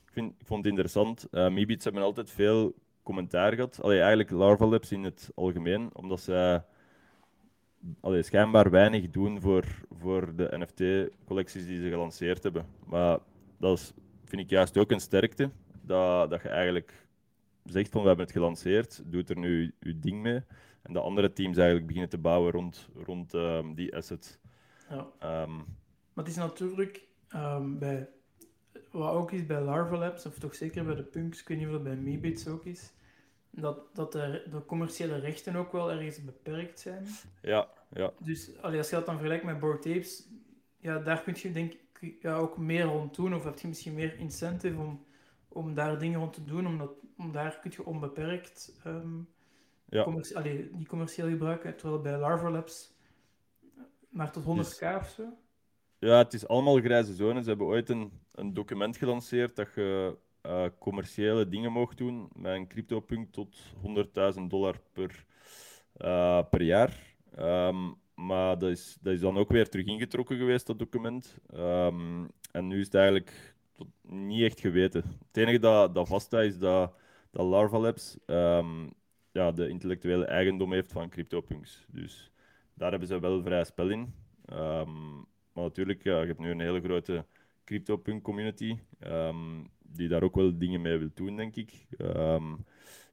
ik, 0.06 0.12
vind, 0.12 0.32
ik 0.38 0.46
vond 0.46 0.58
het 0.58 0.68
interessant. 0.68 1.28
Uh, 1.30 1.48
Meebits 1.48 1.84
hebben 1.84 2.02
altijd 2.02 2.30
veel 2.30 2.74
commentaar 3.02 3.52
gehad. 3.52 3.82
Allee, 3.82 3.98
eigenlijk 3.98 4.30
Larva 4.30 4.66
Labs 4.66 4.92
in 4.92 5.04
het 5.04 5.30
algemeen, 5.34 5.90
omdat 5.92 6.20
ze 6.20 6.62
allee, 8.00 8.22
schijnbaar 8.22 8.70
weinig 8.70 9.10
doen 9.10 9.40
voor, 9.40 9.64
voor 9.90 10.36
de 10.36 10.48
NFT-collecties 10.58 11.66
die 11.66 11.80
ze 11.80 11.88
gelanceerd 11.88 12.42
hebben. 12.42 12.66
Maar 12.86 13.18
dat 13.58 13.78
is, 13.78 13.92
vind 14.24 14.42
ik 14.42 14.50
juist 14.50 14.78
ook 14.78 14.90
een 14.90 15.00
sterkte, 15.00 15.50
dat, 15.82 16.30
dat 16.30 16.42
je 16.42 16.48
eigenlijk 16.48 17.06
zegt 17.64 17.90
van 17.90 18.00
we 18.00 18.06
hebben 18.06 18.26
het 18.26 18.34
gelanceerd, 18.34 19.02
doet 19.04 19.30
er 19.30 19.38
nu 19.38 19.74
je 19.80 19.98
ding 19.98 20.22
mee. 20.22 20.40
En 20.86 20.92
de 20.92 21.00
andere 21.00 21.32
teams 21.32 21.56
eigenlijk 21.56 21.86
beginnen 21.86 22.10
te 22.10 22.18
bouwen 22.18 22.52
rond, 22.52 22.88
rond 22.94 23.34
um, 23.34 23.74
die 23.74 23.96
assets. 23.96 24.38
Ja. 24.90 25.42
Um, 25.42 25.56
maar 26.12 26.24
het 26.24 26.28
is 26.28 26.36
natuurlijk 26.36 27.06
um, 27.34 27.78
bij, 27.78 28.08
wat 28.90 29.12
ook 29.12 29.32
is 29.32 29.46
bij 29.46 29.60
Larva 29.60 29.96
Labs, 29.96 30.26
of 30.26 30.38
toch 30.38 30.54
zeker 30.54 30.84
bij 30.84 30.94
de 30.94 31.02
Punks, 31.02 31.40
ik 31.40 31.48
weet 31.48 31.58
niet 31.58 31.66
of 31.66 31.72
dat 31.72 31.82
bij 31.82 31.96
Meebits 31.96 32.48
ook 32.48 32.64
is, 32.64 32.92
dat, 33.50 33.94
dat 33.94 34.12
de, 34.12 34.46
de, 34.50 34.64
commerciële 34.64 35.18
rechten 35.18 35.56
ook 35.56 35.72
wel 35.72 35.90
ergens 35.90 36.24
beperkt 36.24 36.80
zijn. 36.80 37.06
Ja, 37.42 37.68
ja. 37.92 38.12
Dus 38.18 38.60
allee, 38.60 38.78
als 38.78 38.90
je 38.90 38.96
dat 38.96 39.06
dan 39.06 39.14
vergelijkt 39.14 39.44
met 39.44 39.58
Board 39.58 39.82
Tapes, 39.82 40.28
ja, 40.78 40.98
daar 40.98 41.22
kun 41.22 41.34
je 41.36 41.52
denk 41.52 41.72
ik 42.00 42.22
ja, 42.22 42.36
ook 42.36 42.58
meer 42.58 42.84
rond 42.84 43.14
doen, 43.14 43.34
of 43.34 43.44
heb 43.44 43.58
je 43.58 43.68
misschien 43.68 43.94
meer 43.94 44.18
incentive 44.18 44.78
om, 44.78 45.04
om 45.48 45.74
daar 45.74 45.98
dingen 45.98 46.20
rond 46.20 46.32
te 46.32 46.44
doen, 46.44 46.66
omdat 46.66 46.90
om 47.16 47.32
daar 47.32 47.58
kun 47.60 47.72
je 47.74 47.86
onbeperkt 47.86 48.80
um, 48.86 49.28
ja. 49.88 50.02
commercie, 50.02 50.36
allee, 50.36 50.70
die 50.76 50.86
commercieel 50.86 51.28
gebruiken, 51.28 51.76
terwijl 51.76 52.00
bij 52.00 52.18
Larva 52.18 52.50
Labs 52.50 52.94
maar 54.16 54.30
tot 54.30 54.42
100k 54.44 54.56
dus, 54.56 54.80
of 54.80 55.08
zo. 55.08 55.36
Ja, 55.98 56.18
het 56.18 56.32
is 56.32 56.48
allemaal 56.48 56.80
grijze 56.80 57.14
zone. 57.14 57.42
Ze 57.42 57.48
hebben 57.48 57.66
ooit 57.66 57.88
een, 57.88 58.10
een 58.32 58.54
document 58.54 58.96
gelanceerd 58.96 59.56
dat 59.56 59.74
je 59.74 60.16
uh, 60.46 60.64
commerciële 60.78 61.48
dingen 61.48 61.72
mocht 61.72 61.98
doen 61.98 62.28
met 62.34 62.54
een 62.54 62.68
crypto-punt 62.68 63.32
tot 63.32 63.56
100.000 64.36 64.42
dollar 64.48 64.80
per, 64.92 65.24
uh, 65.96 66.42
per 66.50 66.62
jaar. 66.62 67.16
Um, 67.38 67.94
maar 68.14 68.58
dat 68.58 68.70
is, 68.70 68.98
dat 69.00 69.12
is 69.12 69.20
dan 69.20 69.36
ook 69.36 69.50
weer 69.50 69.68
terug 69.68 69.86
ingetrokken 69.86 70.36
geweest, 70.36 70.66
dat 70.66 70.78
document. 70.78 71.38
Um, 71.54 72.28
en 72.52 72.66
nu 72.66 72.78
is 72.78 72.84
het 72.84 72.94
eigenlijk 72.94 73.54
niet 74.02 74.42
echt 74.42 74.60
geweten. 74.60 75.02
Het 75.26 75.36
enige 75.36 75.58
dat, 75.58 75.94
dat 75.94 76.08
vaststaat 76.08 76.44
is 76.44 76.58
dat, 76.58 76.92
dat 77.30 77.46
Larva 77.46 77.78
Labs 77.78 78.18
um, 78.26 78.92
ja, 79.36 79.52
de 79.52 79.68
intellectuele 79.68 80.24
eigendom 80.24 80.72
heeft 80.72 80.92
van 80.92 81.08
CryptoPunks. 81.08 81.86
Dus 81.88 82.30
daar 82.74 82.90
hebben 82.90 83.08
ze 83.08 83.20
wel 83.20 83.42
vrij 83.42 83.64
spel 83.64 83.90
in. 83.90 84.14
maar 85.52 85.64
natuurlijk, 85.64 86.02
ja, 86.02 86.20
je 86.20 86.26
hebt 86.26 86.38
nu 86.38 86.50
een 86.50 86.60
hele 86.60 86.80
grote 86.80 87.24
CryptoPunk 87.64 88.22
community 88.22 88.78
die 89.82 90.08
daar 90.08 90.22
ook 90.22 90.34
wel 90.34 90.58
dingen 90.58 90.80
mee 90.80 90.96
wil 90.96 91.10
doen, 91.14 91.36
denk 91.36 91.56
ik. 91.56 91.86
Um, 91.98 92.64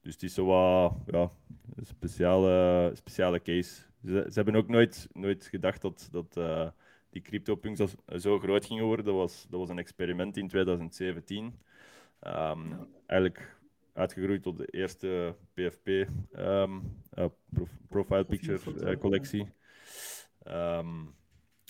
dus 0.02 0.14
het 0.14 0.24
is 0.24 0.34
zo 0.34 0.46
wat 0.46 0.94
ja, 1.06 1.32
een 1.76 1.86
speciale, 1.86 2.92
speciale 2.94 3.42
case. 3.42 3.82
Ze, 4.06 4.26
ze, 4.28 4.34
hebben 4.34 4.56
ook 4.56 4.68
nooit, 4.68 5.10
nooit 5.14 5.46
gedacht 5.46 5.82
dat, 5.82 6.08
dat 6.12 6.36
uh, 6.38 6.68
die 7.10 7.22
CryptoPunks 7.22 7.96
zo 8.16 8.40
groot 8.40 8.66
gingen 8.66 8.84
worden. 8.84 9.06
Dat 9.06 9.16
was, 9.16 9.46
dat 9.50 9.60
was 9.60 9.70
een 9.70 9.80
experiment 9.80 10.38
in 10.38 10.48
2017. 10.48 11.46
Um, 11.46 11.54
ja. 12.22 12.88
Eigenlijk 13.06 13.56
uitgegroeid 13.94 14.44
tot 14.44 14.58
de 14.58 14.66
eerste 14.66 15.36
PFP 15.54 15.88
um, 15.88 16.08
ehm, 16.32 16.80
uh, 17.18 17.26
Profile 17.88 18.26
Picture 18.26 18.92
uh, 18.92 19.00
collectie. 19.00 19.52
Um, 20.48 21.16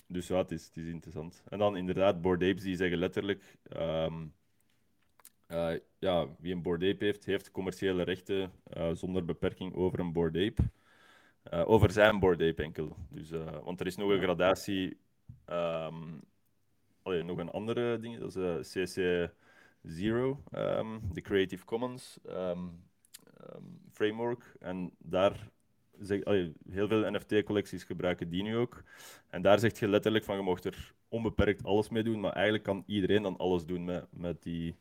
dus 0.06 0.26
ja, 0.26 0.36
het 0.36 0.50
is, 0.50 0.66
het 0.66 0.76
is 0.76 0.86
interessant. 0.86 1.42
En 1.48 1.58
dan 1.58 1.76
inderdaad, 1.76 2.20
Board 2.20 2.42
Apes 2.42 2.62
die 2.62 2.76
zeggen 2.76 2.98
letterlijk 2.98 3.58
um, 3.76 4.32
uh, 5.48 5.74
ja, 5.98 6.26
wie 6.38 6.54
een 6.54 6.62
Bored 6.62 6.82
Ape 6.82 7.04
heeft, 7.04 7.24
heeft 7.24 7.50
commerciële 7.50 8.02
rechten 8.02 8.52
uh, 8.76 8.90
zonder 8.92 9.24
beperking 9.24 9.74
over 9.74 9.98
een 9.98 10.12
Bored 10.12 10.36
Ape. 10.36 10.70
Uh, 11.52 11.68
over 11.68 11.90
zijn 11.90 12.18
Bored 12.18 12.40
Ape 12.40 12.62
enkel. 12.62 12.96
Dus, 13.08 13.30
want 13.64 13.80
er 13.80 13.86
is 13.86 13.96
nog 13.96 14.10
een 14.10 14.22
gradatie, 14.22 14.96
um, 15.50 16.20
allee, 17.02 17.22
nog 17.22 17.38
een 17.38 17.50
andere 17.50 17.98
ding, 17.98 18.18
dat 18.18 18.36
is 18.36 18.72
CC 18.72 19.30
0, 19.84 20.42
um, 20.52 21.00
de 21.12 21.20
Creative 21.20 21.64
Commons 21.64 22.18
um, 22.28 22.82
framework. 23.90 24.54
En 24.60 24.90
daar 24.98 25.50
zeg, 25.98 26.24
allee, 26.24 26.52
heel 26.70 26.88
veel 26.88 27.10
NFT-collecties 27.10 27.84
gebruiken 27.84 28.28
die 28.28 28.42
nu 28.42 28.56
ook. 28.56 28.82
En 29.28 29.42
daar 29.42 29.58
zeg 29.58 29.78
je 29.78 29.88
letterlijk 29.88 30.24
van, 30.24 30.36
je 30.36 30.42
mocht 30.42 30.64
er 30.64 30.94
onbeperkt 31.08 31.64
alles 31.64 31.88
mee 31.88 32.02
doen, 32.02 32.20
maar 32.20 32.32
eigenlijk 32.32 32.64
kan 32.64 32.82
iedereen 32.86 33.22
dan 33.22 33.36
alles 33.36 33.66
doen 33.66 33.84
met, 33.84 34.06
met 34.10 34.42
die 34.42 34.76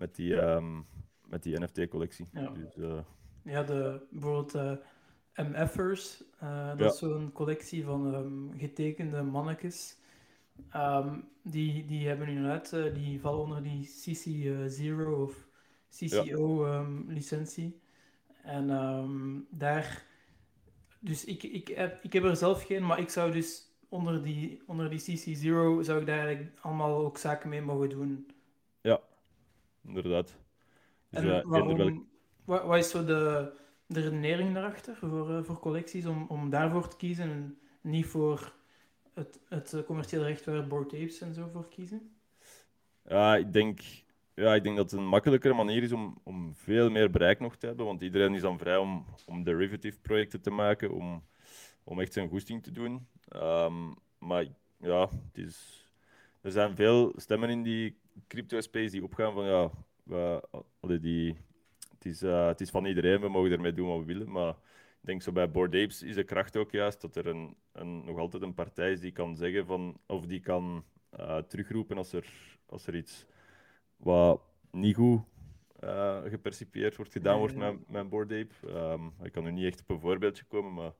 met 0.00 0.16
die, 0.16 0.34
um, 0.34 0.86
met 1.28 1.42
die 1.42 1.60
NFT-collectie. 1.60 2.28
Ja. 2.32 2.50
Dus, 2.50 2.76
uh... 2.76 2.98
ja, 3.42 3.62
de, 3.62 4.06
bijvoorbeeld 4.10 4.54
uh, 4.54 4.72
eh, 5.32 5.46
MF'ers, 5.46 6.24
uh, 6.42 6.68
dat 6.68 6.78
ja. 6.78 6.86
is 6.86 6.98
zo'n 6.98 7.30
collectie 7.32 7.84
van 7.84 8.14
um, 8.14 8.58
getekende 8.58 9.22
mannetjes. 9.22 9.98
Um, 10.76 11.28
die, 11.42 11.86
die 11.86 12.08
hebben 12.08 12.28
inderdaad, 12.28 12.72
uh, 12.72 12.94
die 12.94 13.20
vallen 13.20 13.40
onder 13.40 13.62
die 13.62 13.88
CC0 13.88 15.20
of 15.20 15.48
CCO-licentie. 15.90 17.80
en 18.42 19.46
daar, 19.50 20.04
dus 20.98 21.24
ik, 21.24 21.42
ik, 21.42 21.68
heb, 21.68 22.02
ik 22.02 22.12
heb 22.12 22.24
er 22.24 22.36
zelf 22.36 22.64
geen, 22.64 22.86
maar 22.86 22.98
ik 22.98 23.08
zou 23.08 23.32
dus 23.32 23.70
onder 23.90 24.22
die, 24.22 24.62
onder 24.66 24.90
die 24.90 25.00
CC0 25.00 25.84
zou 25.84 26.00
ik 26.00 26.06
daar 26.06 26.26
eigenlijk 26.26 26.58
allemaal 26.60 26.98
ook 26.98 27.18
zaken 27.18 27.48
mee 27.48 27.62
mogen 27.62 27.88
doen. 27.88 28.26
Ja, 28.80 29.00
inderdaad. 29.84 30.36
Dus, 31.08 31.22
en 31.22 31.48
waarom, 31.48 32.08
wat, 32.44 32.64
wat, 32.64 32.78
is 32.78 32.90
zo 32.90 33.04
de, 33.04 33.52
de 33.86 34.00
redenering 34.00 34.54
daarachter 34.54 34.96
voor, 34.96 35.30
uh, 35.30 35.42
voor 35.42 35.58
collecties 35.58 36.06
om, 36.06 36.26
om 36.28 36.50
daarvoor 36.50 36.88
te 36.88 36.96
kiezen 36.96 37.30
en 37.30 37.58
niet 37.80 38.06
voor 38.06 38.54
het, 39.20 39.40
het 39.48 39.84
commerciële 39.86 40.24
recht 40.24 40.44
waar 40.44 40.66
Board 40.66 40.94
Apes 40.94 41.20
en 41.20 41.34
zo 41.34 41.48
voor 41.52 41.68
kiezen? 41.68 42.10
Ja, 43.08 43.36
ik 43.36 43.52
denk, 43.52 43.80
ja, 44.34 44.54
ik 44.54 44.62
denk 44.62 44.76
dat 44.76 44.90
het 44.90 45.00
een 45.00 45.06
makkelijkere 45.06 45.54
manier 45.54 45.82
is 45.82 45.92
om, 45.92 46.20
om 46.22 46.54
veel 46.54 46.90
meer 46.90 47.10
bereik 47.10 47.40
nog 47.40 47.56
te 47.56 47.66
hebben, 47.66 47.86
want 47.86 48.02
iedereen 48.02 48.34
is 48.34 48.40
dan 48.40 48.58
vrij 48.58 48.76
om, 48.76 49.04
om 49.26 49.44
derivative 49.44 50.00
projecten 50.00 50.40
te 50.40 50.50
maken, 50.50 50.90
om, 50.90 51.24
om 51.84 52.00
echt 52.00 52.12
zijn 52.12 52.28
goesting 52.28 52.62
te 52.62 52.72
doen. 52.72 53.06
Um, 53.36 53.94
maar 54.18 54.46
ja, 54.76 55.08
er 56.40 56.50
zijn 56.50 56.76
veel 56.76 57.12
stemmen 57.16 57.50
in 57.50 57.62
die 57.62 57.98
crypto-space 58.26 58.90
die 58.90 59.04
opgaan 59.04 59.32
van 59.32 59.44
ja, 59.44 59.70
we, 60.80 61.00
die, 61.00 61.36
het, 61.90 62.04
is, 62.04 62.22
uh, 62.22 62.46
het 62.46 62.60
is 62.60 62.70
van 62.70 62.84
iedereen, 62.84 63.20
we 63.20 63.28
mogen 63.28 63.52
ermee 63.52 63.72
doen 63.72 63.88
wat 63.88 63.98
we 63.98 64.04
willen. 64.04 64.30
Maar 64.30 64.54
ik 65.00 65.06
denk 65.06 65.22
zo 65.22 65.32
bij 65.32 65.50
Board 65.50 65.74
Apes 65.74 66.02
is 66.02 66.14
de 66.14 66.24
kracht 66.24 66.56
ook 66.56 66.70
juist 66.70 67.00
dat 67.00 67.16
er 67.16 67.26
een, 67.26 67.56
een, 67.72 68.04
nog 68.04 68.18
altijd 68.18 68.42
een 68.42 68.54
partij 68.54 68.92
is 68.92 69.00
die 69.00 69.12
kan 69.12 69.36
zeggen 69.36 69.66
van, 69.66 70.00
of 70.06 70.26
die 70.26 70.40
kan 70.40 70.84
uh, 71.20 71.38
terugroepen 71.38 71.96
als 71.96 72.12
er, 72.12 72.32
als 72.66 72.86
er 72.86 72.96
iets 72.96 73.26
wat 73.96 74.42
niet 74.70 74.94
goed 74.94 75.20
uh, 75.84 76.22
gepercipieerd 76.24 76.96
wordt 76.96 77.12
gedaan 77.12 77.38
wordt 77.38 77.56
met, 77.56 77.88
met 77.88 78.08
Board 78.08 78.32
Ape. 78.32 78.54
Um, 78.66 79.12
ik 79.22 79.32
kan 79.32 79.44
nu 79.44 79.50
niet 79.50 79.64
echt 79.64 79.80
op 79.80 79.90
een 79.90 80.00
voorbeeldje 80.00 80.44
komen, 80.44 80.74
maar... 80.74 80.92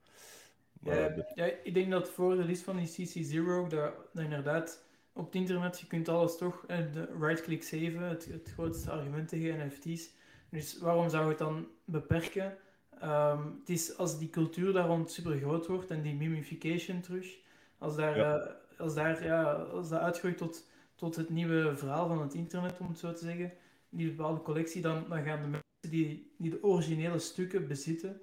maar 0.81 0.97
ja, 0.97 1.27
ja, 1.35 1.45
ik 1.63 1.75
denk 1.75 1.91
dat 1.91 2.11
voor 2.11 2.37
de 2.37 2.45
list 2.45 2.63
van 2.63 2.77
die 2.77 2.89
CC0 2.89 3.69
dat, 3.69 3.95
dat 4.13 4.25
inderdaad 4.25 4.89
op 5.13 5.25
het 5.25 5.35
internet, 5.35 5.81
je 5.81 5.87
kunt 5.87 6.09
alles 6.09 6.37
toch, 6.37 6.65
eh, 6.67 6.79
de 6.93 7.09
right-click 7.21 7.63
saven, 7.63 8.03
het, 8.03 8.25
het 8.27 8.51
grootste 8.53 8.91
argument 8.91 9.29
tegen 9.29 9.67
NFT's. 9.67 10.11
Dus 10.51 10.79
waarom 10.79 11.09
zou 11.09 11.23
je 11.23 11.29
het 11.29 11.39
dan 11.39 11.69
beperken? 11.85 12.59
Ehm, 13.01 13.43
het 13.61 13.69
is 13.69 13.97
als 13.97 14.19
die 14.19 14.31
cultuur 14.31 14.73
daar 14.73 14.87
rond 14.87 15.11
super 15.11 15.37
groot 15.39 15.67
wordt 15.67 15.91
en 15.91 16.03
die 16.03 16.15
mimification 16.15 17.01
terug, 17.01 17.39
als, 17.79 17.97
daar, 17.97 18.17
Ja. 18.17 18.37
eh, 18.39 18.53
als, 18.81 18.95
daar, 18.95 19.25
ja, 19.25 19.53
als 19.53 19.89
dat 19.89 20.01
uitgroeit 20.01 20.37
tot, 20.39 20.67
tot 20.95 21.17
het 21.17 21.29
nieuwe 21.31 21.77
verhaal 21.77 22.09
van 22.09 22.21
het 22.23 22.35
internet, 22.35 22.79
om 22.81 22.89
het 22.89 22.99
zo 22.99 23.13
te 23.13 23.25
zeggen, 23.25 23.53
die 23.89 24.11
bepaalde 24.15 24.43
collectie, 24.43 24.83
dan, 24.83 25.05
dan 25.09 25.23
gaan 25.23 25.43
de 25.43 25.49
mensen 25.49 25.91
die, 25.91 26.33
die 26.39 26.51
de 26.51 26.63
originele 26.63 27.19
stukken 27.19 27.67
bezitten, 27.69 28.21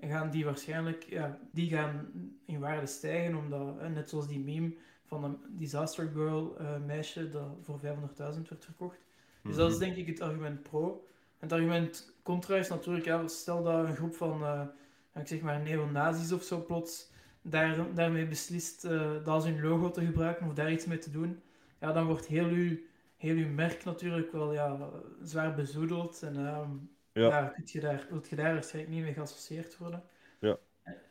gaan 0.00 0.30
die 0.30 0.44
waarschijnlijk 0.44 1.02
ja, 1.02 1.38
die 1.52 1.70
gaan 1.70 2.10
in 2.46 2.60
waarde 2.60 2.86
stijgen, 2.86 3.34
omdat, 3.36 3.88
net 3.88 4.10
zoals 4.10 4.28
die 4.28 4.40
meme 4.40 4.74
van 5.06 5.24
een 5.24 5.38
Disaster 5.48 6.10
Girl 6.12 6.56
eh, 6.58 6.84
meisje 6.86 7.30
dat 7.30 7.56
voor 7.62 7.78
500.000 7.80 8.48
werd 8.48 8.64
verkocht. 8.64 8.98
Dus 9.42 9.56
dat 9.56 9.70
is 9.70 9.78
denk 9.78 9.96
ik 9.96 10.06
het 10.06 10.20
argument 10.20 10.62
pro. 10.62 11.06
Het 11.38 11.52
argument 11.52 12.17
contra 12.28 12.56
is 12.56 12.68
natuurlijk, 12.68 13.04
ja, 13.04 13.28
stel 13.28 13.62
dat 13.62 13.84
een 13.86 13.96
groep 13.96 14.14
van, 14.14 14.42
eh, 14.44 14.66
ik 15.14 15.26
zeg 15.28 15.40
maar, 15.40 15.60
neonazis 15.60 16.32
of 16.32 16.42
zo 16.42 16.64
plots 16.64 17.10
daar, 17.42 17.94
daarmee 17.94 18.26
beslist 18.26 18.84
eh, 18.84 19.12
dat 19.12 19.26
als 19.26 19.44
hun 19.44 19.60
logo 19.62 19.90
te 19.90 20.04
gebruiken 20.04 20.46
of 20.46 20.54
daar 20.54 20.72
iets 20.72 20.86
mee 20.86 20.98
te 20.98 21.10
doen, 21.10 21.40
ja, 21.80 21.92
dan 21.92 22.06
wordt 22.06 22.26
heel 22.26 22.46
uw, 22.48 22.78
heel 23.16 23.36
uw 23.36 23.48
merk 23.48 23.84
natuurlijk 23.84 24.32
wel 24.32 24.52
ja, 24.52 24.90
zwaar 25.22 25.54
bezoedeld. 25.54 26.22
En 26.22 26.34
Ja. 26.34 26.78
ja. 27.12 27.46
kun 27.46 27.64
je 27.66 27.80
daar, 27.80 28.06
wilt 28.10 28.28
je 28.28 28.36
daar 28.36 28.52
waarschijnlijk 28.54 28.94
niet 28.94 29.04
mee 29.04 29.12
geassocieerd 29.12 29.78
worden. 29.78 30.02
Ja. 30.40 30.58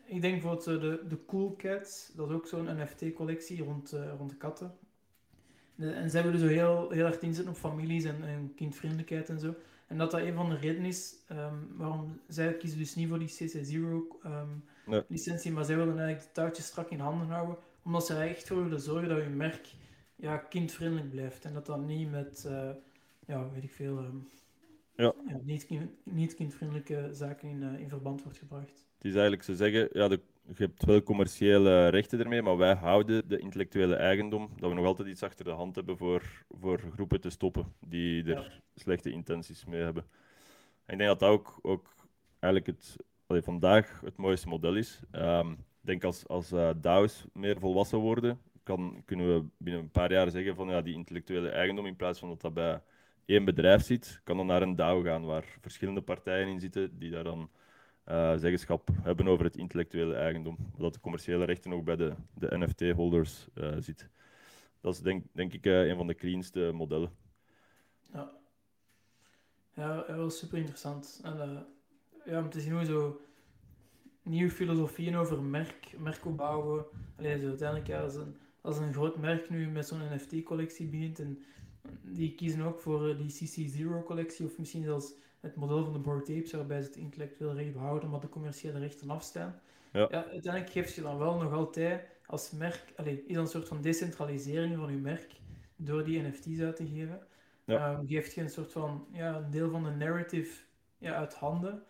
Ik 0.05 0.21
denk 0.21 0.41
bijvoorbeeld 0.41 0.67
eh, 0.67 0.81
de, 0.81 1.07
de 1.07 1.25
Cool 1.25 1.55
Cats, 1.55 2.11
dat 2.15 2.29
is 2.29 2.35
ook 2.35 2.47
zo'n 2.47 2.77
NFT-collectie 2.81 3.63
rond, 3.63 3.95
rond 4.17 4.29
de 4.29 4.37
katten. 4.37 4.77
De- 5.75 5.91
en 5.91 6.09
ze 6.09 6.17
hebben 6.17 6.39
zo 6.39 6.47
heel, 6.47 6.89
heel 6.89 7.05
erg 7.05 7.19
inzetten 7.19 7.53
op 7.53 7.59
families 7.59 8.03
en, 8.03 8.23
en 8.23 8.53
kindvriendelijkheid 8.55 9.29
en 9.29 9.39
zo. 9.39 9.55
En 9.87 9.97
dat 9.97 10.11
dat 10.11 10.21
een 10.21 10.33
van 10.33 10.49
de 10.49 10.55
redenen 10.57 10.85
is 10.87 11.15
ehm, 11.27 11.55
waarom 11.75 12.21
zij 12.27 12.57
kiezen 12.57 12.79
dus 12.79 12.95
niet 12.95 13.07
voor 13.09 13.19
die 13.19 13.29
CC0 13.29 14.21
ehm, 14.23 14.47
Nee. 14.85 15.51
maar 15.51 15.65
zij 15.65 15.77
willen 15.77 15.99
eigenlijk 15.99 16.21
de 16.21 16.31
touwtjes 16.31 16.65
strak 16.65 16.89
in 16.89 16.99
handen 16.99 17.27
houden, 17.27 17.57
omdat 17.83 18.05
ze 18.05 18.13
er 18.13 18.27
echt 18.29 18.47
voor 18.47 18.63
willen 18.63 18.79
zorgen 18.81 19.09
dat 19.09 19.17
hun 19.17 19.37
merk 19.37 19.67
ja, 20.15 20.37
kindvriendelijk 20.37 21.09
blijft. 21.09 21.45
En 21.45 21.53
dat 21.53 21.65
dat 21.65 21.79
niet 21.85 22.11
met, 22.11 22.45
eh, 22.45 22.69
ja, 23.27 23.49
weet 23.53 23.63
ik 23.63 23.71
veel, 23.71 23.97
ehm, 23.97 24.17
Ja. 24.95 25.13
niet, 25.43 25.65
kind- 25.65 25.91
niet 26.03 26.35
kindvriendelijke 26.35 27.09
zaken 27.11 27.49
in, 27.49 27.63
eh, 27.63 27.79
in 27.79 27.89
verband 27.89 28.23
wordt 28.23 28.37
gebracht. 28.37 28.85
Het 28.97 29.05
is 29.05 29.11
eigenlijk, 29.13 29.43
ze 29.43 29.55
zeggen, 29.55 29.89
ja, 29.91 30.07
de, 30.07 30.19
je 30.55 30.63
hebt 30.63 30.85
wel 30.85 31.03
commerciële 31.03 31.87
rechten 31.87 32.19
ermee, 32.19 32.41
maar 32.41 32.57
wij 32.57 32.73
houden 32.73 33.27
de 33.27 33.39
intellectuele 33.39 33.95
eigendom, 33.95 34.49
dat 34.57 34.69
we 34.69 34.75
nog 34.75 34.85
altijd 34.85 35.07
iets 35.07 35.23
achter 35.23 35.45
de 35.45 35.51
hand 35.51 35.75
hebben 35.75 35.97
voor, 35.97 36.21
voor 36.49 36.79
groepen 36.93 37.21
te 37.21 37.29
stoppen 37.29 37.73
die 37.79 38.33
er 38.33 38.61
slechte 38.75 39.11
intenties 39.11 39.65
mee 39.65 39.81
hebben. 39.81 40.03
En 40.85 40.93
ik 40.93 40.97
denk 40.97 41.09
dat 41.09 41.19
dat 41.19 41.29
ook, 41.29 41.59
ook 41.61 41.95
eigenlijk 42.39 42.77
het, 42.77 42.95
allee, 43.27 43.41
vandaag 43.41 44.01
het 44.01 44.17
mooiste 44.17 44.47
model 44.47 44.75
is. 44.75 44.99
Ehm, 45.11 45.51
ik 45.51 45.57
denk 45.79 46.03
als, 46.03 46.27
als 46.27 46.51
eh, 46.51 46.69
DAO's 46.81 47.25
meer 47.33 47.59
volwassen 47.59 47.99
worden, 47.99 48.39
kan, 48.63 49.01
kunnen 49.05 49.33
we 49.33 49.45
binnen 49.57 49.81
een 49.81 49.91
paar 49.91 50.11
jaar 50.11 50.29
zeggen 50.29 50.55
van 50.55 50.67
ja, 50.67 50.81
die 50.81 50.93
intellectuele 50.93 51.49
eigendom, 51.49 51.85
in 51.85 51.95
plaats 51.95 52.19
van 52.19 52.29
dat 52.29 52.41
dat 52.41 52.53
bij 52.53 52.81
één 53.25 53.45
bedrijf 53.45 53.83
zit, 53.83 54.21
kan 54.23 54.37
dan 54.37 54.45
naar 54.45 54.61
een 54.61 54.75
DAO 54.75 55.01
gaan 55.01 55.25
waar 55.25 55.57
verschillende 55.61 56.01
partijen 56.01 56.47
in 56.47 56.59
zitten 56.59 56.99
die 56.99 57.11
daar 57.11 57.23
dan 57.23 57.49
zeggenschap 58.35 58.89
hebben 59.01 59.27
over 59.27 59.45
het 59.45 59.57
intellectuele 59.57 60.15
eigendom. 60.15 60.57
Dat 60.77 60.93
de 60.93 60.99
commerciële 60.99 61.45
rechten 61.45 61.73
ook 61.73 61.83
bij 61.83 61.95
de, 61.95 62.13
de 62.33 62.57
NFT-holders 62.57 63.47
eh 63.53 63.75
zit. 63.79 64.09
Dat 64.81 64.93
is 64.93 65.01
denk, 65.01 65.25
denk 65.31 65.53
ik 65.53 65.65
eh, 65.65 65.87
een 65.87 65.95
van 65.95 66.07
de 66.07 66.15
cleanste 66.15 66.71
modellen. 66.73 67.11
Ja, 68.13 68.31
ja 69.73 70.05
wel 70.07 70.29
super 70.29 70.57
interessant. 70.57 71.19
En, 71.23 71.41
eh, 71.41 71.59
ja, 72.25 72.39
om 72.39 72.49
te 72.49 72.61
zien 72.61 72.71
hoe 72.73 72.85
zo 72.85 73.21
nieuwe 74.21 74.51
filosofieën 74.51 75.15
over 75.15 75.43
merk, 75.43 75.93
merk 75.97 76.25
opbouwen. 76.25 76.85
Allee, 77.17 77.39
zo 77.39 77.47
uiteindelijk, 77.47 77.87
ja, 77.87 78.01
als, 78.01 78.15
een, 78.15 78.35
als 78.61 78.77
een 78.77 78.93
groot 78.93 79.17
merk 79.17 79.49
nu 79.49 79.67
met 79.67 79.87
zo'n 79.87 80.13
NFT-collectie 80.13 80.87
begint, 80.87 81.19
en 81.19 81.43
die 82.01 82.35
kiezen 82.35 82.61
ook 82.61 82.79
voor 82.79 83.09
eh, 83.09 83.17
die 83.17 83.31
CC0-collectie, 83.31 84.45
of 84.45 84.57
misschien 84.57 84.83
zelfs 84.83 85.13
het 85.47 85.55
model 85.55 85.83
van 85.83 85.93
de 85.93 85.99
Bored 85.99 86.29
Apes, 86.29 86.51
waarbij 86.51 86.81
ze 86.81 86.87
het 86.87 86.97
intellectueel 86.97 87.53
recht 87.53 87.73
behouden, 87.73 88.09
maar 88.09 88.19
de 88.19 88.29
commerciële 88.29 88.79
rechten 88.79 89.09
afstaan. 89.09 89.59
Ja. 89.91 90.07
uiteindelijk 90.09 90.69
geeft 90.69 90.95
je 90.95 91.01
dan 91.01 91.17
wel 91.17 91.37
nog 91.37 91.53
altijd 91.53 92.17
als 92.25 92.51
merk, 92.51 92.93
allee, 92.95 93.23
is 93.25 93.35
een 93.35 93.47
soort 93.47 93.67
van 93.67 93.81
decentralisering 93.81 94.75
van 94.75 94.91
je 94.91 94.97
merk 94.97 95.31
door 95.75 96.03
die 96.03 96.21
NFT's 96.21 96.59
uit 96.59 96.75
te 96.75 96.87
geven. 96.87 97.27
Ja. 97.63 97.93
Ehm, 97.93 98.05
geeft 98.07 98.33
je 98.33 98.41
een 98.41 98.49
soort 98.49 98.71
van 98.71 99.07
ja, 99.11 99.35
een 99.35 99.51
deel 99.51 99.69
van 99.69 99.83
de 99.83 99.89
narrative 99.89 100.63
ja, 100.97 101.13
uit 101.13 101.33
handen. 101.33 101.83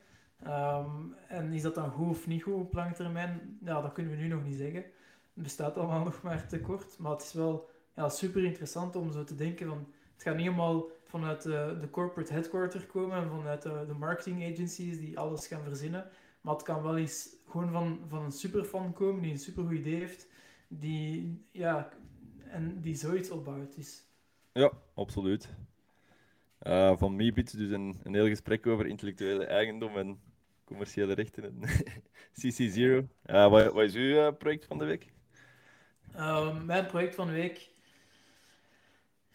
Ehm, 0.43 1.12
en 1.28 1.53
is 1.53 1.62
dat 1.62 1.76
dan 1.76 1.91
goed 1.91 2.10
of 2.10 2.28
niet 2.28 2.43
goed 2.43 2.53
op 2.53 2.74
lange 2.74 2.93
termijn? 2.93 3.60
Ja, 3.64 3.82
dat 3.82 3.91
kunnen 3.91 4.14
we 4.14 4.22
nu 4.22 4.28
nog 4.28 4.43
niet 4.43 4.58
zeggen. 4.58 4.84
Het 5.34 5.43
bestaat 5.43 5.78
allemaal 5.78 6.03
nog 6.10 6.22
maar 6.22 6.47
te 6.47 6.60
kort. 6.60 6.97
Maar 6.97 7.12
het 7.12 7.22
is 7.22 7.34
wel 7.34 7.70
ja, 7.95 8.10
super 8.10 8.43
interessant 8.43 8.95
om 8.95 9.12
zo 9.12 9.24
te 9.24 9.36
denken 9.36 9.68
van... 9.68 9.88
Het 10.14 10.26
gaat 10.26 10.36
niet 10.36 10.45
helemaal 10.45 10.86
vanuit 11.08 11.41
de, 11.41 11.78
de 11.82 11.89
corporate 11.89 12.34
headquarter 12.34 12.86
komen 12.86 13.18
en 13.18 13.30
vanuit 13.30 13.62
de, 13.62 13.84
de 13.88 13.93
marketing 13.93 14.51
agencies 14.51 14.99
die 14.99 15.20
alles 15.20 15.47
gaan 15.47 15.64
verzinnen. 15.64 16.10
Maar 16.41 16.53
het 16.53 16.64
kan 16.64 16.84
wel 16.84 16.97
eens 16.97 17.30
gewoon 17.47 17.72
van, 17.72 17.99
van 18.08 18.24
een 18.24 18.32
superfan 18.32 18.93
komen 18.93 19.22
die 19.22 19.32
een 19.32 19.39
supergoed 19.39 19.78
idee 19.78 19.95
heeft. 19.95 20.28
Die, 20.68 21.45
ja, 21.51 21.89
en 22.49 22.82
die 22.82 22.95
zoiets 22.95 23.30
opbouwt. 23.30 23.76
Dus 23.76 24.03
Ja, 24.53 24.72
absoluut. 24.93 25.49
Eh, 26.60 26.97
van 26.97 27.16
Meebits 27.16 27.51
dus 27.51 27.72
een, 27.72 27.99
een 28.03 28.14
heel 28.14 28.28
gesprek 28.28 28.68
over 28.68 28.88
intellectuele 28.88 29.45
eigendom 29.45 29.97
en 29.97 30.20
commerciële 30.64 31.14
rechten 31.14 31.43
en 31.43 31.62
CC0. 32.41 33.08
Eh, 33.24 33.49
wat, 33.49 33.74
wat 33.74 33.84
is 33.84 33.95
uw 33.95 34.18
eh, 34.18 34.34
project 34.38 34.66
van 34.66 34.78
de 34.78 34.86
week? 34.86 35.12
Mijn 36.66 36.86
project 36.86 37.16
van 37.16 37.28
de 37.28 37.34
week. 37.34 37.70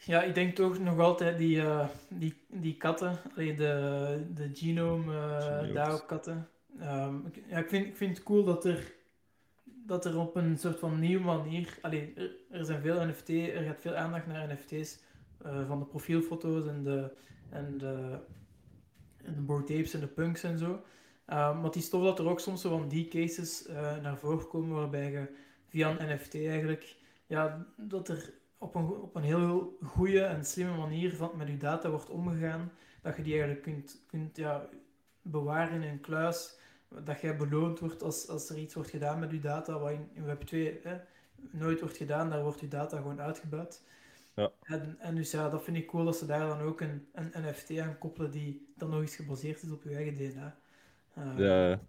Ja, 0.05 0.23
ik 0.23 0.35
denk 0.35 0.55
toch 0.55 0.79
nog 0.79 0.99
altijd 0.99 1.39
die, 1.39 1.61
eh, 1.61 1.89
die, 2.09 2.35
die 2.49 2.77
katten, 2.77 3.19
allee, 3.35 3.55
de, 3.55 4.27
de 4.35 4.51
genome 4.53 5.13
Genomes. 5.41 5.73
DAO-katten. 5.73 6.49
Ehm, 6.79 7.27
ik, 7.27 7.43
ja, 7.49 7.59
ik, 7.59 7.69
vind, 7.69 7.87
ik 7.87 7.97
vind 7.97 8.17
het 8.17 8.27
cool 8.27 8.45
dat 8.45 8.65
er, 8.65 8.93
dat 9.65 10.05
er 10.05 10.19
op 10.19 10.37
een 10.37 10.59
soort 10.59 10.79
van 10.79 11.01
nieuwe 11.01 11.25
manier. 11.25 11.79
Allee, 11.81 12.13
er, 12.17 12.37
er 12.51 12.65
zijn 12.65 12.83
veel 12.83 13.07
NFT, 13.07 13.29
er 13.29 13.63
gaat 13.63 13.81
veel 13.81 13.95
aandacht 13.95 14.27
naar 14.27 14.49
NFT's 14.49 14.99
eh, 15.43 15.67
van 15.67 15.79
de 15.79 15.85
profielfoto's 15.85 16.67
en 16.67 16.83
de, 16.83 17.11
en 17.51 17.79
de, 17.79 18.19
en 19.25 19.35
de 19.35 19.41
board 19.41 19.71
apes 19.71 19.95
en 19.95 20.01
de 20.01 20.07
punks 20.07 20.43
en 20.43 20.59
zo. 20.59 20.83
Ehm, 21.27 21.55
maar 21.55 21.65
het 21.65 21.77
is 21.77 21.89
tof 21.89 22.03
dat 22.03 22.19
er 22.19 22.29
ook 22.29 22.41
soms 22.41 22.61
zo 22.61 22.79
van 22.79 22.89
die 22.89 23.09
cases 23.09 23.67
naar 24.03 24.19
voren 24.19 24.49
komen 24.49 24.77
waarbij 24.77 25.11
je 25.11 25.29
via 25.69 25.91
een 25.91 26.15
NFT 26.15 26.35
eigenlijk, 26.35 26.97
ja, 27.27 27.67
dat 27.77 28.09
er 28.09 28.41
op 28.63 28.75
een, 28.75 28.87
op 28.87 29.15
een 29.15 29.23
heel 29.23 29.79
goede 29.83 30.23
en 30.23 30.45
slimme 30.45 30.77
manier 30.77 31.17
van, 31.17 31.31
met 31.37 31.49
je 31.49 31.57
data 31.57 31.91
wordt 31.91 32.11
omgegaan, 32.11 32.73
dat 33.03 33.17
je 33.17 33.23
die 33.23 33.33
eigenlijk 33.33 33.63
kunt, 33.63 34.03
kunt 34.07 34.37
ja, 34.37 34.69
bewaren 35.23 35.83
in 35.83 35.89
een 35.89 36.01
kluis, 36.01 36.59
dat 37.05 37.21
jij 37.21 37.37
beloond 37.37 37.79
wordt 37.79 38.03
als, 38.03 38.29
als 38.29 38.51
er 38.51 38.59
iets 38.59 38.75
wordt 38.75 38.91
gedaan 38.91 39.19
met 39.19 39.31
je 39.31 39.41
data, 39.41 39.79
wat 39.79 39.91
in, 39.91 40.09
in 40.13 40.25
Web 40.25 40.43
2 40.43 40.81
hè, 40.83 40.99
nooit 41.51 41.81
wordt 41.81 41.97
gedaan, 41.97 42.31
daar 42.31 42.43
wordt 42.43 42.61
je 42.61 42.69
data 42.69 42.97
gewoon 42.97 43.21
uitgebuit. 43.21 43.83
Ja. 44.35 44.51
En, 44.63 44.97
en 44.99 45.15
dus 45.15 45.31
ja, 45.31 45.49
dat 45.49 45.65
vind 45.65 45.77
ik 45.77 45.87
cool 45.87 46.05
dat 46.05 46.17
ze 46.17 46.27
daar 46.27 46.47
dan 46.47 46.61
ook 46.61 46.81
een, 46.81 47.09
een 47.13 47.33
NFT 47.35 47.79
aan 47.79 47.99
koppelen 47.99 48.31
die 48.31 48.73
dan 48.77 48.91
nog 48.91 49.01
eens 49.01 49.17
gebaseerd 49.17 49.63
is 49.63 49.71
op 49.71 49.83
je 49.83 49.95
eigen 49.95 50.15
DNA. 50.17 50.57
Eh, 51.15 51.39
Ja, 51.39 51.69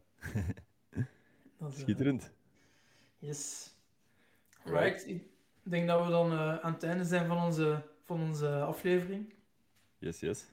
dat 1.58 1.72
is, 1.72 1.78
eh, 1.78 1.82
schitterend. 1.82 2.32
Yes. 3.18 3.72
Right. 4.64 5.33
Ik 5.66 5.72
denk 5.72 5.88
dat 5.88 6.06
we 6.06 6.12
dan 6.12 6.32
eh, 6.32 6.58
aan 6.60 6.74
het 6.74 6.84
einde 6.84 7.04
zijn 7.04 7.28
van 7.28 7.44
onze, 7.44 7.82
van 8.06 8.22
onze 8.22 8.62
aflevering. 8.62 9.34
Yes, 9.98 10.20
yes. 10.20 10.46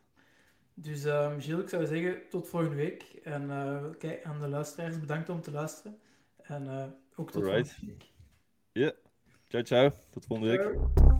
Dus 0.75 1.05
ehm 1.05 1.41
Gilles, 1.41 1.63
ik 1.63 1.69
zou 1.69 1.87
zeggen 1.87 2.21
tot 2.31 2.49
volgende 2.49 2.77
week. 2.77 3.03
En 3.25 3.51
eh, 3.51 3.85
kijk, 3.99 4.25
aan 4.25 4.41
de 4.41 4.49
luisteraars 4.49 5.01
bedankt 5.01 5.29
om 5.29 5.41
te 5.41 5.51
luisteren. 5.51 5.99
En 6.43 6.69
eh, 6.69 6.85
ook 7.17 7.31
tot 7.31 7.43
Alright. 7.43 7.69
volgende 7.69 7.93
week. 7.93 8.11
Ja. 8.73 8.93
Ciao, 9.49 9.63
ciao. 9.63 9.91
Tot 10.11 10.27
volgende 10.27 10.57
week. 10.57 11.19